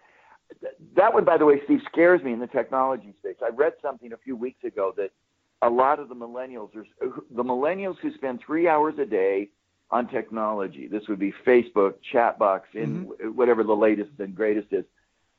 that 0.97 1.15
one, 1.15 1.25
by 1.25 1.39
the 1.39 1.45
way, 1.45 1.61
Steve, 1.65 1.81
scares 1.91 2.23
me 2.23 2.33
in 2.33 2.39
the 2.39 2.47
technology 2.47 3.15
space. 3.19 3.37
I 3.45 3.49
read 3.49 3.75
something 3.81 4.13
a 4.13 4.17
few 4.17 4.37
weeks 4.37 4.63
ago 4.65 4.93
that 4.97 5.11
a 5.63 5.71
lot 5.71 5.99
of 5.99 6.09
the 6.09 6.15
millennials, 6.15 6.75
are, 6.77 6.85
the 7.31 7.45
millennials 7.45 7.97
who 7.99 8.13
spend 8.15 8.41
three 8.45 8.69
hours 8.69 8.95
a 8.99 9.07
day 9.07 9.49
on 9.91 10.09
technology, 10.09 10.89
this 10.89 11.07
would 11.09 11.19
be 11.19 11.33
Facebook, 11.47 11.95
chatbox, 12.13 12.63
and 12.75 13.07
mm-hmm. 13.07 13.29
whatever 13.29 13.63
the 13.63 13.75
latest 13.75 14.11
and 14.19 14.35
greatest 14.35 14.69
is, 14.73 14.85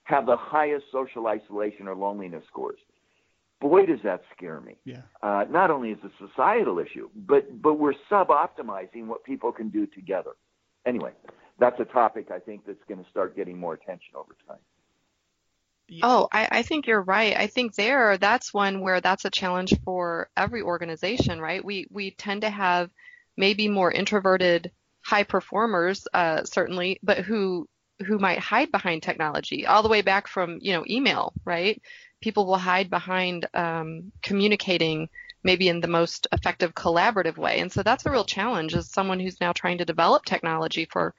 have 0.04 0.26
the 0.26 0.38
highest 0.38 0.86
social 0.92 1.28
isolation 1.28 1.88
or 1.88 1.96
loneliness 1.96 2.44
scores. 2.48 2.80
Boy, 3.62 3.86
does 3.86 4.00
that 4.04 4.22
scare 4.36 4.60
me. 4.60 4.76
Yeah. 4.84 5.02
Uh, 5.22 5.46
not 5.50 5.72
only 5.72 5.92
is 5.92 5.98
it 6.04 6.12
a 6.20 6.28
societal 6.28 6.80
issue, 6.80 7.10
but 7.16 7.62
but 7.62 7.76
we're 7.76 7.94
sub-optimizing 8.10 9.08
what 9.08 9.24
people 9.24 9.54
can 9.54 9.70
do 9.70 9.88
together. 9.88 10.32
Anyway, 10.86 11.12
that's 11.60 11.80
a 11.80 11.86
topic 11.86 12.30
I 12.30 12.40
think 12.40 12.66
that's 12.68 12.84
going 12.90 13.02
to 13.02 13.10
start 13.10 13.36
getting 13.36 13.58
more 13.58 13.74
attention 13.74 14.16
over 14.16 14.36
time. 14.48 14.58
Oh, 16.02 16.28
I, 16.32 16.48
I 16.52 16.62
think 16.64 16.88
you're 16.88 17.02
right. 17.02 17.36
I 17.38 17.48
think 17.48 17.76
there, 17.76 18.18
that's 18.18 18.54
one 18.54 18.82
where 18.82 19.02
that's 19.02 19.26
a 19.26 19.30
challenge 19.30 19.74
for 19.84 20.30
every 20.36 20.62
organization, 20.62 21.40
right? 21.40 21.64
We 21.64 21.88
we 21.92 22.12
tend 22.12 22.42
to 22.42 22.50
have 22.50 22.90
maybe 23.38 23.68
more 23.68 23.92
introverted 23.92 24.72
high 25.02 25.24
performers, 25.24 26.08
uh, 26.14 26.44
certainly, 26.44 27.00
but 27.04 27.20
who 27.20 27.68
who 28.06 28.18
might 28.18 28.40
hide 28.40 28.72
behind 28.72 29.04
technology, 29.04 29.66
all 29.66 29.84
the 29.84 29.90
way 29.90 30.02
back 30.02 30.28
from 30.28 30.58
you 30.62 30.74
know 30.74 30.84
email, 30.90 31.34
right? 31.46 31.82
People 32.22 32.46
will 32.46 32.58
hide 32.58 32.90
behind 32.90 33.48
um, 33.54 34.12
communicating 34.22 35.10
maybe 35.44 35.68
in 35.68 35.82
the 35.82 35.88
most 35.88 36.28
effective 36.32 36.74
collaborative 36.74 37.38
way, 37.38 37.60
and 37.60 37.72
so 37.72 37.84
that's 37.84 38.06
a 38.06 38.12
real 38.12 38.26
challenge 38.26 38.74
as 38.76 38.90
someone 38.90 39.20
who's 39.20 39.42
now 39.42 39.52
trying 39.54 39.78
to 39.78 39.86
develop 39.86 40.26
technology 40.26 40.86
for 40.92 41.14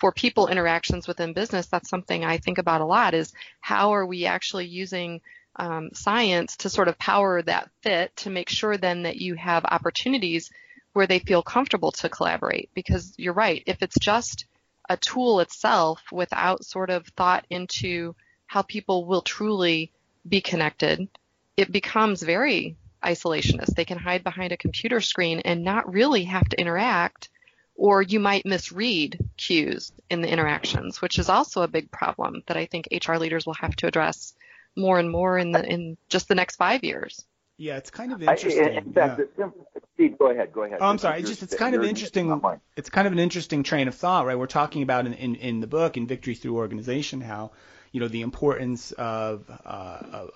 for 0.00 0.12
people 0.12 0.48
interactions 0.48 1.06
within 1.06 1.34
business, 1.34 1.66
that's 1.66 1.90
something 1.90 2.24
I 2.24 2.38
think 2.38 2.58
about 2.58 2.80
a 2.80 2.86
lot 2.86 3.14
is 3.14 3.32
how 3.60 3.94
are 3.94 4.06
we 4.06 4.26
actually 4.26 4.66
using 4.66 5.20
um, 5.56 5.90
science 5.92 6.56
to 6.58 6.70
sort 6.70 6.88
of 6.88 6.98
power 6.98 7.42
that 7.42 7.70
fit 7.82 8.16
to 8.16 8.30
make 8.30 8.48
sure 8.48 8.76
then 8.76 9.02
that 9.02 9.16
you 9.16 9.34
have 9.34 9.64
opportunities 9.64 10.50
where 10.94 11.06
they 11.06 11.18
feel 11.18 11.42
comfortable 11.42 11.92
to 11.92 12.08
collaborate. 12.08 12.70
Because 12.74 13.14
you're 13.18 13.34
right, 13.34 13.62
if 13.66 13.82
it's 13.82 13.98
just 13.98 14.46
a 14.88 14.96
tool 14.96 15.40
itself 15.40 16.02
without 16.10 16.64
sort 16.64 16.90
of 16.90 17.06
thought 17.08 17.44
into 17.50 18.14
how 18.46 18.62
people 18.62 19.04
will 19.04 19.22
truly 19.22 19.92
be 20.26 20.40
connected, 20.40 21.08
it 21.56 21.70
becomes 21.70 22.22
very 22.22 22.76
isolationist. 23.04 23.74
They 23.74 23.84
can 23.84 23.98
hide 23.98 24.24
behind 24.24 24.52
a 24.52 24.56
computer 24.56 25.00
screen 25.00 25.40
and 25.44 25.62
not 25.62 25.92
really 25.92 26.24
have 26.24 26.48
to 26.48 26.60
interact, 26.60 27.28
or 27.80 28.02
you 28.02 28.20
might 28.20 28.44
misread 28.44 29.18
cues 29.38 29.90
in 30.10 30.20
the 30.20 30.30
interactions, 30.30 31.00
which 31.00 31.18
is 31.18 31.30
also 31.30 31.62
a 31.62 31.68
big 31.68 31.90
problem 31.90 32.42
that 32.46 32.58
I 32.58 32.66
think 32.66 32.88
HR 32.92 33.14
leaders 33.14 33.46
will 33.46 33.54
have 33.54 33.74
to 33.76 33.86
address 33.86 34.34
more 34.76 34.98
and 34.98 35.10
more 35.10 35.38
in 35.38 35.50
the 35.52 35.64
in 35.64 35.96
just 36.10 36.28
the 36.28 36.34
next 36.34 36.56
five 36.56 36.84
years. 36.84 37.24
Yeah, 37.56 37.78
it's 37.78 37.90
kind 37.90 38.12
of 38.12 38.22
interesting. 38.22 38.64
I, 38.64 38.70
in 38.72 38.92
fact, 38.92 39.20
yeah. 39.38 39.48
Steve, 39.94 40.18
go 40.18 40.30
ahead. 40.30 40.52
Go 40.52 40.64
ahead. 40.64 40.78
Oh, 40.82 40.88
I'm 40.88 40.98
sorry. 40.98 41.20
It's 41.20 41.30
just 41.30 41.42
it's 41.42 41.54
kind 41.54 41.74
of 41.74 41.82
interesting. 41.82 42.38
It's 42.76 42.90
kind 42.90 43.06
of 43.06 43.14
an 43.14 43.18
interesting 43.18 43.62
train 43.62 43.88
of 43.88 43.94
thought, 43.94 44.26
right? 44.26 44.38
We're 44.38 44.46
talking 44.46 44.82
about 44.82 45.06
in, 45.06 45.14
in, 45.14 45.34
in 45.36 45.60
the 45.60 45.66
book 45.66 45.96
in 45.96 46.06
Victory 46.06 46.34
Through 46.34 46.58
Organization 46.58 47.22
how 47.22 47.52
you 47.92 48.00
know 48.00 48.08
the 48.08 48.20
importance 48.20 48.92
of 48.92 49.50
uh, 49.64 49.68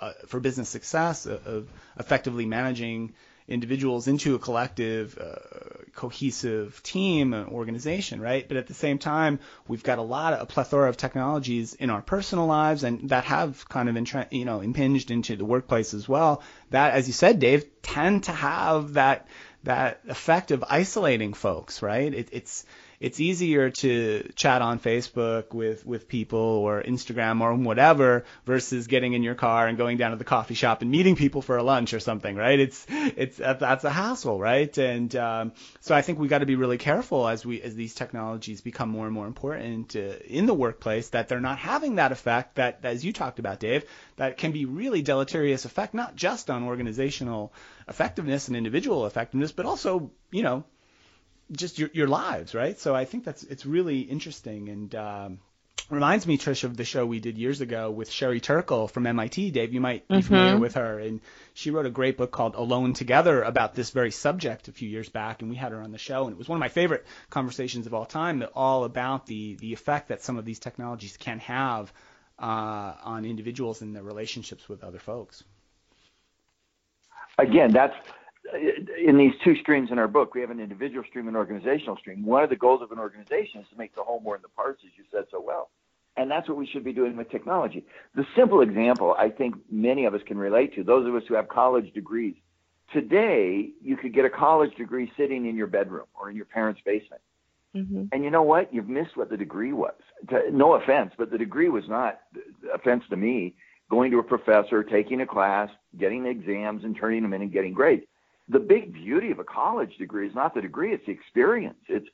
uh, 0.00 0.12
for 0.28 0.40
business 0.40 0.70
success 0.70 1.26
of, 1.26 1.46
of 1.46 1.68
effectively 1.98 2.46
managing 2.46 3.12
individuals 3.46 4.09
into 4.09 4.35
a 4.35 4.38
collective, 4.38 5.18
uh, 5.18 5.85
cohesive 5.94 6.83
team, 6.83 7.35
organization, 7.35 8.20
right? 8.20 8.46
But 8.46 8.57
at 8.57 8.66
the 8.66 8.74
same 8.74 8.98
time, 8.98 9.38
we've 9.68 9.83
got 9.83 9.98
a 9.98 10.02
lot 10.02 10.33
of 10.33 10.40
a 10.42 10.46
plethora 10.46 10.88
of 10.88 10.96
technologies 10.96 11.74
in 11.74 11.90
our 11.90 12.02
personal 12.02 12.46
lives, 12.46 12.85
and 12.85 13.11
that 13.11 13.24
have 13.24 13.68
kind 13.68 13.88
of 13.88 13.96
intra- 13.96 14.28
you 14.30 14.44
know 14.44 14.61
impinged 14.61 15.11
into 15.11 15.37
the 15.37 15.44
workplace 15.44 15.94
as 15.94 16.09
well. 16.09 16.42
That, 16.70 16.94
as 16.94 17.07
you 17.07 17.12
said, 17.12 17.38
Dave, 17.38 17.64
tend 17.83 18.24
to 18.24 18.33
have 18.33 18.94
that 18.94 19.28
that 19.64 20.00
effect 20.09 20.50
of 20.50 20.64
isolating 20.68 21.35
folks, 21.35 21.83
right? 21.83 22.12
It, 22.12 22.28
it's 22.33 22.64
it's 23.00 23.20
easier 23.20 23.70
to 23.70 24.30
chat 24.35 24.62
on 24.62 24.78
Facebook 24.78 25.52
with, 25.52 25.85
with 25.87 26.09
people 26.09 26.38
or 26.38 26.83
Instagram 26.83 27.40
or 27.40 27.54
whatever 27.54 28.24
versus 28.44 28.87
getting 28.87 29.12
in 29.12 29.22
your 29.22 29.35
car 29.35 29.66
and 29.66 29.78
going 29.78 29.96
down 29.96 30.12
to 30.12 30.16
the 30.16 30.24
coffee 30.24 30.54
shop 30.54 30.83
and 30.83 30.90
meeting 30.90 31.16
people 31.16 31.42
for 31.42 31.57
a 31.57 31.62
lunch 31.62 31.94
or 31.94 32.00
something, 32.00 32.37
right? 32.37 32.59
It's 32.59 32.87
it's 32.88 33.37
that's 33.37 33.85
a 33.85 33.90
hassle, 33.90 34.38
right? 34.38 34.76
And 34.78 35.14
um, 35.16 35.52
so 35.80 35.94
I 35.94 36.02
think 36.02 36.18
we 36.18 36.28
got 36.28 36.38
to 36.38 36.46
be 36.46 36.57
really 36.57 36.78
careful 36.78 37.26
as 37.28 37.44
we 37.44 37.61
as 37.62 37.74
these 37.74 37.94
technologies 37.94 38.61
become 38.61 38.88
more 38.88 39.07
and 39.07 39.14
more 39.14 39.26
important 39.26 39.96
uh, 39.96 40.14
in 40.26 40.46
the 40.46 40.54
workplace 40.54 41.11
that 41.11 41.28
they're 41.28 41.40
not 41.40 41.59
having 41.59 41.96
that 41.96 42.12
effect 42.12 42.57
that 42.57 42.80
as 42.85 43.04
you 43.04 43.12
talked 43.12 43.38
about, 43.38 43.61
Dave, 43.61 43.85
that 44.16 44.37
can 44.37 44.52
be 44.52 44.64
really 44.64 45.02
deleterious 45.02 45.64
effect 45.64 45.94
not 45.94 46.16
just 46.16 46.50
on 46.50 46.64
organizational 46.64 47.52
effectiveness 47.88 48.48
and 48.48 48.57
individual 48.57 49.07
effectiveness, 49.07 49.52
but 49.52 49.66
also 49.66 50.11
you 50.30 50.42
know 50.42 50.64
just 51.52 51.78
your, 51.78 51.90
your 51.92 52.09
lives, 52.09 52.54
right? 52.54 52.78
So 52.78 52.94
I 52.94 53.04
think 53.04 53.24
that's 53.24 53.42
it's 53.42 53.66
really 53.66 54.00
interesting 54.00 54.68
and 54.68 54.94
um, 54.94 55.38
reminds 55.90 56.26
me, 56.26 56.38
Trish, 56.38 56.64
of 56.64 56.76
the 56.76 56.85
show 56.85 57.04
we 57.04 57.20
did 57.20 57.37
years 57.37 57.61
ago 57.61 57.90
with 57.90 58.11
Sherry 58.11 58.40
Turkle 58.40 58.88
from 58.88 59.07
MIT. 59.07 59.50
Dave, 59.50 59.72
you 59.74 59.80
might 59.80 60.09
be 60.09 60.16
mm-hmm. 60.16 60.26
familiar 60.26 60.59
with 60.59 60.74
her, 60.74 60.98
and 60.98 61.20
she 61.52 61.70
wrote 61.70 61.87
a 61.87 61.90
great 61.90 62.16
book 62.16 62.30
called 62.30 62.54
Alone 62.54 62.94
Together 62.94 63.42
about 63.42 63.74
this 63.74 63.90
very 63.90 64.11
subject 64.11 64.68
a 64.68 64.72
few 64.72 64.88
years 64.88 65.09
back, 65.09 65.42
and 65.42 65.50
we 65.50 65.57
had 65.57 65.72
her 65.72 65.83
on 65.83 65.92
the 65.92 65.98
show, 65.98 66.24
and 66.24 66.33
it 66.33 66.38
was 66.38 66.48
one 66.48 66.57
of 66.57 66.61
my 66.61 66.68
favorite 66.68 67.04
conversations 67.30 67.87
of 67.87 67.94
all 67.94 68.07
time, 68.07 68.44
all 68.54 68.85
about 68.85 69.26
the 69.26 69.57
the 69.57 69.72
effect 69.72 70.09
that 70.09 70.22
some 70.22 70.38
of 70.38 70.44
these 70.44 70.59
technologies 70.59 71.16
can 71.16 71.38
have 71.40 71.92
uh, 72.38 72.94
on 73.04 73.24
individuals 73.24 73.83
and 73.83 73.94
their 73.94 74.02
relationships 74.02 74.68
with 74.68 74.83
other 74.83 74.98
folks. 74.98 75.44
Again, 77.38 77.72
that's 77.72 77.94
in 78.52 79.16
these 79.16 79.33
two 79.42 79.57
streams 79.57 79.90
in 79.90 79.98
our 79.98 80.09
book, 80.09 80.35
we 80.35 80.40
have 80.40 80.50
an 80.50 80.61
individual 80.61 81.04
stream 81.09 81.28
and 81.28 81.37
organizational 81.37 81.96
stream. 81.96 82.24
One 82.24 82.44
of 82.44 82.50
the 82.50 82.57
goals 82.57 82.83
of 82.83 82.92
an 82.92 82.98
organization 82.98 83.61
is 83.61 83.66
to 83.70 83.76
make 83.76 83.94
the 83.94 84.02
whole 84.02 84.20
more 84.20 84.37
than 84.37 84.42
the 84.42 84.48
parts, 84.48 84.83
as 84.85 84.90
you 84.96 85.04
said 85.11 85.24
so 85.30 85.40
well. 85.40 85.70
And 86.16 86.30
that's 86.30 86.48
what 86.48 86.59
we 86.59 86.66
should 86.66 86.85
be 86.85 86.92
doing 86.92 87.16
with 87.16 87.30
technology. 87.30 87.85
The 88.14 88.24
simple 88.37 88.61
example 88.61 89.16
I 89.18 89.30
think 89.30 89.57
many 89.70 90.04
of 90.04 90.14
us 90.14 90.20
can 90.26 90.38
relate 90.38 90.74
to, 90.74 90.85
those 90.85 91.07
of 91.09 91.14
us 91.14 91.22
who 91.26 91.35
have 91.35 91.48
college 91.48 91.92
degrees. 91.92 92.35
Today, 92.92 93.70
you 93.83 93.96
could 93.96 94.14
get 94.14 94.24
a 94.24 94.30
college 94.30 94.74
degree 94.76 95.11
sitting 95.16 95.46
in 95.46 95.57
your 95.57 95.66
bedroom 95.66 96.07
or 96.14 96.30
in 96.30 96.37
your 96.37 96.44
parents' 96.44 96.80
basement. 96.85 97.22
Mm-hmm. 97.74 98.04
And 98.12 98.22
you 98.22 98.30
know 98.30 98.42
what? 98.42 98.72
You've 98.72 98.88
missed 98.88 99.16
what 99.16 99.30
the 99.30 99.37
degree 99.37 99.72
was. 99.72 99.94
No 100.52 100.74
offense, 100.74 101.12
but 101.18 101.30
the 101.30 101.38
degree 101.38 101.68
was 101.68 101.88
not 101.88 102.20
offense 102.72 103.02
to 103.11 103.16
me. 103.16 103.54
Going 103.90 104.12
to 104.12 104.18
a 104.18 104.22
professor, 104.22 104.85
taking 104.85 105.22
a 105.22 105.26
class, 105.26 105.68
getting 105.98 106.26
exams, 106.26 106.85
and 106.85 106.96
turning 106.96 107.22
them 107.22 107.33
in 107.33 107.42
and 107.42 107.52
getting 107.52 107.72
grades 107.72 108.04
the 108.48 108.59
big 108.59 108.92
beauty 108.92 109.30
of 109.30 109.38
a 109.38 109.44
college 109.44 109.96
degree 109.98 110.28
is 110.28 110.35
not 110.35 110.54
the 110.54 110.61
degree, 110.61 110.92
it's 110.92 111.07
the 111.07 111.12
experience. 111.12 111.78
It's 111.88 112.07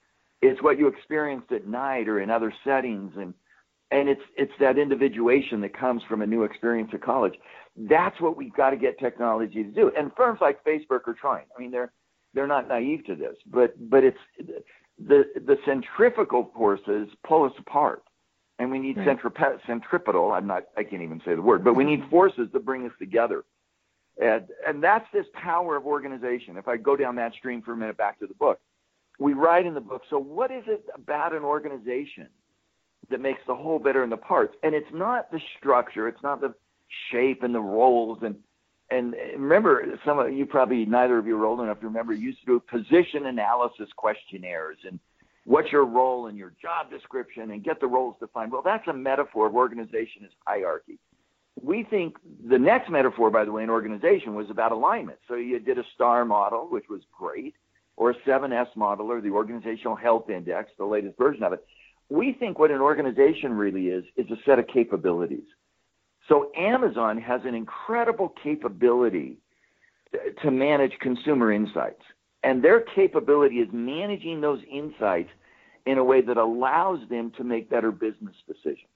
it's 0.43 0.63
what 0.63 0.79
you 0.79 0.89
experienced 0.89 1.53
at 1.53 1.67
night 1.67 2.09
or 2.09 2.21
in 2.21 2.31
other 2.31 2.53
settings 2.65 3.13
and 3.17 3.35
and 3.91 4.09
it's 4.09 4.23
it's 4.37 4.53
that 4.61 4.79
individuation 4.79 5.61
that 5.63 5.77
comes 5.77 6.03
from 6.09 6.23
a 6.23 6.27
new 6.27 6.45
experience 6.45 6.91
at 6.95 7.03
college. 7.03 7.35
That's 7.77 8.21
what 8.21 8.37
we've 8.37 8.53
got 8.53 8.71
to 8.71 8.77
get 8.77 8.99
technology 8.99 9.63
to 9.63 9.71
do. 9.71 9.91
And 9.97 10.13
firms 10.17 10.39
like 10.41 10.65
Facebook 10.65 11.07
are 11.07 11.17
trying. 11.21 11.47
I 11.57 11.61
mean, 11.61 11.71
they're 11.71 11.93
they're 12.35 12.47
not 12.47 12.69
naive 12.69 13.05
to 13.07 13.15
this, 13.15 13.37
but 13.47 13.75
but 13.91 14.05
it's 14.05 14.19
the 14.99 15.25
the 15.35 15.57
centrifugal 15.65 16.53
forces 16.55 17.09
pull 17.27 17.45
us 17.45 17.53
apart, 17.59 18.05
and 18.59 18.71
we 18.71 18.79
need 18.79 18.97
right. 18.97 19.19
centripetal. 19.67 20.33
I'm 20.33 20.47
not. 20.47 20.65
I 20.77 20.85
can't 20.85 21.03
even 21.03 21.21
say 21.25 21.35
the 21.35 21.43
word, 21.43 21.65
but 21.65 21.75
we 21.75 21.85
need 21.85 22.05
forces 22.11 22.49
to 22.53 22.61
bring 22.61 22.87
us 22.87 22.93
together. 22.99 23.45
And, 24.19 24.47
and 24.67 24.83
that's 24.83 25.07
this 25.13 25.27
power 25.33 25.77
of 25.77 25.87
organization. 25.87 26.57
If 26.57 26.69
I 26.69 26.77
go 26.77 26.97
down 26.97 27.17
that 27.17 27.33
stream 27.35 27.63
for 27.63 27.73
a 27.73 27.77
minute 27.77 27.97
back 27.97 28.19
to 28.21 28.27
the 28.27 28.35
book, 28.35 28.61
we 29.19 29.35
write 29.35 29.67
in 29.67 29.75
the 29.75 29.81
book, 29.81 30.03
so 30.09 30.19
what 30.19 30.51
is 30.51 30.65
it 30.67 30.85
about 30.95 31.35
an 31.35 31.43
organization 31.43 32.29
that 33.11 33.21
makes 33.21 33.41
the 33.47 33.55
whole 33.55 33.79
better 33.79 34.01
than 34.01 34.11
the 34.11 34.17
parts? 34.17 34.55
And 34.63 34.75
it's 34.75 34.93
not 34.93 35.31
the 35.31 35.41
structure, 35.59 36.09
it's 36.09 36.23
not 36.23 36.41
the 36.41 36.55
shape 37.11 37.43
and 37.43 37.55
the 37.55 37.61
roles 37.61 38.19
and 38.23 38.37
and 38.91 39.15
remember 39.35 39.85
some 40.05 40.19
of 40.19 40.33
you 40.33 40.45
probably 40.45 40.85
neither 40.85 41.17
of 41.19 41.27
you 41.27 41.41
are 41.41 41.47
old 41.47 41.61
enough 41.61 41.79
to 41.79 41.87
remember 41.87 42.13
used 42.13 42.41
to 42.41 42.47
do 42.47 42.61
position 42.61 43.27
analysis 43.27 43.89
questionnaires 43.97 44.79
and 44.85 44.99
what's 45.45 45.71
your 45.71 45.85
role 45.85 46.27
in 46.27 46.37
your 46.37 46.53
job 46.61 46.91
description 46.91 47.53
and 47.53 47.63
get 47.63 47.81
the 47.81 47.87
roles 47.87 48.17
defined. 48.19 48.51
Well, 48.51 48.63
that's 48.65 48.87
a 48.89 48.93
metaphor 48.93 49.47
of 49.47 49.55
organization 49.55 50.25
as 50.25 50.31
hierarchy 50.45 50.99
we 51.61 51.83
think 51.83 52.17
the 52.49 52.59
next 52.59 52.91
metaphor, 52.91 53.31
by 53.31 53.45
the 53.45 53.53
way, 53.53 53.63
in 53.63 53.71
organization 53.71 54.35
was 54.35 54.51
about 54.51 54.73
alignment. 54.73 55.19
So 55.29 55.35
you 55.35 55.59
did 55.59 55.79
a 55.79 55.85
STAR 55.95 56.25
model, 56.25 56.69
which 56.71 56.89
was 56.89 57.03
great, 57.17 57.55
or 57.97 58.11
a 58.11 58.15
7S 58.27 58.75
model, 58.77 59.11
or 59.11 59.21
the 59.21 59.31
Organizational 59.31 59.97
Health 59.97 60.31
Index, 60.31 60.71
the 60.79 60.85
latest 60.85 61.19
version 61.19 61.43
of 61.43 61.53
it. 61.53 61.65
We 62.09 62.33
think 62.33 62.59
what 62.59 62.71
an 62.71 62.81
organization 62.81 63.53
really 63.53 63.89
is, 63.89 64.05
is 64.17 64.31
a 64.31 64.37
set 64.45 64.59
of 64.59 64.67
capabilities. 64.67 65.45
So 66.29 66.51
Amazon 66.57 67.19
has 67.21 67.43
an 67.45 67.55
incredible 67.55 68.33
capability 68.43 69.39
to 70.43 70.51
manage 70.51 70.93
consumer 71.01 71.53
insights. 71.53 72.03
And 72.43 72.63
their 72.63 72.81
capability 72.81 73.57
is 73.57 73.69
managing 73.73 74.41
those 74.41 74.61
insights 74.71 75.31
in 75.87 75.99
a 75.99 76.05
way 76.05 76.21
that 76.21 76.37
allows 76.37 77.01
them 77.09 77.33
to 77.37 77.45
make 77.45 77.69
better 77.71 77.91
business 77.91 78.35
decisions. 78.47 78.87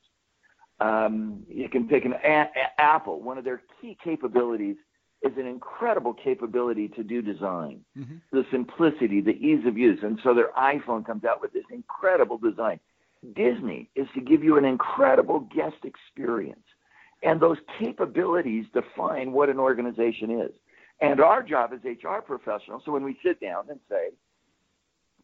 Um, 0.80 1.44
you 1.48 1.68
can 1.68 1.88
pick 1.88 2.04
an 2.04 2.14
a- 2.14 2.50
a- 2.54 2.80
Apple. 2.80 3.20
One 3.20 3.38
of 3.38 3.44
their 3.44 3.62
key 3.80 3.96
capabilities 4.02 4.76
is 5.22 5.32
an 5.38 5.46
incredible 5.46 6.12
capability 6.12 6.88
to 6.88 7.02
do 7.02 7.22
design, 7.22 7.80
mm-hmm. 7.96 8.16
the 8.30 8.44
simplicity, 8.50 9.20
the 9.20 9.32
ease 9.32 9.64
of 9.66 9.78
use. 9.78 10.00
And 10.02 10.18
so 10.22 10.34
their 10.34 10.50
iPhone 10.58 11.06
comes 11.06 11.24
out 11.24 11.40
with 11.40 11.52
this 11.52 11.64
incredible 11.70 12.38
design. 12.38 12.78
Disney 13.34 13.88
is 13.94 14.06
to 14.14 14.20
give 14.20 14.44
you 14.44 14.58
an 14.58 14.66
incredible 14.66 15.40
guest 15.54 15.76
experience. 15.84 16.60
And 17.22 17.40
those 17.40 17.56
capabilities 17.78 18.66
define 18.74 19.32
what 19.32 19.48
an 19.48 19.58
organization 19.58 20.42
is. 20.42 20.50
And 21.00 21.20
our 21.20 21.42
job 21.42 21.72
as 21.72 21.80
HR 21.84 22.20
professionals, 22.20 22.82
so 22.84 22.92
when 22.92 23.02
we 23.02 23.16
sit 23.25 23.40
down 23.40 23.64
and 23.70 23.81
say, 23.88 24.10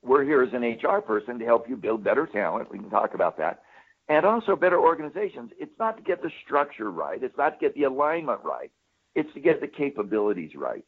we're 0.02 0.24
here 0.24 0.42
as 0.42 0.52
an 0.54 0.62
HR 0.62 1.00
person 1.00 1.38
to 1.38 1.44
help 1.44 1.68
you 1.68 1.76
build 1.76 2.02
better 2.02 2.26
talent, 2.26 2.70
we 2.70 2.78
can 2.78 2.88
talk 2.88 3.12
about 3.12 3.36
that 3.36 3.62
and 4.10 4.26
also 4.26 4.56
better 4.56 4.78
organizations. 4.78 5.52
It's 5.60 5.78
not 5.78 5.96
to 5.96 6.02
get 6.02 6.20
the 6.20 6.32
structure 6.44 6.90
right. 6.90 7.22
It's 7.22 7.38
not 7.38 7.50
to 7.50 7.56
get 7.60 7.74
the 7.74 7.84
alignment 7.84 8.40
right. 8.42 8.72
It's 9.14 9.32
to 9.34 9.40
get 9.40 9.60
the 9.60 9.68
capabilities 9.68 10.50
right. 10.56 10.84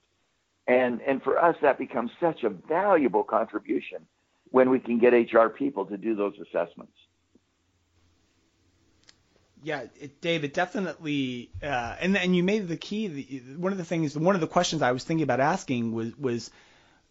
And, 0.66 1.00
and 1.00 1.22
for 1.22 1.38
us, 1.38 1.54
that 1.62 1.78
becomes 1.78 2.10
such 2.20 2.42
a 2.42 2.50
valuable 2.50 3.22
contribution 3.22 4.06
when 4.50 4.70
we 4.70 4.80
can 4.80 4.98
get 4.98 5.12
HR 5.12 5.46
people 5.46 5.86
to 5.86 5.96
do 5.96 6.16
those 6.16 6.34
assessments. 6.40 6.92
Yeah, 9.62 9.84
it, 10.00 10.20
Dave, 10.20 10.42
it 10.42 10.52
definitely, 10.52 11.50
uh, 11.62 11.94
and 12.00 12.16
and 12.16 12.34
you 12.34 12.42
made 12.42 12.66
the 12.66 12.76
key. 12.76 13.06
The, 13.06 13.56
one 13.56 13.70
of 13.70 13.78
the 13.78 13.84
things, 13.84 14.18
one 14.18 14.34
of 14.34 14.40
the 14.40 14.48
questions 14.48 14.82
I 14.82 14.90
was 14.90 15.04
thinking 15.04 15.22
about 15.22 15.38
asking 15.38 15.92
was 15.92 16.18
was 16.18 16.50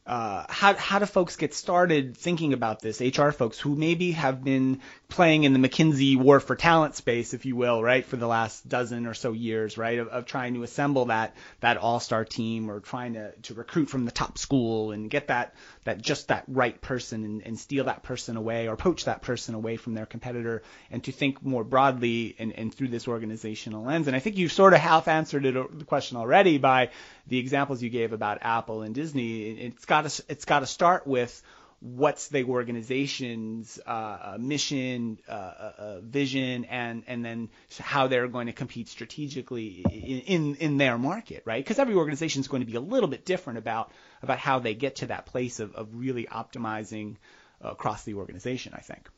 uh, 0.06 0.46
how 0.50 0.74
how 0.74 0.98
do 0.98 1.06
folks 1.06 1.36
get 1.36 1.54
started 1.54 2.18
thinking 2.18 2.54
about 2.54 2.82
this? 2.82 3.02
HR 3.02 3.30
folks 3.30 3.60
who 3.60 3.76
maybe 3.76 4.14
have 4.14 4.44
been 4.44 4.82
playing 5.10 5.44
in 5.44 5.54
the 5.54 5.60
McKinsey 5.60 6.18
war 6.18 6.40
for 6.40 6.56
talent 6.56 6.96
space, 6.96 7.36
if 7.36 7.46
you 7.46 7.56
will, 7.56 7.84
right, 7.84 8.04
for 8.04 8.18
the 8.18 8.26
last 8.26 8.68
dozen 8.68 9.06
or 9.06 9.14
so 9.14 9.32
years, 9.32 9.78
right, 9.78 10.00
of, 10.00 10.08
of 10.08 10.26
trying 10.26 10.56
to 10.56 10.64
assemble 10.64 11.06
that 11.06 11.36
that 11.60 11.78
all-star 11.78 12.26
team 12.26 12.72
or 12.72 12.80
trying 12.80 13.14
to, 13.14 13.32
to 13.44 13.54
recruit 13.54 13.90
from 13.90 14.06
the 14.06 14.12
top 14.12 14.40
school 14.40 14.92
and 14.92 15.10
get 15.10 15.28
that 15.28 15.54
that 15.84 16.02
just 16.02 16.28
that 16.28 16.44
right 16.48 16.80
person 16.80 17.24
and, 17.24 17.42
and 17.44 17.60
steal 17.60 17.86
that 17.86 18.04
person 18.04 18.38
away 18.38 18.68
or 18.68 18.76
poach 18.76 19.06
that 19.06 19.22
person 19.22 19.56
away 19.56 19.78
from 19.78 19.94
their 19.94 20.06
competitor 20.06 20.62
and 20.92 21.04
to 21.04 21.12
think 21.12 21.44
more 21.44 21.64
broadly 21.64 22.36
and, 22.38 22.54
and 22.54 22.74
through 22.74 22.90
this 22.90 23.08
organizational 23.08 23.84
lens. 23.84 24.08
And 24.08 24.16
I 24.16 24.20
think 24.20 24.38
you've 24.38 24.52
sort 24.52 24.74
of 24.74 24.80
half 24.80 25.08
answered 25.08 25.46
it, 25.46 25.58
uh, 25.58 25.66
the 25.72 25.86
question 25.86 26.18
already 26.18 26.58
by 26.60 26.92
the 27.28 27.40
examples 27.40 27.82
you 27.82 27.90
gave 27.90 28.14
about 28.14 28.40
Apple 28.42 28.84
and 28.84 28.94
Disney. 28.94 29.50
It's 29.50 29.86
got 29.86 30.10
to 30.10 30.24
it's 30.30 30.46
got 30.46 30.60
to 30.60 30.68
start 30.68 31.08
with 31.08 31.42
what's 31.82 32.28
the 32.28 32.44
organization's 32.44 33.80
uh, 33.86 33.90
uh 33.90 34.38
mission, 34.40 35.18
uh, 35.28 35.32
uh, 35.32 35.74
uh, 35.78 36.02
vision, 36.02 36.66
and 36.66 37.04
and 37.08 37.26
then 37.26 37.50
how 37.80 38.08
they're 38.08 38.28
going 38.28 38.48
to 38.48 38.54
compete 38.54 38.88
strategically 38.88 39.84
in 39.90 40.20
in, 40.20 40.56
in 40.56 40.78
their 40.78 40.98
market, 40.98 41.44
right? 41.46 41.64
Because 41.64 41.80
every 41.80 41.96
organization 41.96 42.40
is 42.40 42.48
going 42.48 42.62
to 42.62 42.68
be 42.68 42.76
a 42.76 42.82
little 42.82 43.10
bit 43.10 43.26
different 43.26 43.58
about 43.60 43.92
about 44.22 44.38
how 44.38 44.60
they 44.60 44.76
get 44.76 44.98
to 44.98 45.08
that 45.08 45.26
place 45.26 45.60
of, 45.60 45.76
of 45.76 45.90
really 45.94 46.26
optimizing 46.26 47.18
across 47.60 48.04
the 48.04 48.14
organization. 48.14 48.74
I 48.76 48.82
think. 48.82 49.10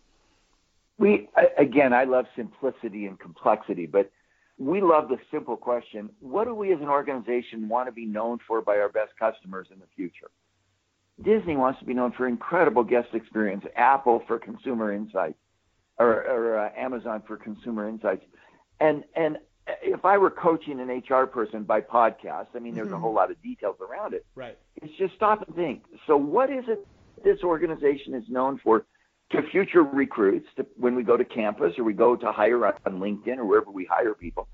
We 0.97 1.29
again, 1.57 1.91
I 1.91 2.05
love 2.05 2.25
simplicity 2.35 3.07
and 3.07 3.19
complexity, 3.19 3.87
but 3.87 4.09
we 4.57 4.79
love 4.79 5.09
the 5.09 5.17
simple 5.31 5.57
question: 5.57 6.11
What 6.21 6.45
do 6.45 6.55
we 6.55 6.71
as 6.71 6.79
an 6.79 6.87
organization 6.89 7.67
want 7.67 7.87
to 7.87 7.91
be 7.91 8.05
known 8.05 8.39
for 8.47 8.61
by 8.61 8.77
our 8.77 8.89
best 8.89 9.11
customers 9.19 9.67
in 9.69 9.79
the 9.79 9.87
future? 9.97 10.31
Disney 11.21 11.55
wants 11.55 11.79
to 11.79 11.85
be 11.85 11.93
known 11.93 12.11
for 12.11 12.27
incredible 12.27 12.83
guest 12.83 13.09
experience, 13.13 13.63
Apple 13.75 14.23
for 14.27 14.39
consumer 14.39 14.93
insights, 14.93 15.37
or, 15.99 16.23
or 16.27 16.59
uh, 16.59 16.69
Amazon 16.75 17.21
for 17.27 17.37
consumer 17.37 17.87
insights. 17.87 18.23
And 18.79 19.03
and 19.15 19.37
if 19.81 20.03
I 20.03 20.17
were 20.17 20.31
coaching 20.31 20.79
an 20.79 20.89
HR 20.89 21.25
person 21.25 21.63
by 21.63 21.81
podcast, 21.81 22.47
I 22.55 22.59
mean, 22.59 22.75
there's 22.75 22.87
mm-hmm. 22.87 22.95
a 22.95 22.99
whole 22.99 23.13
lot 23.13 23.31
of 23.31 23.41
details 23.41 23.77
around 23.79 24.13
it. 24.13 24.25
Right. 24.35 24.57
It's 24.81 24.93
just 24.97 25.13
stop 25.15 25.47
and 25.47 25.55
think. 25.55 25.83
So, 26.07 26.17
what 26.17 26.49
is 26.49 26.65
it 26.67 26.85
this 27.23 27.39
organization 27.43 28.13
is 28.13 28.23
known 28.27 28.59
for 28.63 28.85
to 29.31 29.41
future 29.51 29.83
recruits 29.83 30.47
to, 30.57 30.65
when 30.77 30.95
we 30.95 31.03
go 31.03 31.15
to 31.15 31.23
campus 31.23 31.73
or 31.77 31.83
we 31.83 31.93
go 31.93 32.15
to 32.15 32.31
hire 32.31 32.65
on 32.65 32.73
LinkedIn 32.85 33.37
or 33.37 33.45
wherever 33.45 33.71
we 33.71 33.85
hire 33.85 34.13
people? 34.13 34.47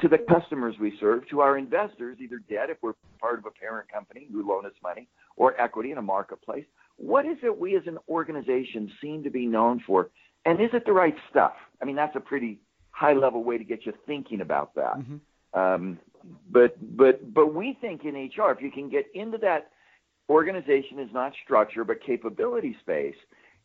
to 0.00 0.08
the 0.08 0.18
customers 0.18 0.74
we 0.80 0.96
serve, 0.98 1.28
to 1.28 1.40
our 1.40 1.58
investors, 1.58 2.18
either 2.20 2.38
debt 2.48 2.70
if 2.70 2.78
we're 2.82 2.94
part 3.20 3.38
of 3.38 3.46
a 3.46 3.50
parent 3.50 3.90
company 3.92 4.26
who 4.32 4.46
loan 4.48 4.64
us 4.64 4.72
money, 4.82 5.08
or 5.40 5.58
equity 5.58 5.90
in 5.90 5.96
a 5.96 6.02
marketplace. 6.02 6.66
What 6.96 7.24
is 7.24 7.38
it 7.42 7.58
we 7.58 7.74
as 7.74 7.82
an 7.86 7.96
organization 8.10 8.92
seem 9.00 9.22
to 9.22 9.30
be 9.30 9.46
known 9.46 9.82
for? 9.86 10.10
And 10.44 10.60
is 10.60 10.68
it 10.74 10.84
the 10.84 10.92
right 10.92 11.16
stuff? 11.30 11.54
I 11.80 11.86
mean, 11.86 11.96
that's 11.96 12.14
a 12.14 12.20
pretty 12.20 12.60
high 12.90 13.14
level 13.14 13.42
way 13.42 13.56
to 13.56 13.64
get 13.64 13.86
you 13.86 13.94
thinking 14.06 14.42
about 14.42 14.74
that. 14.74 14.98
Mm-hmm. 14.98 15.58
Um, 15.58 15.98
but 16.50 16.76
but 16.94 17.32
but 17.32 17.54
we 17.54 17.78
think 17.80 18.04
in 18.04 18.14
HR, 18.14 18.50
if 18.50 18.60
you 18.60 18.70
can 18.70 18.90
get 18.90 19.06
into 19.14 19.38
that 19.38 19.70
organization 20.28 20.98
is 20.98 21.08
not 21.14 21.32
structure 21.42 21.84
but 21.84 22.04
capability 22.04 22.76
space, 22.82 23.16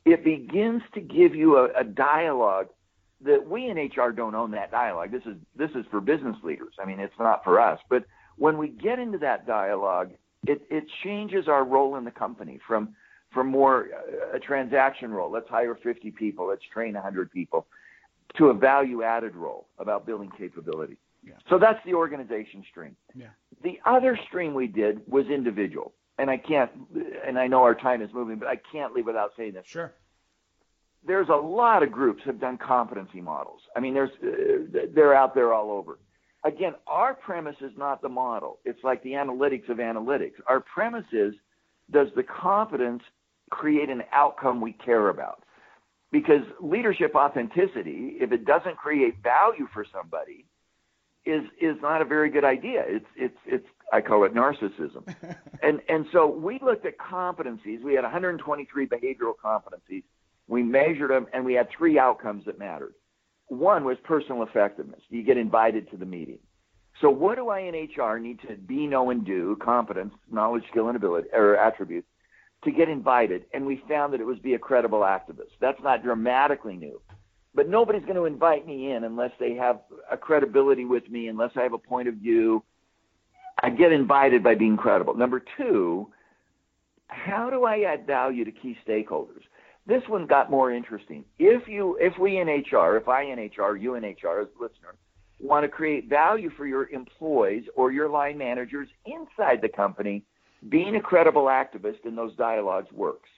it 0.05 0.23
begins 0.23 0.82
to 0.93 1.01
give 1.01 1.36
you 1.36 1.57
a, 1.57 1.82
a 1.82 1.84
dialogue 1.84 2.67
that 3.26 3.45
we 3.45 3.69
in 3.69 3.78
HR 3.78 4.11
don't 4.13 4.34
own 4.34 4.51
that 4.51 4.71
dialogue. 4.71 5.11
This 5.11 5.23
is 5.26 5.36
this 5.57 5.71
is 5.71 5.86
for 5.91 5.99
business 5.99 6.38
leaders. 6.41 6.76
I 6.82 6.86
mean, 6.86 7.01
it's 7.01 7.19
not 7.19 7.43
for 7.43 7.59
us. 7.59 7.82
But 7.89 8.05
when 8.38 8.57
we 8.57 8.69
get 8.69 8.97
into 8.97 9.17
that 9.17 9.45
dialogue, 9.45 10.11
it 10.48 10.62
it 10.70 10.86
changes 11.04 11.48
our 11.48 11.64
role 11.64 11.96
in 11.96 12.04
the 12.04 12.12
company 12.12 12.60
from 12.68 12.96
from 13.32 13.48
more 13.48 13.89
uh, 13.93 14.38
a 14.38 14.39
transaction 14.39 15.12
role. 15.12 15.30
Let's 15.32 15.50
hire 15.50 15.76
50 15.76 16.12
people. 16.12 16.48
Let's 16.48 16.64
train 16.74 16.93
100 16.93 17.32
people 17.32 17.68
to 18.38 18.48
a 18.48 18.54
value 18.54 19.04
added 19.04 19.36
role 19.36 19.68
about 19.78 20.06
building 20.06 20.32
capability. 20.38 20.98
Yeah. 21.24 21.34
So 21.50 21.58
that's 21.58 21.84
the 21.86 21.93
organization 21.93 22.64
stream. 22.70 22.96
Yeah. 23.14 23.28
The 23.64 23.80
other 23.86 24.18
stream 24.28 24.54
we 24.54 24.68
did 24.68 25.02
was 25.08 25.28
individual. 25.28 25.93
And 26.18 26.30
I 26.30 26.38
can't, 26.38 26.72
and 27.28 27.38
I 27.38 27.48
know 27.48 27.64
our 27.64 27.76
time 27.76 28.02
is 28.02 28.10
moving, 28.14 28.38
but 28.38 28.48
I 28.48 28.56
can't 28.72 28.93
leave 28.93 29.06
without 29.06 29.32
saying 29.36 29.54
this. 29.54 29.66
Sure 29.68 29.93
there's 31.06 31.30
a 31.30 31.36
lot 31.36 31.84
of 31.84 31.91
groups 31.91 32.24
have 32.26 32.39
done 32.39 32.58
competency 32.58 33.22
models. 33.22 33.62
I 33.76 33.80
mean, 33.80 33.93
there's 33.93 34.12
uh, 34.24 34.88
they're 34.93 35.14
out 35.14 35.36
there 35.36 35.54
all 35.54 35.72
over. 35.72 36.00
Again, 36.46 36.74
our 36.88 37.14
premise 37.14 37.56
is 37.62 37.72
not 37.78 38.02
the 38.02 38.10
model. 38.10 38.60
It's 38.66 38.84
like 38.84 39.04
the 39.04 39.12
analytics 39.12 39.68
of 39.70 39.78
analytics. 39.78 40.34
Our 40.48 40.62
premise 40.62 41.06
is 41.12 41.34
does 41.91 42.08
the 42.16 42.24
competence 42.24 43.04
create 43.50 43.89
an 43.89 44.04
outcome 44.12 44.62
we 44.62 44.74
care 44.74 45.10
about? 45.10 45.43
Because 46.12 46.41
leadership 46.62 47.16
authenticity, 47.16 48.18
if 48.22 48.32
it 48.32 48.46
doesn't 48.46 48.78
create 48.78 49.16
value 49.22 49.68
for 49.74 49.86
somebody, 49.91 50.46
is 51.26 51.43
is 51.60 51.76
not 51.82 52.02
a 52.02 52.06
very 52.06 52.30
good 52.30 52.46
idea. 52.46 52.84
It's 52.88 53.06
it's 53.16 53.38
it's 53.46 53.68
I 53.91 54.02
call 54.02 54.24
it 54.24 54.34
narcissism. 54.34 55.14
and 55.64 55.82
and 55.89 56.06
so 56.14 56.28
we 56.28 56.60
looked 56.62 56.86
at 56.86 56.98
competencies. 56.98 57.84
We 57.84 57.96
had 57.96 58.04
123 58.04 58.88
behavioral 58.88 59.34
competencies 59.43 60.04
we 60.48 60.64
measured 60.64 61.10
them, 61.10 61.28
and 61.34 61.43
we 61.46 61.54
had 61.54 61.68
three 61.76 61.98
outcomes 61.98 62.46
that 62.46 62.60
mattered. 62.60 62.93
One 63.48 63.84
was 63.84 63.98
personal 64.04 64.43
effectiveness. 64.43 65.02
You 65.10 65.24
get 65.24 65.38
invited 65.38 65.89
to 65.91 65.98
the 65.98 66.06
meeting. 66.06 66.39
So, 67.02 67.10
what 67.10 67.36
do 67.36 67.50
I 67.50 67.60
in 67.60 67.76
HR 67.76 68.18
need 68.20 68.39
to 68.48 68.56
be, 68.56 68.88
know, 68.88 69.10
and 69.10 69.26
do? 69.26 69.58
Competence, 69.62 70.14
knowledge, 70.32 70.64
skill, 70.72 70.88
and 70.88 70.96
ability, 70.96 71.28
or 71.34 71.58
attributes, 71.58 72.08
to 72.64 72.72
get 72.72 72.88
invited. 72.88 73.46
And 73.54 73.66
we 73.66 73.84
found 73.88 74.14
that 74.14 74.22
it 74.22 74.26
was 74.26 74.39
be 74.39 74.54
a 74.54 74.60
credible 74.60 75.02
activist. 75.02 75.52
That's 75.60 75.82
not 75.84 76.04
dramatically 76.04 76.78
new, 76.78 77.02
but 77.54 77.68
nobody's 77.68 78.04
going 78.04 78.16
to 78.16 78.26
invite 78.26 78.66
me 78.66 78.91
in 78.91 79.04
unless 79.04 79.32
they 79.39 79.56
have 79.56 79.82
a 80.10 80.18
credibility 80.18 80.86
with 80.86 81.10
me, 81.10 81.28
unless 81.28 81.52
I 81.56 81.64
have 81.64 81.74
a 81.74 81.78
point 81.78 82.08
of 82.08 82.16
view. 82.16 82.64
I 83.62 83.70
get 83.70 83.91
invited 83.91 84.43
by 84.43 84.56
being 84.56 84.78
credible. 84.78 85.16
Number 85.16 85.43
two, 85.58 86.12
how 87.08 87.50
do 87.50 87.66
I 87.66 87.82
add 87.82 88.08
value 88.08 88.46
to 88.46 88.52
key 88.52 88.78
stakeholders? 88.88 89.43
This 89.88 90.02
one 90.08 90.26
got 90.26 90.50
more 90.50 90.72
interesting. 90.72 91.26
If 91.38 91.68
you, 91.68 91.98
if 92.00 92.18
we 92.18 92.38
in 92.40 92.48
HR, 92.48 92.98
if 92.98 93.08
I 93.08 93.24
in 93.24 93.40
HR, 93.40 93.76
you 93.76 93.96
in 93.96 94.04
HR 94.04 94.42
as 94.42 94.48
a 94.60 94.64
listener, 94.64 94.96
want 95.40 95.64
to 95.64 95.70
create 95.70 96.10
value 96.10 96.50
for 96.58 96.66
your 96.66 96.90
employees 96.90 97.66
or 97.76 97.92
your 97.92 98.10
line 98.10 98.38
managers 98.38 98.88
inside 99.06 99.62
the 99.62 99.70
company, 99.70 100.24
being 100.70 100.96
a 100.96 101.02
credible 101.02 101.46
activist 101.46 102.06
in 102.06 102.16
those 102.16 102.36
dialogues 102.36 102.92
works. 102.92 103.30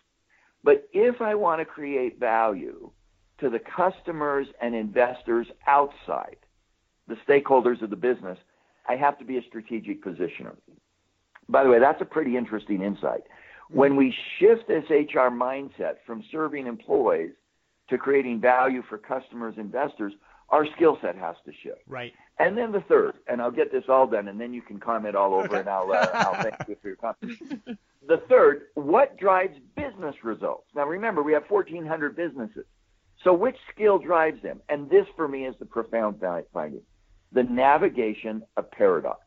But 0.63 0.87
if 0.93 1.21
I 1.21 1.35
want 1.35 1.59
to 1.59 1.65
create 1.65 2.19
value 2.19 2.91
to 3.39 3.49
the 3.49 3.59
customers 3.59 4.47
and 4.61 4.73
investors 4.73 5.47
outside, 5.67 6.37
the 7.07 7.17
stakeholders 7.27 7.81
of 7.81 7.89
the 7.89 7.95
business, 7.95 8.37
I 8.87 8.95
have 8.95 9.17
to 9.19 9.25
be 9.25 9.37
a 9.37 9.43
strategic 9.47 10.03
positioner. 10.03 10.55
By 11.49 11.63
the 11.63 11.69
way, 11.69 11.79
that's 11.79 12.01
a 12.01 12.05
pretty 12.05 12.37
interesting 12.37 12.81
insight. 12.81 13.23
When 13.69 13.95
we 13.95 14.13
shift 14.39 14.67
this 14.67 14.85
HR 14.89 15.29
mindset 15.29 15.95
from 16.05 16.23
serving 16.31 16.67
employees 16.67 17.31
to 17.89 17.97
creating 17.97 18.39
value 18.39 18.83
for 18.87 18.97
customers, 18.97 19.55
investors, 19.57 20.13
our 20.49 20.65
skill 20.75 20.97
set 21.01 21.15
has 21.17 21.35
to 21.45 21.51
shift. 21.63 21.81
Right. 21.87 22.13
And 22.39 22.57
then 22.57 22.71
the 22.71 22.81
third, 22.81 23.15
and 23.27 23.41
I'll 23.41 23.51
get 23.51 23.71
this 23.71 23.83
all 23.89 24.07
done, 24.07 24.27
and 24.27 24.39
then 24.39 24.53
you 24.53 24.61
can 24.61 24.79
comment 24.79 25.15
all 25.15 25.33
over, 25.33 25.47
okay. 25.47 25.59
and 25.59 25.69
I'll, 25.69 25.91
uh, 25.91 26.07
I'll 26.13 26.41
thank 26.41 26.55
you 26.67 26.77
for 26.81 26.87
your 26.87 26.97
comments. 26.97 27.41
the 28.07 28.21
third, 28.29 28.67
what 28.75 29.17
drives 29.17 29.57
business 29.75 30.15
results? 30.23 30.67
Now 30.75 30.85
remember, 30.85 31.23
we 31.23 31.33
have 31.33 31.43
1,400 31.49 32.15
businesses. 32.15 32.65
So 33.23 33.33
which 33.33 33.57
skill 33.73 33.97
drives 33.97 34.41
them? 34.41 34.61
And 34.69 34.89
this 34.89 35.05
for 35.15 35.27
me 35.27 35.45
is 35.45 35.55
the 35.59 35.65
profound 35.65 36.21
finding. 36.53 36.81
The 37.33 37.43
navigation 37.43 38.43
of 38.55 38.71
paradox. 38.71 39.19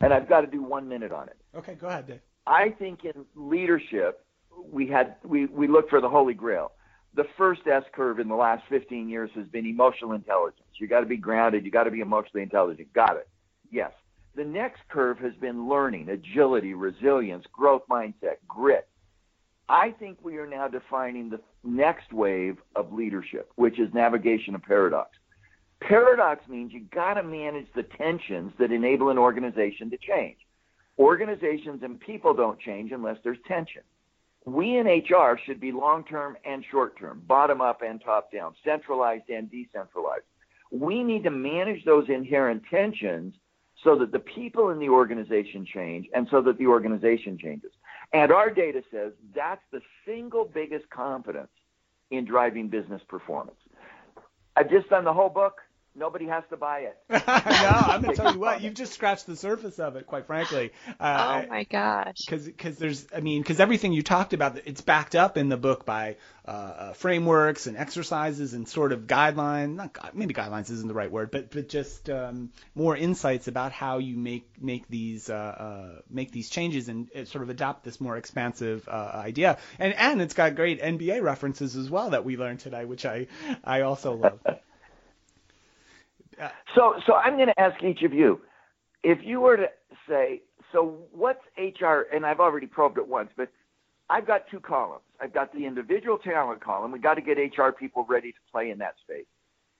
And 0.00 0.12
I've 0.12 0.28
got 0.28 0.42
to 0.42 0.46
do 0.46 0.62
one 0.62 0.88
minute 0.88 1.12
on 1.12 1.28
it. 1.28 1.36
Okay, 1.56 1.74
go 1.74 1.86
ahead, 1.86 2.06
Dave. 2.06 2.20
I 2.48 2.70
think 2.70 3.04
in 3.04 3.26
leadership, 3.34 4.24
we 4.70 4.88
had 4.88 5.16
we, 5.22 5.46
we 5.46 5.68
look 5.68 5.90
for 5.90 6.00
the 6.00 6.08
holy 6.08 6.34
grail. 6.34 6.72
The 7.14 7.26
first 7.36 7.66
S 7.66 7.84
curve 7.92 8.18
in 8.20 8.28
the 8.28 8.34
last 8.34 8.64
15 8.68 9.08
years 9.08 9.30
has 9.34 9.46
been 9.48 9.66
emotional 9.66 10.12
intelligence. 10.12 10.62
You 10.74 10.86
got 10.86 11.00
to 11.00 11.06
be 11.06 11.16
grounded. 11.16 11.64
You 11.64 11.70
got 11.70 11.84
to 11.84 11.90
be 11.90 12.00
emotionally 12.00 12.42
intelligent. 12.42 12.92
Got 12.92 13.16
it. 13.16 13.28
Yes. 13.70 13.92
The 14.34 14.44
next 14.44 14.80
curve 14.88 15.18
has 15.18 15.34
been 15.34 15.68
learning, 15.68 16.08
agility, 16.08 16.74
resilience, 16.74 17.44
growth 17.52 17.82
mindset, 17.90 18.36
grit. 18.46 18.88
I 19.68 19.90
think 19.90 20.18
we 20.22 20.38
are 20.38 20.46
now 20.46 20.68
defining 20.68 21.28
the 21.28 21.40
next 21.64 22.12
wave 22.12 22.58
of 22.76 22.92
leadership, 22.92 23.50
which 23.56 23.78
is 23.78 23.92
navigation 23.92 24.54
of 24.54 24.62
paradox. 24.62 25.10
Paradox 25.80 26.48
means 26.48 26.72
you 26.72 26.80
got 26.80 27.14
to 27.14 27.22
manage 27.22 27.66
the 27.74 27.82
tensions 27.82 28.52
that 28.58 28.72
enable 28.72 29.10
an 29.10 29.18
organization 29.18 29.90
to 29.90 29.98
change. 29.98 30.38
Organizations 30.98 31.82
and 31.82 32.00
people 32.00 32.34
don't 32.34 32.58
change 32.58 32.92
unless 32.92 33.18
there's 33.22 33.38
tension. 33.46 33.82
We 34.44 34.78
in 34.78 34.86
HR 34.86 35.38
should 35.44 35.60
be 35.60 35.72
long 35.72 36.04
term 36.04 36.36
and 36.44 36.64
short 36.70 36.98
term, 36.98 37.22
bottom 37.26 37.60
up 37.60 37.82
and 37.82 38.00
top 38.02 38.32
down, 38.32 38.54
centralized 38.64 39.28
and 39.28 39.50
decentralized. 39.50 40.24
We 40.70 41.02
need 41.02 41.24
to 41.24 41.30
manage 41.30 41.84
those 41.84 42.08
inherent 42.08 42.62
tensions 42.70 43.34
so 43.84 43.96
that 43.98 44.10
the 44.10 44.18
people 44.18 44.70
in 44.70 44.78
the 44.78 44.88
organization 44.88 45.64
change 45.64 46.06
and 46.14 46.26
so 46.30 46.40
that 46.42 46.58
the 46.58 46.66
organization 46.66 47.38
changes. 47.38 47.70
And 48.12 48.32
our 48.32 48.50
data 48.50 48.82
says 48.90 49.12
that's 49.34 49.62
the 49.70 49.80
single 50.06 50.44
biggest 50.44 50.88
confidence 50.90 51.50
in 52.10 52.24
driving 52.24 52.68
business 52.68 53.02
performance. 53.08 53.58
I've 54.56 54.70
just 54.70 54.88
done 54.88 55.04
the 55.04 55.12
whole 55.12 55.28
book. 55.28 55.60
Nobody 55.98 56.26
has 56.26 56.44
to 56.50 56.56
buy 56.56 56.80
it. 56.80 56.96
no, 57.10 57.18
I'm 57.26 58.02
gonna 58.02 58.14
tell 58.14 58.32
you 58.32 58.38
what. 58.38 58.60
You've 58.62 58.74
just 58.74 58.92
scratched 58.92 59.26
the 59.26 59.36
surface 59.36 59.78
of 59.78 59.96
it, 59.96 60.06
quite 60.06 60.26
frankly. 60.26 60.70
Uh, 61.00 61.42
oh 61.44 61.48
my 61.48 61.64
gosh. 61.64 62.18
Because 62.24 62.46
because 62.46 62.78
there's, 62.78 63.06
I 63.14 63.20
mean, 63.20 63.42
because 63.42 63.60
everything 63.60 63.92
you 63.92 64.02
talked 64.02 64.32
about, 64.32 64.58
it's 64.64 64.80
backed 64.80 65.14
up 65.14 65.36
in 65.36 65.48
the 65.48 65.56
book 65.56 65.84
by 65.84 66.16
uh, 66.46 66.50
uh, 66.50 66.92
frameworks 66.94 67.66
and 67.66 67.76
exercises 67.76 68.54
and 68.54 68.68
sort 68.68 68.92
of 68.92 69.06
guidelines. 69.06 69.74
Not 69.74 70.16
maybe 70.16 70.32
guidelines 70.32 70.70
isn't 70.70 70.88
the 70.88 70.94
right 70.94 71.10
word, 71.10 71.30
but 71.30 71.50
but 71.50 71.68
just 71.68 72.08
um, 72.08 72.50
more 72.74 72.96
insights 72.96 73.48
about 73.48 73.72
how 73.72 73.98
you 73.98 74.16
make 74.16 74.48
make 74.60 74.88
these 74.88 75.28
uh, 75.28 75.34
uh, 75.34 76.00
make 76.08 76.30
these 76.30 76.48
changes 76.48 76.88
and 76.88 77.08
uh, 77.14 77.24
sort 77.24 77.42
of 77.42 77.50
adopt 77.50 77.84
this 77.84 78.00
more 78.00 78.16
expansive 78.16 78.88
uh, 78.88 79.10
idea. 79.14 79.58
And 79.78 79.92
and 79.94 80.22
it's 80.22 80.34
got 80.34 80.54
great 80.54 80.80
NBA 80.80 81.22
references 81.22 81.76
as 81.76 81.90
well 81.90 82.10
that 82.10 82.24
we 82.24 82.36
learned 82.36 82.60
today, 82.60 82.84
which 82.84 83.04
I 83.04 83.26
I 83.64 83.82
also 83.82 84.14
love. 84.14 84.40
So, 86.74 86.94
so 87.06 87.14
I'm 87.14 87.36
going 87.36 87.48
to 87.48 87.60
ask 87.60 87.82
each 87.82 88.02
of 88.02 88.12
you, 88.12 88.40
if 89.02 89.18
you 89.22 89.40
were 89.40 89.56
to 89.56 89.66
say, 90.08 90.42
so 90.72 90.98
what's 91.12 91.40
HR? 91.56 92.02
And 92.12 92.26
I've 92.26 92.40
already 92.40 92.66
probed 92.66 92.98
it 92.98 93.06
once, 93.06 93.30
but 93.36 93.48
I've 94.10 94.26
got 94.26 94.48
two 94.50 94.60
columns. 94.60 95.02
I've 95.20 95.34
got 95.34 95.52
the 95.52 95.66
individual 95.66 96.18
talent 96.18 96.62
column. 96.62 96.92
We 96.92 96.98
got 96.98 97.14
to 97.14 97.20
get 97.20 97.38
HR 97.38 97.70
people 97.70 98.06
ready 98.08 98.32
to 98.32 98.38
play 98.52 98.70
in 98.70 98.78
that 98.78 98.94
space. 99.02 99.26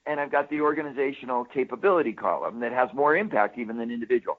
And 0.07 0.19
I've 0.19 0.33
got 0.33 0.51
the 0.51 0.61
organizational 0.61 1.45
capability 1.45 2.13
column 2.13 2.61
that 2.61 2.73
has 2.73 2.89
more 2.95 3.17
impact 3.17 3.59
even 3.59 3.77
than 3.77 3.91
individual. 3.91 4.39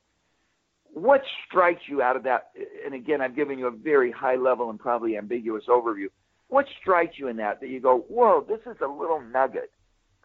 What 0.91 1.21
strikes 1.47 1.81
you 1.87 2.01
out 2.01 2.15
of 2.15 2.23
that? 2.23 2.49
And 2.83 2.95
again, 2.95 3.21
I've 3.21 3.35
given 3.35 3.59
you 3.59 3.67
a 3.67 3.71
very 3.71 4.11
high 4.11 4.35
level 4.35 4.69
and 4.71 4.79
probably 4.79 5.17
ambiguous 5.17 5.65
overview. 5.69 6.07
What 6.47 6.65
strikes 6.81 7.19
you 7.19 7.27
in 7.27 7.37
that 7.37 7.59
that 7.61 7.69
you 7.69 7.79
go, 7.79 7.99
whoa, 8.09 8.43
this 8.47 8.59
is 8.65 8.77
a 8.81 8.87
little 8.87 9.21
nugget 9.21 9.71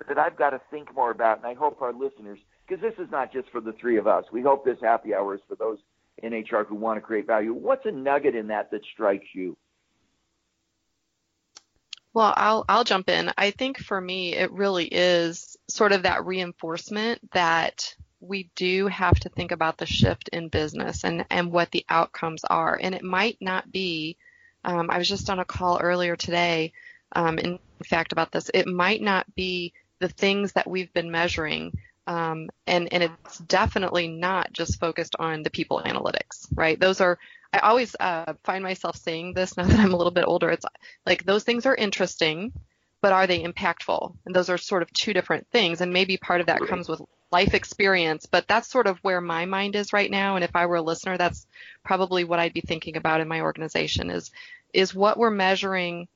that 0.09 0.19
I've 0.19 0.37
got 0.37 0.51
to 0.51 0.61
think 0.71 0.95
more 0.95 1.11
about, 1.11 1.39
and 1.39 1.47
I 1.47 1.55
hope 1.55 1.81
our 1.81 1.93
listeners, 1.93 2.39
because 2.67 2.83
this 2.83 2.95
is 2.99 3.11
not 3.11 3.33
just 3.33 3.49
for 3.51 3.61
the 3.61 3.73
three 3.73 3.97
of 3.97 4.07
us. 4.07 4.25
We 4.33 4.43
hope 4.43 4.65
this 4.65 4.79
happy 4.83 5.15
hour 5.15 5.35
is 5.35 5.41
for 5.49 5.55
those 5.57 5.79
in 6.23 6.33
HR 6.33 6.65
who 6.65 6.75
want 6.75 6.97
to 6.97 7.01
create 7.01 7.27
value. 7.27 7.53
What's 7.53 7.87
a 7.87 7.91
nugget 7.91 8.35
in 8.35 8.49
that 8.49 8.71
that 8.71 8.83
strikes 8.93 9.27
you? 9.33 9.57
Well, 12.13 12.33
I'll 12.37 12.65
I'll 12.69 12.85
jump 12.85 13.09
in. 13.09 13.33
I 13.37 13.51
think 13.51 13.79
for 13.79 14.01
me 14.01 14.35
it 14.35 14.53
really 14.53 14.87
is 14.87 15.57
sort 15.69 15.93
of 15.93 16.05
that 16.05 16.25
reinforcement 16.25 17.33
that 17.33 17.95
we 18.21 18.51
do 18.55 18.87
have 18.87 19.19
to 19.21 19.29
think 19.29 19.51
about 19.51 19.79
the 19.79 19.87
shift 19.87 20.29
in 20.29 20.49
business 20.49 21.05
and 21.05 21.27
and 21.29 21.51
what 21.51 21.73
the 21.73 21.85
outcomes 21.89 22.45
are. 22.45 22.79
And 22.81 22.95
it 22.95 23.03
might 23.03 23.39
not 23.41 23.71
be 23.71 24.17
um, 24.65 24.91
I 24.91 24.99
was 24.99 25.09
just 25.09 25.29
on 25.29 25.39
a 25.39 25.45
call 25.45 25.79
earlier 25.79 26.17
today, 26.17 26.73
um, 27.13 27.39
in 27.39 27.59
fact, 27.85 28.13
about 28.13 28.33
this. 28.33 28.51
It 28.55 28.67
might 28.67 29.03
not 29.03 29.33
be 29.35 29.75
the 30.01 30.09
things 30.09 30.53
that 30.53 30.69
we've 30.69 30.93
been 30.93 31.11
measuring. 31.11 31.73
Um, 32.07 32.51
and, 32.67 32.93
and 32.93 33.03
it's 33.03 33.39
definitely 33.39 34.09
not 34.09 34.53
just 34.53 34.79
focused 34.79 35.17
on 35.19 35.43
the 35.43 35.51
people 35.51 35.83
analytics, 35.85 36.47
right? 36.55 36.79
Those 36.79 37.01
are, 37.01 37.19
I 37.53 37.59
always 37.61 37.97
uh, 37.99 38.35
find 38.45 38.63
myself 38.63 38.97
saying 38.97 39.35
this 39.35 39.57
now 39.57 39.65
that 39.69 39.79
I'm 39.79 39.95
a 39.95 39.97
little 39.97 40.13
bit 40.13 40.25
older. 40.27 40.51
It's 40.51 40.67
like 41.07 41.25
those 41.25 41.45
things 41.45 41.67
are 41.67 41.75
interesting, 41.75 42.53
but 43.01 43.13
are 43.13 43.27
they 43.27 43.43
impactful? 43.43 44.17
And 44.27 44.35
those 44.35 44.51
are 44.51 44.59
sort 44.59 44.83
of 44.83 44.93
two 44.93 45.13
different 45.13 45.47
things. 45.51 45.81
And 45.81 45.93
maybe 45.93 46.17
part 46.17 46.41
of 46.41 46.47
that 46.49 46.67
comes 46.67 46.89
with 46.89 47.01
life 47.31 47.55
experience, 47.55 48.27
but 48.27 48.47
that's 48.47 48.69
sort 48.69 48.87
of 48.87 48.99
where 48.99 49.21
my 49.21 49.45
mind 49.45 49.75
is 49.75 49.93
right 49.93 50.11
now. 50.11 50.37
And 50.37 50.45
if 50.45 50.55
I 50.55 50.67
were 50.67 50.77
a 50.77 50.83
listener, 50.83 51.19
that's 51.19 51.47
probably 51.85 52.25
what 52.25 52.39
I'd 52.39 52.55
be 52.55 52.61
thinking 52.61 52.97
about 52.97 53.21
in 53.21 53.29
my 53.29 53.41
organization 53.41 54.11
is, 54.11 54.31
is 54.73 54.95
what 54.95 55.19
we're 55.19 55.31
measuring 55.31 56.09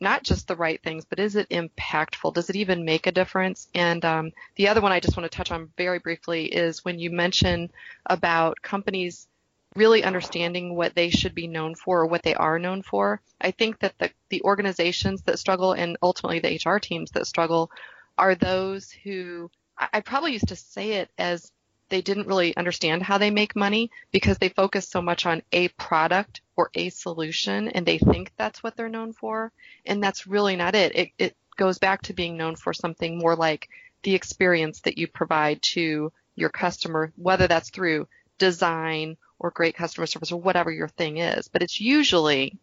not 0.00 0.22
just 0.22 0.46
the 0.46 0.56
right 0.56 0.82
things, 0.82 1.04
but 1.04 1.18
is 1.18 1.36
it 1.36 1.48
impactful? 1.48 2.34
Does 2.34 2.50
it 2.50 2.56
even 2.56 2.84
make 2.84 3.06
a 3.06 3.12
difference? 3.12 3.68
And 3.74 4.04
um, 4.04 4.32
the 4.56 4.68
other 4.68 4.80
one 4.80 4.92
I 4.92 5.00
just 5.00 5.16
want 5.16 5.30
to 5.30 5.36
touch 5.36 5.50
on 5.50 5.72
very 5.76 5.98
briefly 5.98 6.46
is 6.46 6.84
when 6.84 6.98
you 6.98 7.10
mention 7.10 7.70
about 8.04 8.60
companies 8.62 9.26
really 9.74 10.04
understanding 10.04 10.74
what 10.74 10.94
they 10.94 11.10
should 11.10 11.34
be 11.34 11.46
known 11.46 11.74
for 11.74 12.00
or 12.00 12.06
what 12.06 12.22
they 12.22 12.34
are 12.34 12.58
known 12.58 12.82
for. 12.82 13.20
I 13.40 13.50
think 13.50 13.78
that 13.80 13.94
the, 13.98 14.10
the 14.30 14.42
organizations 14.42 15.22
that 15.22 15.38
struggle 15.38 15.72
and 15.72 15.96
ultimately 16.02 16.40
the 16.40 16.60
HR 16.64 16.78
teams 16.78 17.10
that 17.12 17.26
struggle 17.26 17.70
are 18.18 18.34
those 18.34 18.90
who 18.90 19.50
I, 19.78 19.88
I 19.94 20.00
probably 20.00 20.32
used 20.32 20.48
to 20.48 20.56
say 20.56 20.92
it 20.92 21.10
as 21.18 21.52
they 21.88 22.02
didn't 22.02 22.26
really 22.26 22.56
understand 22.56 23.02
how 23.02 23.18
they 23.18 23.30
make 23.30 23.54
money 23.54 23.90
because 24.10 24.38
they 24.38 24.48
focus 24.48 24.88
so 24.88 25.00
much 25.00 25.26
on 25.26 25.42
a 25.52 25.68
product 25.68 26.40
or 26.56 26.70
a 26.74 26.88
solution 26.90 27.68
and 27.68 27.86
they 27.86 27.98
think 27.98 28.32
that's 28.36 28.62
what 28.62 28.76
they're 28.76 28.88
known 28.88 29.12
for. 29.12 29.52
And 29.84 30.02
that's 30.02 30.26
really 30.26 30.56
not 30.56 30.74
it. 30.74 30.96
It, 30.96 31.08
it 31.18 31.36
goes 31.56 31.78
back 31.78 32.02
to 32.02 32.12
being 32.12 32.36
known 32.36 32.56
for 32.56 32.72
something 32.72 33.18
more 33.18 33.36
like 33.36 33.68
the 34.02 34.14
experience 34.14 34.80
that 34.80 34.98
you 34.98 35.06
provide 35.06 35.62
to 35.62 36.12
your 36.34 36.50
customer, 36.50 37.12
whether 37.16 37.46
that's 37.46 37.70
through 37.70 38.08
design 38.38 39.16
or 39.38 39.50
great 39.50 39.74
customer 39.74 40.06
service 40.06 40.32
or 40.32 40.40
whatever 40.40 40.70
your 40.70 40.88
thing 40.88 41.18
is. 41.18 41.48
But 41.48 41.62
it's 41.62 41.80
usually 41.80 42.58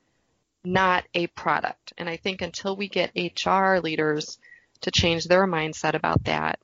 not 0.64 1.06
a 1.14 1.28
product. 1.28 1.94
And 1.98 2.10
I 2.10 2.18
think 2.18 2.42
until 2.42 2.76
we 2.76 2.88
get 2.88 3.12
HR 3.16 3.78
leaders 3.78 4.38
to 4.82 4.92
change 4.92 5.26
their 5.26 5.48
mindset 5.48 5.94
about 5.94 6.24
that, 6.26 6.60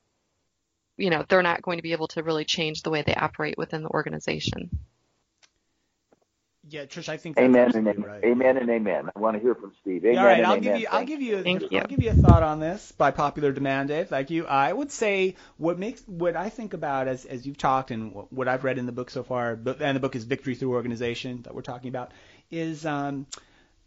you 1.00 1.10
know, 1.10 1.26
they're 1.28 1.42
not 1.42 1.62
going 1.62 1.78
to 1.78 1.84
be 1.84 1.94
able 1.94 2.08
to 2.10 2.24
really 2.24 2.46
change 2.46 2.84
the 2.84 2.90
way 2.90 3.02
they 3.02 3.16
operate 3.16 3.58
within 3.58 3.84
the 3.84 3.90
organization. 3.90 4.70
Yeah, 6.68 6.86
Trish, 6.86 7.10
I 7.10 7.18
think 7.18 7.40
amen 7.40 7.72
and 7.74 7.88
amen. 7.88 8.04
Right. 8.04 8.24
Amen 8.24 8.58
and 8.58 8.70
amen. 8.70 9.10
I 9.16 9.20
want 9.20 9.36
to 9.36 9.42
hear 9.42 9.56
from 9.56 9.74
Steve. 9.82 10.06
Amen 10.06 10.14
yeah, 10.14 10.20
all 10.20 10.26
right, 10.28 10.46
I'll 10.46 10.52
amen. 10.58 10.62
give 10.62 10.82
you 10.82 10.88
I'll 10.92 11.06
give 11.06 11.22
you, 11.22 11.38
a, 11.38 11.78
I'll 11.80 11.88
give 11.88 12.04
you 12.04 12.12
a 12.12 12.14
thought 12.14 12.44
on 12.44 12.60
this 12.60 12.92
by 12.92 13.10
popular 13.10 13.52
demand, 13.52 13.90
Dave. 13.90 14.10
Thank 14.10 14.30
you. 14.30 14.46
I 14.46 14.72
would 14.72 14.92
say 14.92 15.36
what 15.58 15.80
makes 15.80 16.04
what 16.06 16.36
I 16.36 16.50
think 16.50 16.76
about 16.76 17.08
as 17.08 17.26
as 17.26 17.48
you've 17.48 17.58
talked 17.58 17.90
and 17.90 18.14
what, 18.14 18.32
what 18.32 18.48
I've 18.48 18.64
read 18.64 18.78
in 18.78 18.86
the 18.86 18.92
book 18.92 19.10
so 19.10 19.24
far, 19.24 19.54
and 19.54 19.96
the 19.96 20.00
book 20.00 20.16
is 20.16 20.26
Victory 20.26 20.54
Through 20.54 20.74
Organization 20.74 21.42
that 21.44 21.56
we're 21.56 21.64
talking 21.64 21.90
about, 21.90 22.12
is 22.52 22.86
um, 22.86 23.26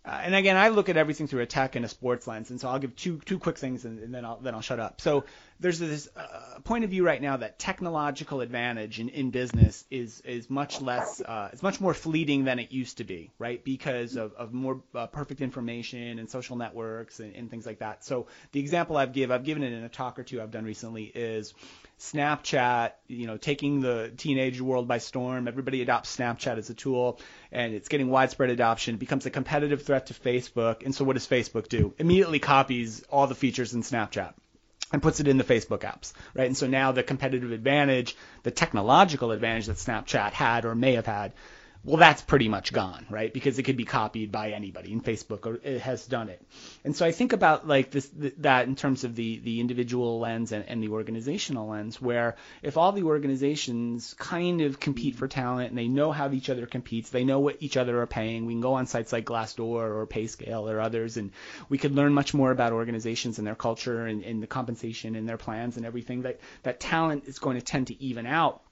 uh, 0.04 0.20
and 0.24 0.34
again, 0.34 0.56
I 0.56 0.68
look 0.68 0.88
at 0.88 0.96
everything 0.96 1.28
through 1.28 1.42
a 1.42 1.46
tech 1.46 1.76
and 1.76 1.84
a 1.84 1.88
sports 1.88 2.26
lens, 2.26 2.50
and 2.50 2.60
so 2.60 2.68
I'll 2.68 2.80
give 2.80 2.96
two 2.96 3.20
two 3.24 3.38
quick 3.38 3.56
things, 3.56 3.84
and, 3.84 4.00
and 4.00 4.12
then 4.12 4.24
I'll 4.24 4.38
then 4.38 4.52
I'll 4.54 4.60
shut 4.60 4.80
up. 4.80 5.00
So 5.00 5.24
there's 5.60 5.78
this 5.78 6.08
uh, 6.16 6.58
point 6.64 6.82
of 6.82 6.90
view 6.90 7.06
right 7.06 7.22
now 7.22 7.36
that 7.36 7.60
technological 7.60 8.40
advantage 8.40 8.98
in, 8.98 9.10
in 9.10 9.30
business 9.30 9.84
is 9.90 10.20
is 10.22 10.50
much 10.50 10.80
less, 10.80 11.20
uh, 11.20 11.50
it's 11.52 11.62
much 11.62 11.80
more 11.80 11.94
fleeting 11.94 12.44
than 12.44 12.58
it 12.58 12.72
used 12.72 12.98
to 12.98 13.04
be, 13.04 13.30
right? 13.38 13.62
Because 13.62 14.16
of, 14.16 14.32
of 14.34 14.52
more 14.52 14.82
uh, 14.92 15.06
perfect 15.06 15.40
information 15.40 16.18
and 16.18 16.28
social 16.28 16.56
networks 16.56 17.20
and, 17.20 17.36
and 17.36 17.48
things 17.48 17.64
like 17.64 17.78
that. 17.78 18.04
So 18.04 18.26
the 18.50 18.58
example 18.58 18.96
I've 18.96 19.12
give, 19.12 19.30
I've 19.30 19.44
given 19.44 19.62
it 19.62 19.72
in 19.72 19.84
a 19.84 19.88
talk 19.88 20.18
or 20.18 20.24
two 20.24 20.42
I've 20.42 20.50
done 20.50 20.64
recently 20.64 21.04
is 21.04 21.54
Snapchat, 22.02 22.92
you 23.06 23.28
know, 23.28 23.36
taking 23.36 23.80
the 23.80 24.12
teenage 24.16 24.60
world 24.60 24.88
by 24.88 24.98
storm. 24.98 25.46
Everybody 25.46 25.82
adopts 25.82 26.16
Snapchat 26.16 26.58
as 26.58 26.68
a 26.68 26.74
tool, 26.74 27.20
and 27.52 27.74
it's 27.74 27.88
getting 27.88 28.10
widespread 28.10 28.50
adoption. 28.50 28.96
It 28.96 28.98
becomes 28.98 29.24
a 29.24 29.30
competitive 29.30 29.82
threat 29.82 30.06
to 30.06 30.14
Facebook. 30.14 30.84
And 30.84 30.92
so, 30.92 31.04
what 31.04 31.12
does 31.14 31.28
Facebook 31.28 31.68
do? 31.68 31.94
Immediately 31.98 32.40
copies 32.40 33.04
all 33.04 33.28
the 33.28 33.36
features 33.36 33.72
in 33.72 33.82
Snapchat 33.82 34.34
and 34.92 35.00
puts 35.00 35.20
it 35.20 35.28
in 35.28 35.38
the 35.38 35.44
Facebook 35.44 35.80
apps, 35.80 36.12
right? 36.34 36.46
And 36.46 36.56
so 36.56 36.66
now 36.66 36.92
the 36.92 37.02
competitive 37.02 37.52
advantage, 37.52 38.16
the 38.42 38.50
technological 38.50 39.30
advantage 39.30 39.66
that 39.66 39.76
Snapchat 39.76 40.32
had 40.32 40.64
or 40.64 40.74
may 40.74 40.94
have 40.94 41.06
had, 41.06 41.32
well, 41.84 41.96
that's 41.96 42.22
pretty 42.22 42.48
much 42.48 42.72
gone, 42.72 43.06
right? 43.10 43.32
Because 43.32 43.58
it 43.58 43.64
could 43.64 43.76
be 43.76 43.84
copied 43.84 44.30
by 44.30 44.52
anybody, 44.52 44.92
and 44.92 45.04
Facebook 45.04 45.62
it 45.64 45.76
eh, 45.76 45.78
has 45.78 46.06
done 46.06 46.28
it. 46.28 46.40
And 46.84 46.94
so 46.94 47.04
I 47.04 47.10
think 47.10 47.32
about 47.32 47.66
like 47.66 47.90
this 47.90 48.08
that 48.38 48.68
in 48.68 48.76
terms 48.76 49.02
of 49.02 49.16
the 49.16 49.40
the 49.40 49.58
individual 49.58 50.20
lens 50.20 50.52
and, 50.52 50.64
and 50.68 50.80
the 50.80 50.90
organizational 50.90 51.68
lens, 51.68 52.00
where 52.00 52.36
if 52.62 52.76
all 52.76 52.92
the 52.92 53.02
organizations 53.02 54.14
kind 54.16 54.60
of 54.60 54.78
compete 54.78 55.16
for 55.16 55.26
talent 55.26 55.70
and 55.70 55.78
they 55.78 55.88
know 55.88 56.12
how 56.12 56.30
each 56.30 56.50
other 56.50 56.66
competes, 56.66 57.10
they 57.10 57.24
know 57.24 57.40
what 57.40 57.56
each 57.58 57.76
other 57.76 58.00
are 58.00 58.06
paying. 58.06 58.46
We 58.46 58.52
can 58.52 58.60
go 58.60 58.74
on 58.74 58.86
sites 58.86 59.12
like 59.12 59.24
Glassdoor 59.24 59.82
or 59.90 60.06
PayScale 60.06 60.72
or 60.72 60.80
others, 60.80 61.16
and 61.16 61.32
we 61.68 61.78
could 61.78 61.96
learn 61.96 62.14
much 62.14 62.32
more 62.32 62.52
about 62.52 62.72
organizations 62.72 63.38
and 63.38 63.46
their 63.46 63.56
culture 63.56 64.06
and, 64.06 64.22
and 64.22 64.40
the 64.40 64.46
compensation 64.46 65.16
and 65.16 65.28
their 65.28 65.36
plans 65.36 65.76
and 65.76 65.84
everything. 65.84 66.22
That 66.22 66.38
that 66.62 66.78
talent 66.78 67.24
is 67.26 67.40
going 67.40 67.56
to 67.56 67.64
tend 67.64 67.88
to 67.88 68.00
even 68.00 68.26
out 68.26 68.62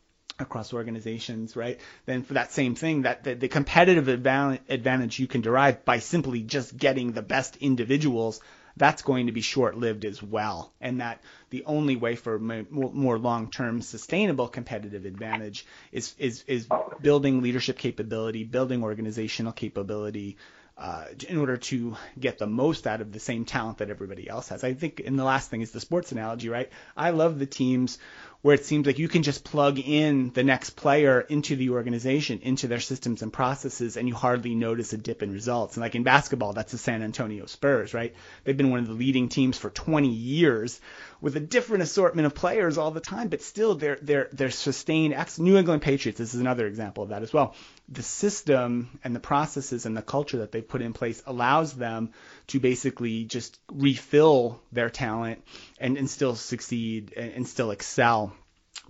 across 0.41 0.73
organizations, 0.73 1.57
right? 1.57 1.81
Then 2.07 2.23
for 2.23 2.35
that 2.35 2.53
same 2.53 2.75
thing, 2.75 3.03
that 3.03 3.25
the, 3.25 3.35
the 3.35 3.49
competitive 3.49 4.09
advantage 4.09 5.19
you 5.19 5.27
can 5.27 5.41
derive 5.41 5.85
by 5.85 5.99
simply 5.99 6.43
just 6.43 6.77
getting 6.77 7.13
the 7.13 7.23
best 7.23 7.57
individuals, 7.57 8.41
that's 8.77 9.03
going 9.03 9.27
to 9.27 9.33
be 9.33 9.41
short-lived 9.41 10.05
as 10.05 10.23
well. 10.23 10.73
And 10.81 11.01
that 11.01 11.23
the 11.51 11.65
only 11.65 11.97
way 11.97 12.17
for 12.17 12.39
more 12.39 13.19
long-term 13.19 13.83
sustainable 13.83 14.49
competitive 14.49 15.05
advantage 15.05 15.67
is 15.93 16.15
is 16.19 16.45
is 16.47 16.67
building 17.03 17.43
leadership 17.43 17.79
capability, 17.79 18.45
building 18.45 18.83
organizational 18.83 19.53
capability, 19.53 20.37
uh, 20.81 21.05
in 21.29 21.37
order 21.37 21.59
to 21.59 21.95
get 22.19 22.39
the 22.39 22.47
most 22.47 22.87
out 22.87 23.03
of 23.03 23.13
the 23.13 23.21
same 23.21 23.45
talent 23.45 23.79
that 23.79 23.91
everybody 23.91 24.29
else 24.29 24.49
has. 24.49 24.65
I 24.65 24.73
think, 24.73 25.03
and 25.05 25.19
the 25.19 25.25
last 25.25 25.51
thing 25.51 25.61
is 25.61 25.73
the 25.73 25.81
sports 25.81 26.11
analogy, 26.11 26.49
right? 26.49 26.71
I 26.97 27.11
love 27.11 27.39
the 27.39 27.45
teams 27.45 27.99
where 28.43 28.55
it 28.55 28.65
seems 28.65 28.87
like 28.87 28.99
you 28.99 29.09
can 29.09 29.23
just 29.23 29.45
plug 29.45 29.79
in 29.79 30.31
the 30.33 30.43
next 30.43 30.71
player 30.71 31.21
into 31.21 31.57
the 31.57 31.71
organization, 31.71 32.41
into 32.43 32.69
their 32.69 32.81
systems 32.81 33.21
and 33.21 33.33
processes, 33.33 33.97
and 33.97 34.09
you 34.09 34.15
hardly 34.15 34.55
notice 34.55 34.93
a 34.93 34.97
dip 34.97 35.23
in 35.23 35.31
results. 35.31 35.77
And 35.77 35.83
like 35.83 35.95
in 35.95 36.05
basketball, 36.05 36.55
that's 36.55 36.73
the 36.73 36.79
San 36.79 37.03
Antonio 37.03 37.45
Spurs, 37.47 37.93
right? 37.93 38.15
They've 38.45 38.57
been 38.57 38.71
one 38.71 38.81
of 38.81 38.89
the 38.89 38.95
leading 38.95 39.29
teams 39.29 39.59
for 39.59 39.69
20 39.69 40.09
years 40.09 40.81
with 41.21 41.37
a 41.37 41.41
different 41.41 41.83
assortment 41.83 42.27
of 42.27 42.35
players 42.35 42.79
all 42.79 42.91
the 42.91 43.01
time, 43.01 43.29
but 43.29 43.43
still 43.43 43.75
they're 43.75 43.99
they're 44.01 44.29
they're 44.33 44.51
sustained. 44.51 45.15
New 45.39 45.57
England 45.57 45.83
Patriots, 45.83 46.19
this 46.19 46.35
is 46.35 46.41
another 46.41 46.67
example 46.67 47.03
of 47.03 47.11
that 47.11 47.23
as 47.23 47.33
well. 47.33 47.55
The 47.89 48.03
system 48.03 48.99
and 49.05 49.15
the 49.15 49.21
processes 49.21 49.87
and 49.87 49.97
the 49.97 50.03
culture 50.03 50.39
that 50.39 50.53
they 50.53 50.63
put 50.63 50.83
in 50.83 50.93
place 50.93 51.23
allows 51.27 51.73
them 51.73 52.11
to 52.49 52.61
basically 52.61 53.25
just 53.25 53.59
refill 53.71 54.61
their 54.73 54.91
talent 54.91 55.43
and, 55.79 55.97
and 55.97 56.09
still 56.09 56.37
succeed 56.37 57.13
and, 57.17 57.33
and 57.33 57.49
still 57.49 57.71
excel 57.71 58.33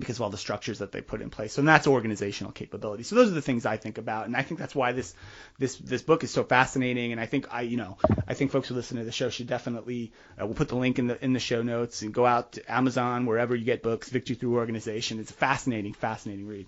because 0.00 0.16
of 0.16 0.22
all 0.22 0.30
the 0.30 0.38
structures 0.38 0.78
that 0.80 0.92
they 0.92 1.00
put 1.00 1.20
in 1.20 1.30
place. 1.30 1.52
So 1.52 1.62
that's 1.62 1.86
organizational 1.86 2.52
capability. 2.52 3.02
So 3.04 3.14
those 3.14 3.30
are 3.30 3.34
the 3.34 3.42
things 3.42 3.66
I 3.66 3.76
think 3.76 3.98
about, 3.98 4.26
and 4.26 4.36
I 4.36 4.42
think 4.42 4.58
that's 4.58 4.74
why 4.74 4.92
this 4.92 5.14
this 5.58 5.76
this 5.76 6.02
book 6.02 6.24
is 6.24 6.30
so 6.30 6.42
fascinating. 6.42 7.12
And 7.12 7.20
I 7.20 7.26
think 7.26 7.46
I 7.52 7.62
you 7.62 7.76
know 7.76 7.98
I 8.26 8.34
think 8.34 8.50
folks 8.50 8.68
who 8.68 8.74
listen 8.74 8.98
to 8.98 9.04
the 9.04 9.12
show 9.12 9.30
should 9.30 9.46
definitely 9.46 10.12
uh, 10.40 10.46
we'll 10.46 10.54
put 10.54 10.68
the 10.68 10.76
link 10.76 10.98
in 10.98 11.06
the 11.06 11.22
in 11.24 11.32
the 11.32 11.40
show 11.40 11.62
notes 11.62 12.02
and 12.02 12.12
go 12.12 12.26
out 12.26 12.52
to 12.52 12.72
Amazon 12.72 13.26
wherever 13.26 13.54
you 13.54 13.64
get 13.64 13.82
books. 13.82 14.08
Victory 14.08 14.36
Through 14.36 14.56
Organization. 14.56 15.20
It's 15.20 15.30
a 15.30 15.34
fascinating 15.34 15.92
fascinating 15.92 16.46
read. 16.48 16.66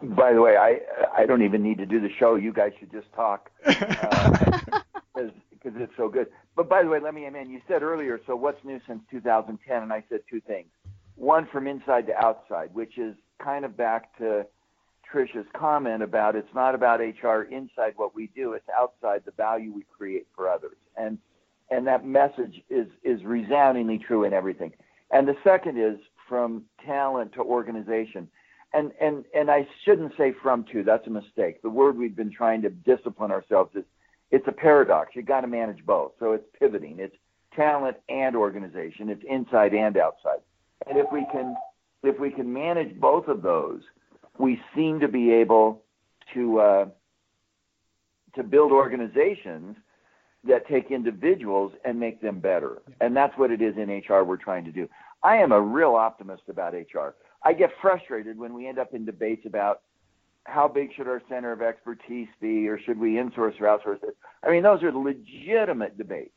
By 0.00 0.32
the 0.32 0.40
way, 0.40 0.56
I 0.56 0.80
I 1.16 1.26
don't 1.26 1.42
even 1.42 1.62
need 1.62 1.78
to 1.78 1.86
do 1.86 2.00
the 2.00 2.10
show. 2.18 2.36
You 2.36 2.52
guys 2.52 2.72
should 2.78 2.92
just 2.92 3.12
talk. 3.14 3.50
Uh, 3.66 4.60
because 5.62 5.80
it's 5.80 5.96
so 5.96 6.08
good. 6.08 6.28
But 6.56 6.68
by 6.68 6.82
the 6.82 6.88
way, 6.88 7.00
let 7.00 7.14
me 7.14 7.26
amend. 7.26 7.50
You 7.50 7.60
said 7.68 7.82
earlier, 7.82 8.20
so 8.26 8.36
what's 8.36 8.62
new 8.64 8.80
since 8.86 9.02
2010? 9.10 9.82
And 9.82 9.92
I 9.92 10.04
said 10.08 10.20
two 10.30 10.40
things. 10.40 10.68
One 11.18 11.48
from 11.50 11.66
inside 11.66 12.06
to 12.06 12.14
outside, 12.14 12.70
which 12.72 12.96
is 12.96 13.16
kind 13.42 13.64
of 13.64 13.76
back 13.76 14.16
to 14.18 14.46
Trisha's 15.12 15.46
comment 15.52 16.02
about 16.02 16.36
it's 16.36 16.54
not 16.54 16.74
about 16.74 17.00
HR 17.00 17.42
inside 17.42 17.94
what 17.96 18.14
we 18.14 18.28
do, 18.36 18.52
it's 18.52 18.68
outside 18.76 19.22
the 19.24 19.32
value 19.32 19.72
we 19.72 19.84
create 19.96 20.26
for 20.34 20.48
others. 20.48 20.76
And 20.96 21.18
and 21.70 21.86
that 21.86 22.06
message 22.06 22.62
is 22.70 22.86
is 23.02 23.24
resoundingly 23.24 23.98
true 23.98 24.24
in 24.24 24.32
everything. 24.32 24.72
And 25.10 25.26
the 25.26 25.36
second 25.42 25.78
is 25.78 25.98
from 26.28 26.64
talent 26.86 27.32
to 27.32 27.40
organization. 27.40 28.28
And 28.72 28.92
and 29.00 29.24
and 29.34 29.50
I 29.50 29.66
shouldn't 29.84 30.12
say 30.16 30.32
from 30.40 30.64
to, 30.72 30.84
that's 30.84 31.06
a 31.08 31.10
mistake. 31.10 31.62
The 31.62 31.70
word 31.70 31.96
we've 31.96 32.16
been 32.16 32.32
trying 32.32 32.62
to 32.62 32.70
discipline 32.70 33.32
ourselves 33.32 33.74
is 33.74 33.84
it's 34.30 34.46
a 34.46 34.52
paradox. 34.52 35.16
You 35.16 35.22
got 35.22 35.40
to 35.40 35.48
manage 35.48 35.84
both. 35.84 36.12
So 36.20 36.32
it's 36.32 36.44
pivoting. 36.58 37.00
It's 37.00 37.16
talent 37.56 37.96
and 38.08 38.36
organization. 38.36 39.08
It's 39.08 39.24
inside 39.28 39.74
and 39.74 39.96
outside. 39.96 40.40
And 40.86 40.98
if 40.98 41.06
we 41.12 41.26
can, 41.32 41.56
if 42.02 42.18
we 42.18 42.30
can 42.30 42.52
manage 42.52 42.98
both 43.00 43.28
of 43.28 43.42
those, 43.42 43.82
we 44.38 44.60
seem 44.74 45.00
to 45.00 45.08
be 45.08 45.32
able 45.32 45.82
to 46.34 46.60
uh, 46.60 46.86
to 48.34 48.42
build 48.42 48.72
organizations 48.72 49.76
that 50.44 50.66
take 50.68 50.90
individuals 50.90 51.72
and 51.84 51.98
make 51.98 52.20
them 52.20 52.38
better. 52.38 52.80
And 53.00 53.16
that's 53.16 53.36
what 53.36 53.50
it 53.50 53.60
is 53.60 53.76
in 53.76 53.88
HR 53.90 54.22
we're 54.22 54.36
trying 54.36 54.64
to 54.64 54.72
do. 54.72 54.88
I 55.22 55.36
am 55.36 55.50
a 55.50 55.60
real 55.60 55.94
optimist 55.96 56.42
about 56.48 56.74
HR. 56.74 57.14
I 57.42 57.52
get 57.52 57.70
frustrated 57.82 58.38
when 58.38 58.54
we 58.54 58.68
end 58.68 58.78
up 58.78 58.94
in 58.94 59.04
debates 59.04 59.46
about 59.46 59.82
how 60.44 60.68
big 60.68 60.90
should 60.96 61.08
our 61.08 61.22
center 61.28 61.52
of 61.52 61.60
expertise 61.60 62.28
be, 62.40 62.68
or 62.68 62.80
should 62.80 62.98
we 62.98 63.14
insource 63.14 63.60
or 63.60 63.66
outsource 63.66 64.02
it? 64.02 64.16
I 64.42 64.50
mean, 64.50 64.62
those 64.62 64.82
are 64.82 64.92
legitimate 64.92 65.98
debates. 65.98 66.32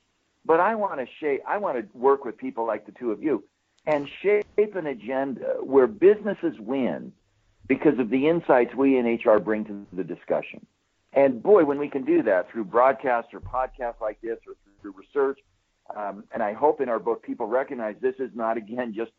But 0.45 0.59
I 0.59 0.75
want 0.75 0.99
to 0.99 1.05
shape. 1.19 1.41
I 1.47 1.57
want 1.57 1.77
to 1.77 1.97
work 1.97 2.25
with 2.25 2.37
people 2.37 2.65
like 2.65 2.85
the 2.85 2.91
two 2.93 3.11
of 3.11 3.21
you, 3.21 3.43
and 3.85 4.07
shape 4.21 4.75
an 4.75 4.87
agenda 4.87 5.55
where 5.61 5.87
businesses 5.87 6.59
win 6.59 7.11
because 7.67 7.97
of 7.99 8.09
the 8.09 8.27
insights 8.27 8.75
we 8.75 8.97
in 8.97 9.05
HR 9.05 9.39
bring 9.39 9.65
to 9.65 9.85
the 9.93 10.03
discussion. 10.03 10.65
And 11.13 11.41
boy, 11.41 11.65
when 11.65 11.77
we 11.77 11.89
can 11.89 12.05
do 12.05 12.23
that 12.23 12.49
through 12.51 12.65
broadcasts 12.65 13.33
or 13.33 13.39
podcasts 13.39 13.99
like 13.99 14.21
this, 14.21 14.37
or 14.47 14.53
through 14.81 14.93
research, 14.97 15.39
um, 15.95 16.23
and 16.33 16.41
I 16.41 16.53
hope 16.53 16.79
in 16.79 16.89
our 16.89 16.99
book 16.99 17.23
people 17.23 17.47
recognize 17.47 17.95
this 18.01 18.15
is 18.19 18.31
not 18.33 18.57
again 18.57 18.93
just 18.93 19.11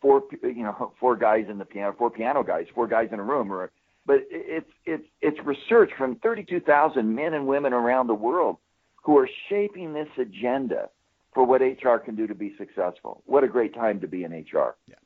four 0.00 0.22
you 0.42 0.62
know 0.62 0.92
four 1.00 1.16
guys 1.16 1.46
in 1.48 1.58
the 1.58 1.64
piano, 1.64 1.94
four 1.96 2.10
piano 2.10 2.42
guys, 2.42 2.66
four 2.74 2.86
guys 2.86 3.08
in 3.12 3.18
a 3.18 3.22
room, 3.22 3.52
or 3.52 3.70
but 4.06 4.20
it's 4.30 4.70
it's 4.84 5.06
it's 5.20 5.38
research 5.44 5.90
from 5.98 6.16
32,000 6.16 7.14
men 7.14 7.34
and 7.34 7.46
women 7.46 7.72
around 7.72 8.06
the 8.06 8.14
world 8.14 8.58
who 9.02 9.18
are 9.18 9.28
shaping 9.48 9.92
this 9.92 10.08
agenda 10.18 10.88
for 11.32 11.44
what 11.44 11.60
HR 11.60 11.96
can 11.96 12.16
do 12.16 12.26
to 12.26 12.34
be 12.34 12.54
successful. 12.56 13.22
What 13.26 13.44
a 13.44 13.48
great 13.48 13.74
time 13.74 14.00
to 14.00 14.08
be 14.08 14.24
in 14.24 14.32
HR. 14.32 14.76
Yeah. 14.86 14.96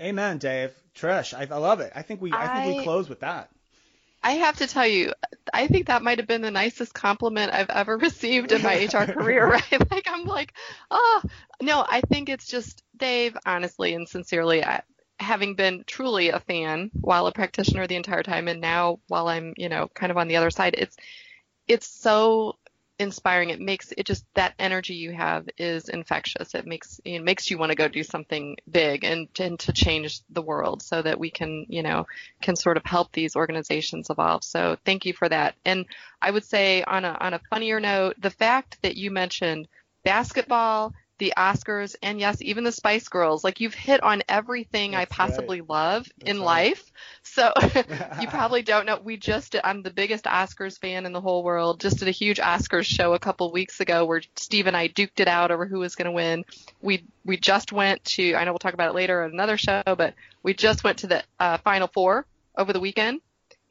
Amen, 0.00 0.38
Dave. 0.38 0.72
Trish, 0.94 1.34
I, 1.34 1.52
I 1.52 1.58
love 1.58 1.80
it. 1.80 1.92
I 1.94 2.02
think 2.02 2.20
we 2.20 2.32
I, 2.32 2.44
I 2.44 2.64
think 2.64 2.78
we 2.78 2.84
close 2.84 3.08
with 3.08 3.20
that. 3.20 3.50
I 4.22 4.32
have 4.32 4.56
to 4.56 4.66
tell 4.66 4.86
you, 4.86 5.12
I 5.52 5.66
think 5.66 5.86
that 5.86 6.02
might 6.02 6.18
have 6.18 6.26
been 6.26 6.40
the 6.40 6.50
nicest 6.50 6.94
compliment 6.94 7.52
I've 7.52 7.68
ever 7.68 7.98
received 7.98 8.52
in 8.52 8.62
my 8.62 8.84
HR 8.84 9.04
career, 9.04 9.46
right? 9.46 9.64
Like 9.90 10.08
I'm 10.10 10.24
like, 10.24 10.54
oh, 10.90 11.22
no, 11.60 11.84
I 11.88 12.00
think 12.00 12.28
it's 12.28 12.46
just 12.46 12.82
Dave, 12.96 13.36
honestly 13.44 13.94
and 13.94 14.08
sincerely, 14.08 14.64
I, 14.64 14.82
having 15.20 15.54
been 15.54 15.84
truly 15.86 16.30
a 16.30 16.40
fan 16.40 16.90
while 16.94 17.26
a 17.26 17.32
practitioner 17.32 17.86
the 17.86 17.96
entire 17.96 18.22
time 18.22 18.48
and 18.48 18.60
now 18.60 18.98
while 19.08 19.28
I'm, 19.28 19.52
you 19.56 19.68
know, 19.68 19.88
kind 19.94 20.10
of 20.10 20.16
on 20.16 20.28
the 20.28 20.36
other 20.36 20.50
side, 20.50 20.74
it's 20.76 20.96
it's 21.68 21.86
so 21.86 22.56
inspiring. 22.98 23.50
It 23.50 23.60
makes 23.60 23.92
it 23.96 24.06
just 24.06 24.24
that 24.34 24.54
energy 24.58 24.94
you 24.94 25.12
have 25.12 25.48
is 25.58 25.88
infectious. 25.88 26.54
It 26.54 26.66
makes 26.66 27.00
it 27.04 27.20
makes 27.20 27.50
you 27.50 27.58
want 27.58 27.70
to 27.70 27.76
go 27.76 27.88
do 27.88 28.02
something 28.02 28.56
big 28.70 29.04
and, 29.04 29.28
and 29.38 29.58
to 29.60 29.72
change 29.72 30.20
the 30.30 30.42
world 30.42 30.82
so 30.82 31.02
that 31.02 31.18
we 31.18 31.30
can, 31.30 31.66
you 31.68 31.82
know, 31.82 32.06
can 32.40 32.56
sort 32.56 32.76
of 32.76 32.84
help 32.84 33.12
these 33.12 33.36
organizations 33.36 34.10
evolve. 34.10 34.44
So 34.44 34.76
thank 34.84 35.06
you 35.06 35.12
for 35.12 35.28
that. 35.28 35.54
And 35.64 35.86
I 36.22 36.30
would 36.30 36.44
say 36.44 36.82
on 36.82 37.04
a 37.04 37.16
on 37.20 37.34
a 37.34 37.40
funnier 37.50 37.80
note, 37.80 38.16
the 38.20 38.30
fact 38.30 38.78
that 38.82 38.96
you 38.96 39.10
mentioned 39.10 39.68
basketball 40.04 40.94
the 41.18 41.32
Oscars, 41.36 41.94
and 42.02 42.18
yes, 42.18 42.38
even 42.40 42.64
the 42.64 42.72
Spice 42.72 43.08
Girls. 43.08 43.44
Like 43.44 43.60
you've 43.60 43.74
hit 43.74 44.02
on 44.02 44.22
everything 44.28 44.92
That's 44.92 45.02
I 45.02 45.14
possibly 45.14 45.60
right. 45.60 45.70
love 45.70 46.08
That's 46.18 46.30
in 46.30 46.38
right. 46.38 46.44
life. 46.44 46.92
So 47.22 47.52
you 48.20 48.26
probably 48.28 48.62
don't 48.62 48.86
know. 48.86 48.98
We 49.02 49.16
just 49.16 49.52
did, 49.52 49.60
I'm 49.64 49.82
the 49.82 49.90
biggest 49.90 50.24
Oscars 50.24 50.78
fan 50.78 51.06
in 51.06 51.12
the 51.12 51.20
whole 51.20 51.42
world. 51.42 51.80
Just 51.80 51.98
did 51.98 52.08
a 52.08 52.12
huge 52.12 52.38
Oscars 52.38 52.86
show 52.86 53.14
a 53.14 53.18
couple 53.18 53.50
weeks 53.52 53.80
ago 53.80 54.04
where 54.04 54.22
Steve 54.36 54.66
and 54.66 54.76
I 54.76 54.88
duked 54.88 55.20
it 55.20 55.28
out 55.28 55.50
over 55.50 55.66
who 55.66 55.78
was 55.80 55.94
going 55.94 56.06
to 56.06 56.12
win. 56.12 56.44
We 56.82 57.04
we 57.24 57.36
just 57.36 57.72
went 57.72 58.04
to. 58.04 58.34
I 58.34 58.44
know 58.44 58.52
we'll 58.52 58.58
talk 58.58 58.74
about 58.74 58.90
it 58.90 58.94
later 58.94 59.22
on 59.22 59.30
another 59.30 59.56
show, 59.56 59.82
but 59.84 60.14
we 60.42 60.54
just 60.54 60.84
went 60.84 60.98
to 60.98 61.06
the 61.06 61.22
uh, 61.38 61.58
Final 61.58 61.88
Four 61.88 62.26
over 62.56 62.72
the 62.72 62.80
weekend, 62.80 63.20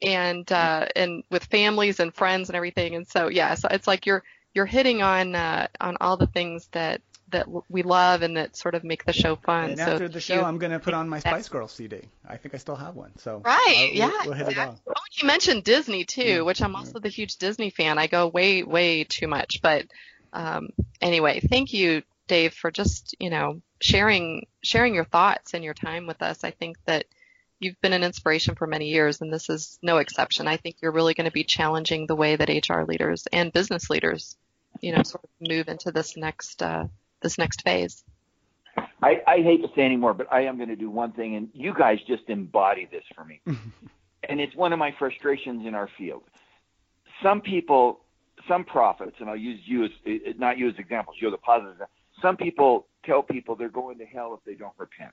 and 0.02 0.50
uh, 0.50 0.86
and 0.96 1.24
with 1.30 1.44
families 1.44 2.00
and 2.00 2.14
friends 2.14 2.48
and 2.48 2.56
everything. 2.56 2.94
And 2.94 3.06
so 3.06 3.28
yeah, 3.28 3.54
so 3.54 3.68
it's 3.70 3.86
like 3.86 4.06
you're 4.06 4.22
you're 4.54 4.66
hitting 4.66 5.02
on 5.02 5.34
uh, 5.34 5.68
on 5.80 5.96
all 6.00 6.16
the 6.16 6.26
things 6.26 6.68
that 6.72 7.02
that 7.34 7.46
we 7.68 7.82
love 7.82 8.22
and 8.22 8.36
that 8.36 8.56
sort 8.56 8.74
of 8.74 8.82
make 8.82 9.04
the 9.04 9.12
show 9.12 9.36
fun. 9.36 9.70
And 9.70 9.78
so 9.78 9.84
after 9.84 10.08
the 10.08 10.20
show, 10.20 10.42
I'm 10.42 10.58
going 10.58 10.72
to 10.72 10.78
put 10.78 10.94
on 10.94 11.08
my 11.08 11.18
Spice 11.20 11.48
Girls 11.48 11.72
CD. 11.72 12.00
I 12.26 12.36
think 12.36 12.54
I 12.54 12.58
still 12.58 12.76
have 12.76 12.96
one. 12.96 13.12
So 13.18 13.42
right, 13.44 13.90
yeah. 13.92 14.08
We'll, 14.08 14.24
we'll 14.26 14.32
hit 14.34 14.48
it 14.48 14.58
off. 14.58 14.80
Oh, 14.88 14.92
you 15.12 15.26
mentioned 15.26 15.64
Disney 15.64 16.04
too, 16.04 16.22
yeah. 16.22 16.40
which 16.40 16.62
I'm 16.62 16.74
also 16.74 16.98
the 16.98 17.08
huge 17.08 17.36
Disney 17.36 17.70
fan. 17.70 17.98
I 17.98 18.06
go 18.06 18.26
way, 18.26 18.62
way 18.62 19.04
too 19.04 19.28
much. 19.28 19.60
But 19.62 19.86
um, 20.32 20.70
anyway, 21.00 21.40
thank 21.40 21.72
you, 21.72 22.02
Dave, 22.26 22.54
for 22.54 22.70
just 22.70 23.14
you 23.20 23.30
know 23.30 23.60
sharing 23.80 24.46
sharing 24.62 24.94
your 24.94 25.04
thoughts 25.04 25.54
and 25.54 25.62
your 25.62 25.74
time 25.74 26.06
with 26.06 26.22
us. 26.22 26.44
I 26.44 26.50
think 26.50 26.76
that 26.86 27.06
you've 27.60 27.80
been 27.80 27.92
an 27.92 28.04
inspiration 28.04 28.54
for 28.54 28.66
many 28.66 28.88
years, 28.88 29.20
and 29.20 29.32
this 29.32 29.48
is 29.48 29.78
no 29.82 29.98
exception. 29.98 30.46
I 30.46 30.56
think 30.56 30.76
you're 30.80 30.92
really 30.92 31.14
going 31.14 31.26
to 31.26 31.32
be 31.32 31.44
challenging 31.44 32.06
the 32.06 32.16
way 32.16 32.36
that 32.36 32.48
HR 32.48 32.82
leaders 32.82 33.26
and 33.32 33.52
business 33.52 33.90
leaders, 33.90 34.36
you 34.80 34.94
know, 34.94 35.02
sort 35.02 35.24
of 35.24 35.30
move 35.40 35.68
into 35.68 35.92
this 35.92 36.16
next 36.16 36.62
uh, 36.62 36.86
this 37.24 37.38
next 37.38 37.62
phase. 37.62 38.04
I, 39.02 39.20
I 39.26 39.36
hate 39.38 39.62
to 39.62 39.68
say 39.74 39.82
anymore, 39.82 40.14
but 40.14 40.32
I 40.32 40.42
am 40.42 40.56
going 40.56 40.68
to 40.68 40.76
do 40.76 40.88
one 40.88 41.12
thing, 41.12 41.34
and 41.34 41.48
you 41.52 41.74
guys 41.76 41.98
just 42.06 42.22
embody 42.28 42.88
this 42.90 43.02
for 43.14 43.24
me. 43.24 43.40
and 44.28 44.40
it's 44.40 44.54
one 44.54 44.72
of 44.72 44.78
my 44.78 44.94
frustrations 44.98 45.66
in 45.66 45.74
our 45.74 45.88
field. 45.98 46.22
Some 47.22 47.40
people, 47.40 48.00
some 48.48 48.64
prophets, 48.64 49.16
and 49.18 49.28
I'll 49.28 49.36
use 49.36 49.60
you 49.64 49.84
as 49.84 49.90
eh, 50.06 50.32
not 50.38 50.58
you 50.58 50.68
as 50.68 50.74
examples. 50.78 51.16
You're 51.20 51.30
the 51.30 51.38
positive. 51.38 51.86
Some 52.22 52.36
people 52.36 52.86
tell 53.04 53.22
people 53.22 53.56
they're 53.56 53.68
going 53.68 53.98
to 53.98 54.04
hell 54.04 54.34
if 54.34 54.44
they 54.44 54.54
don't 54.54 54.74
repent. 54.78 55.12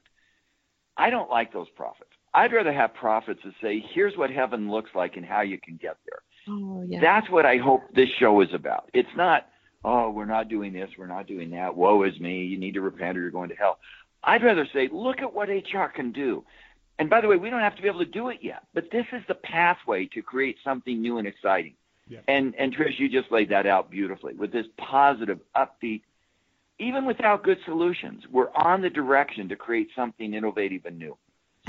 I 0.97 1.09
don't 1.09 1.29
like 1.29 1.51
those 1.53 1.69
prophets. 1.69 2.11
I'd 2.33 2.53
rather 2.53 2.73
have 2.73 2.93
prophets 2.93 3.41
that 3.43 3.53
say, 3.61 3.83
"Here's 3.93 4.17
what 4.17 4.29
heaven 4.29 4.69
looks 4.71 4.91
like 4.95 5.17
and 5.17 5.25
how 5.25 5.41
you 5.41 5.59
can 5.59 5.77
get 5.77 5.97
there." 6.05 6.21
Oh, 6.49 6.83
yeah. 6.87 6.99
That's 7.01 7.29
what 7.29 7.45
I 7.45 7.57
hope 7.57 7.81
this 7.93 8.09
show 8.19 8.41
is 8.41 8.49
about. 8.53 8.89
It's 8.93 9.15
not 9.15 9.47
oh, 9.83 10.09
we're 10.09 10.25
not 10.25 10.49
doing 10.49 10.73
this, 10.73 10.89
we're 10.97 11.07
not 11.07 11.27
doing 11.27 11.51
that, 11.51 11.75
woe 11.75 12.03
is 12.03 12.19
me, 12.19 12.43
you 12.43 12.57
need 12.57 12.73
to 12.73 12.81
repent 12.81 13.17
or 13.17 13.21
you're 13.21 13.31
going 13.31 13.49
to 13.49 13.55
hell. 13.55 13.79
I'd 14.23 14.43
rather 14.43 14.67
say, 14.71 14.89
look 14.91 15.19
at 15.21 15.33
what 15.33 15.49
HR 15.49 15.87
can 15.93 16.11
do. 16.11 16.43
And 16.99 17.09
by 17.09 17.21
the 17.21 17.27
way, 17.27 17.37
we 17.37 17.49
don't 17.49 17.61
have 17.61 17.75
to 17.75 17.81
be 17.81 17.87
able 17.87 17.99
to 17.99 18.05
do 18.05 18.29
it 18.29 18.39
yet, 18.41 18.63
but 18.73 18.91
this 18.91 19.05
is 19.11 19.23
the 19.27 19.33
pathway 19.33 20.05
to 20.13 20.21
create 20.21 20.57
something 20.63 21.01
new 21.01 21.17
and 21.17 21.27
exciting. 21.27 21.73
Yeah. 22.07 22.19
And 22.27 22.53
and 22.55 22.75
Trish, 22.75 22.99
you 22.99 23.09
just 23.09 23.31
laid 23.31 23.49
that 23.49 23.65
out 23.65 23.89
beautifully 23.89 24.33
with 24.33 24.51
this 24.51 24.67
positive, 24.77 25.39
upbeat. 25.55 26.01
Even 26.77 27.05
without 27.05 27.43
good 27.43 27.59
solutions, 27.65 28.23
we're 28.29 28.51
on 28.53 28.81
the 28.81 28.89
direction 28.89 29.47
to 29.49 29.55
create 29.55 29.89
something 29.95 30.33
innovative 30.33 30.85
and 30.85 30.99
new. 30.99 31.15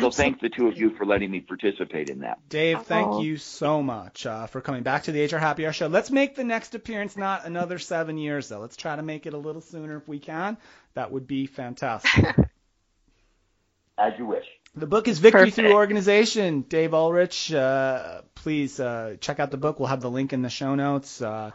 So 0.00 0.10
thank 0.10 0.40
the 0.40 0.48
two 0.48 0.68
of 0.68 0.78
you 0.78 0.96
for 0.96 1.04
letting 1.04 1.30
me 1.30 1.40
participate 1.40 2.08
in 2.08 2.20
that. 2.20 2.38
Dave, 2.48 2.82
thank 2.82 3.22
you 3.22 3.36
so 3.36 3.82
much 3.82 4.24
uh, 4.24 4.46
for 4.46 4.60
coming 4.62 4.82
back 4.82 5.04
to 5.04 5.12
the 5.12 5.24
HR 5.24 5.38
Happy 5.38 5.66
Hour 5.66 5.72
show. 5.72 5.86
Let's 5.86 6.10
make 6.10 6.34
the 6.34 6.44
next 6.44 6.74
appearance 6.74 7.16
not 7.16 7.44
another 7.44 7.78
seven 7.78 8.16
years 8.16 8.48
though. 8.48 8.60
Let's 8.60 8.76
try 8.76 8.96
to 8.96 9.02
make 9.02 9.26
it 9.26 9.34
a 9.34 9.38
little 9.38 9.60
sooner 9.60 9.98
if 9.98 10.08
we 10.08 10.18
can. 10.18 10.56
That 10.94 11.12
would 11.12 11.26
be 11.26 11.46
fantastic. 11.46 12.24
As 13.98 14.14
you 14.18 14.26
wish. 14.26 14.46
The 14.74 14.86
book 14.86 15.06
is 15.06 15.18
Victory 15.18 15.40
Perfect. 15.40 15.56
Through 15.56 15.74
Organization. 15.74 16.62
Dave 16.62 16.94
Ulrich, 16.94 17.52
uh, 17.52 18.22
please 18.34 18.80
uh, 18.80 19.16
check 19.20 19.38
out 19.38 19.50
the 19.50 19.58
book. 19.58 19.78
We'll 19.78 19.88
have 19.88 20.00
the 20.00 20.10
link 20.10 20.32
in 20.32 20.40
the 20.40 20.48
show 20.48 20.74
notes. 20.74 21.20
Uh, 21.20 21.50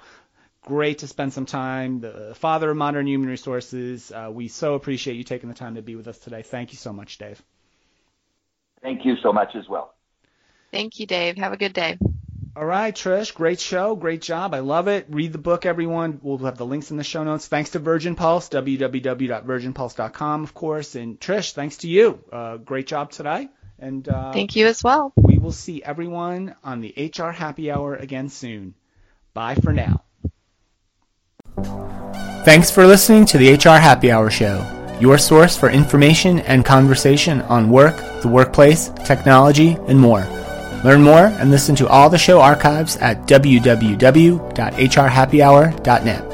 great 0.61 0.99
to 0.99 1.07
spend 1.07 1.33
some 1.33 1.47
time. 1.47 2.01
The 2.01 2.35
father 2.35 2.69
of 2.69 2.77
modern 2.77 3.07
human 3.07 3.27
resources. 3.27 4.11
Uh, 4.11 4.29
we 4.31 4.47
so 4.47 4.75
appreciate 4.75 5.15
you 5.15 5.23
taking 5.23 5.49
the 5.49 5.55
time 5.55 5.75
to 5.75 5.81
be 5.81 5.95
with 5.95 6.07
us 6.07 6.19
today. 6.19 6.43
Thank 6.43 6.71
you 6.71 6.77
so 6.77 6.93
much, 6.93 7.17
Dave. 7.17 7.41
Thank 8.81 9.05
you 9.05 9.15
so 9.21 9.33
much 9.33 9.55
as 9.55 9.67
well. 9.67 9.93
Thank 10.71 10.99
you, 10.99 11.05
Dave. 11.05 11.37
Have 11.37 11.53
a 11.53 11.57
good 11.57 11.73
day. 11.73 11.97
All 12.57 12.65
right, 12.65 12.95
Trish, 12.95 13.33
great 13.35 13.59
show, 13.59 13.95
great 13.95 14.21
job. 14.23 14.55
I 14.55 14.59
love 14.59 14.87
it. 14.87 15.05
Read 15.09 15.31
the 15.31 15.37
book, 15.37 15.67
everyone. 15.67 16.19
We'll 16.23 16.39
have 16.39 16.57
the 16.57 16.65
links 16.65 16.89
in 16.89 16.97
the 16.97 17.03
show 17.03 17.23
notes. 17.23 17.47
Thanks 17.47 17.69
to 17.71 17.79
Virgin 17.79 18.15
Pulse, 18.15 18.49
www.virginpulse.com, 18.49 20.43
of 20.43 20.55
course. 20.55 20.95
And 20.95 21.19
Trish, 21.19 21.51
thanks 21.51 21.77
to 21.77 21.87
you. 21.87 22.19
Uh, 22.31 22.57
great 22.57 22.87
job 22.87 23.11
today. 23.11 23.49
And 23.77 24.09
uh, 24.09 24.33
thank 24.33 24.55
you 24.55 24.65
as 24.65 24.83
well. 24.83 25.13
We 25.17 25.37
will 25.37 25.51
see 25.51 25.83
everyone 25.83 26.55
on 26.63 26.81
the 26.81 27.11
HR 27.15 27.29
Happy 27.29 27.69
Hour 27.69 27.95
again 27.95 28.29
soon. 28.29 28.73
Bye 29.35 29.53
for 29.53 29.71
now. 29.71 30.03
Thanks 32.43 32.71
for 32.71 32.87
listening 32.87 33.25
to 33.27 33.37
the 33.37 33.53
HR 33.53 33.77
Happy 33.77 34.11
Hour 34.11 34.31
show 34.31 34.76
your 34.99 35.17
source 35.17 35.57
for 35.57 35.69
information 35.69 36.39
and 36.39 36.65
conversation 36.65 37.41
on 37.43 37.69
work, 37.69 37.95
the 38.21 38.27
workplace, 38.27 38.89
technology, 39.05 39.77
and 39.87 39.97
more. 39.99 40.27
Learn 40.83 41.01
more 41.01 41.27
and 41.39 41.49
listen 41.51 41.75
to 41.75 41.87
all 41.87 42.09
the 42.09 42.17
show 42.17 42.41
archives 42.41 42.97
at 42.97 43.27
www.hrhappyhour.net. 43.27 46.26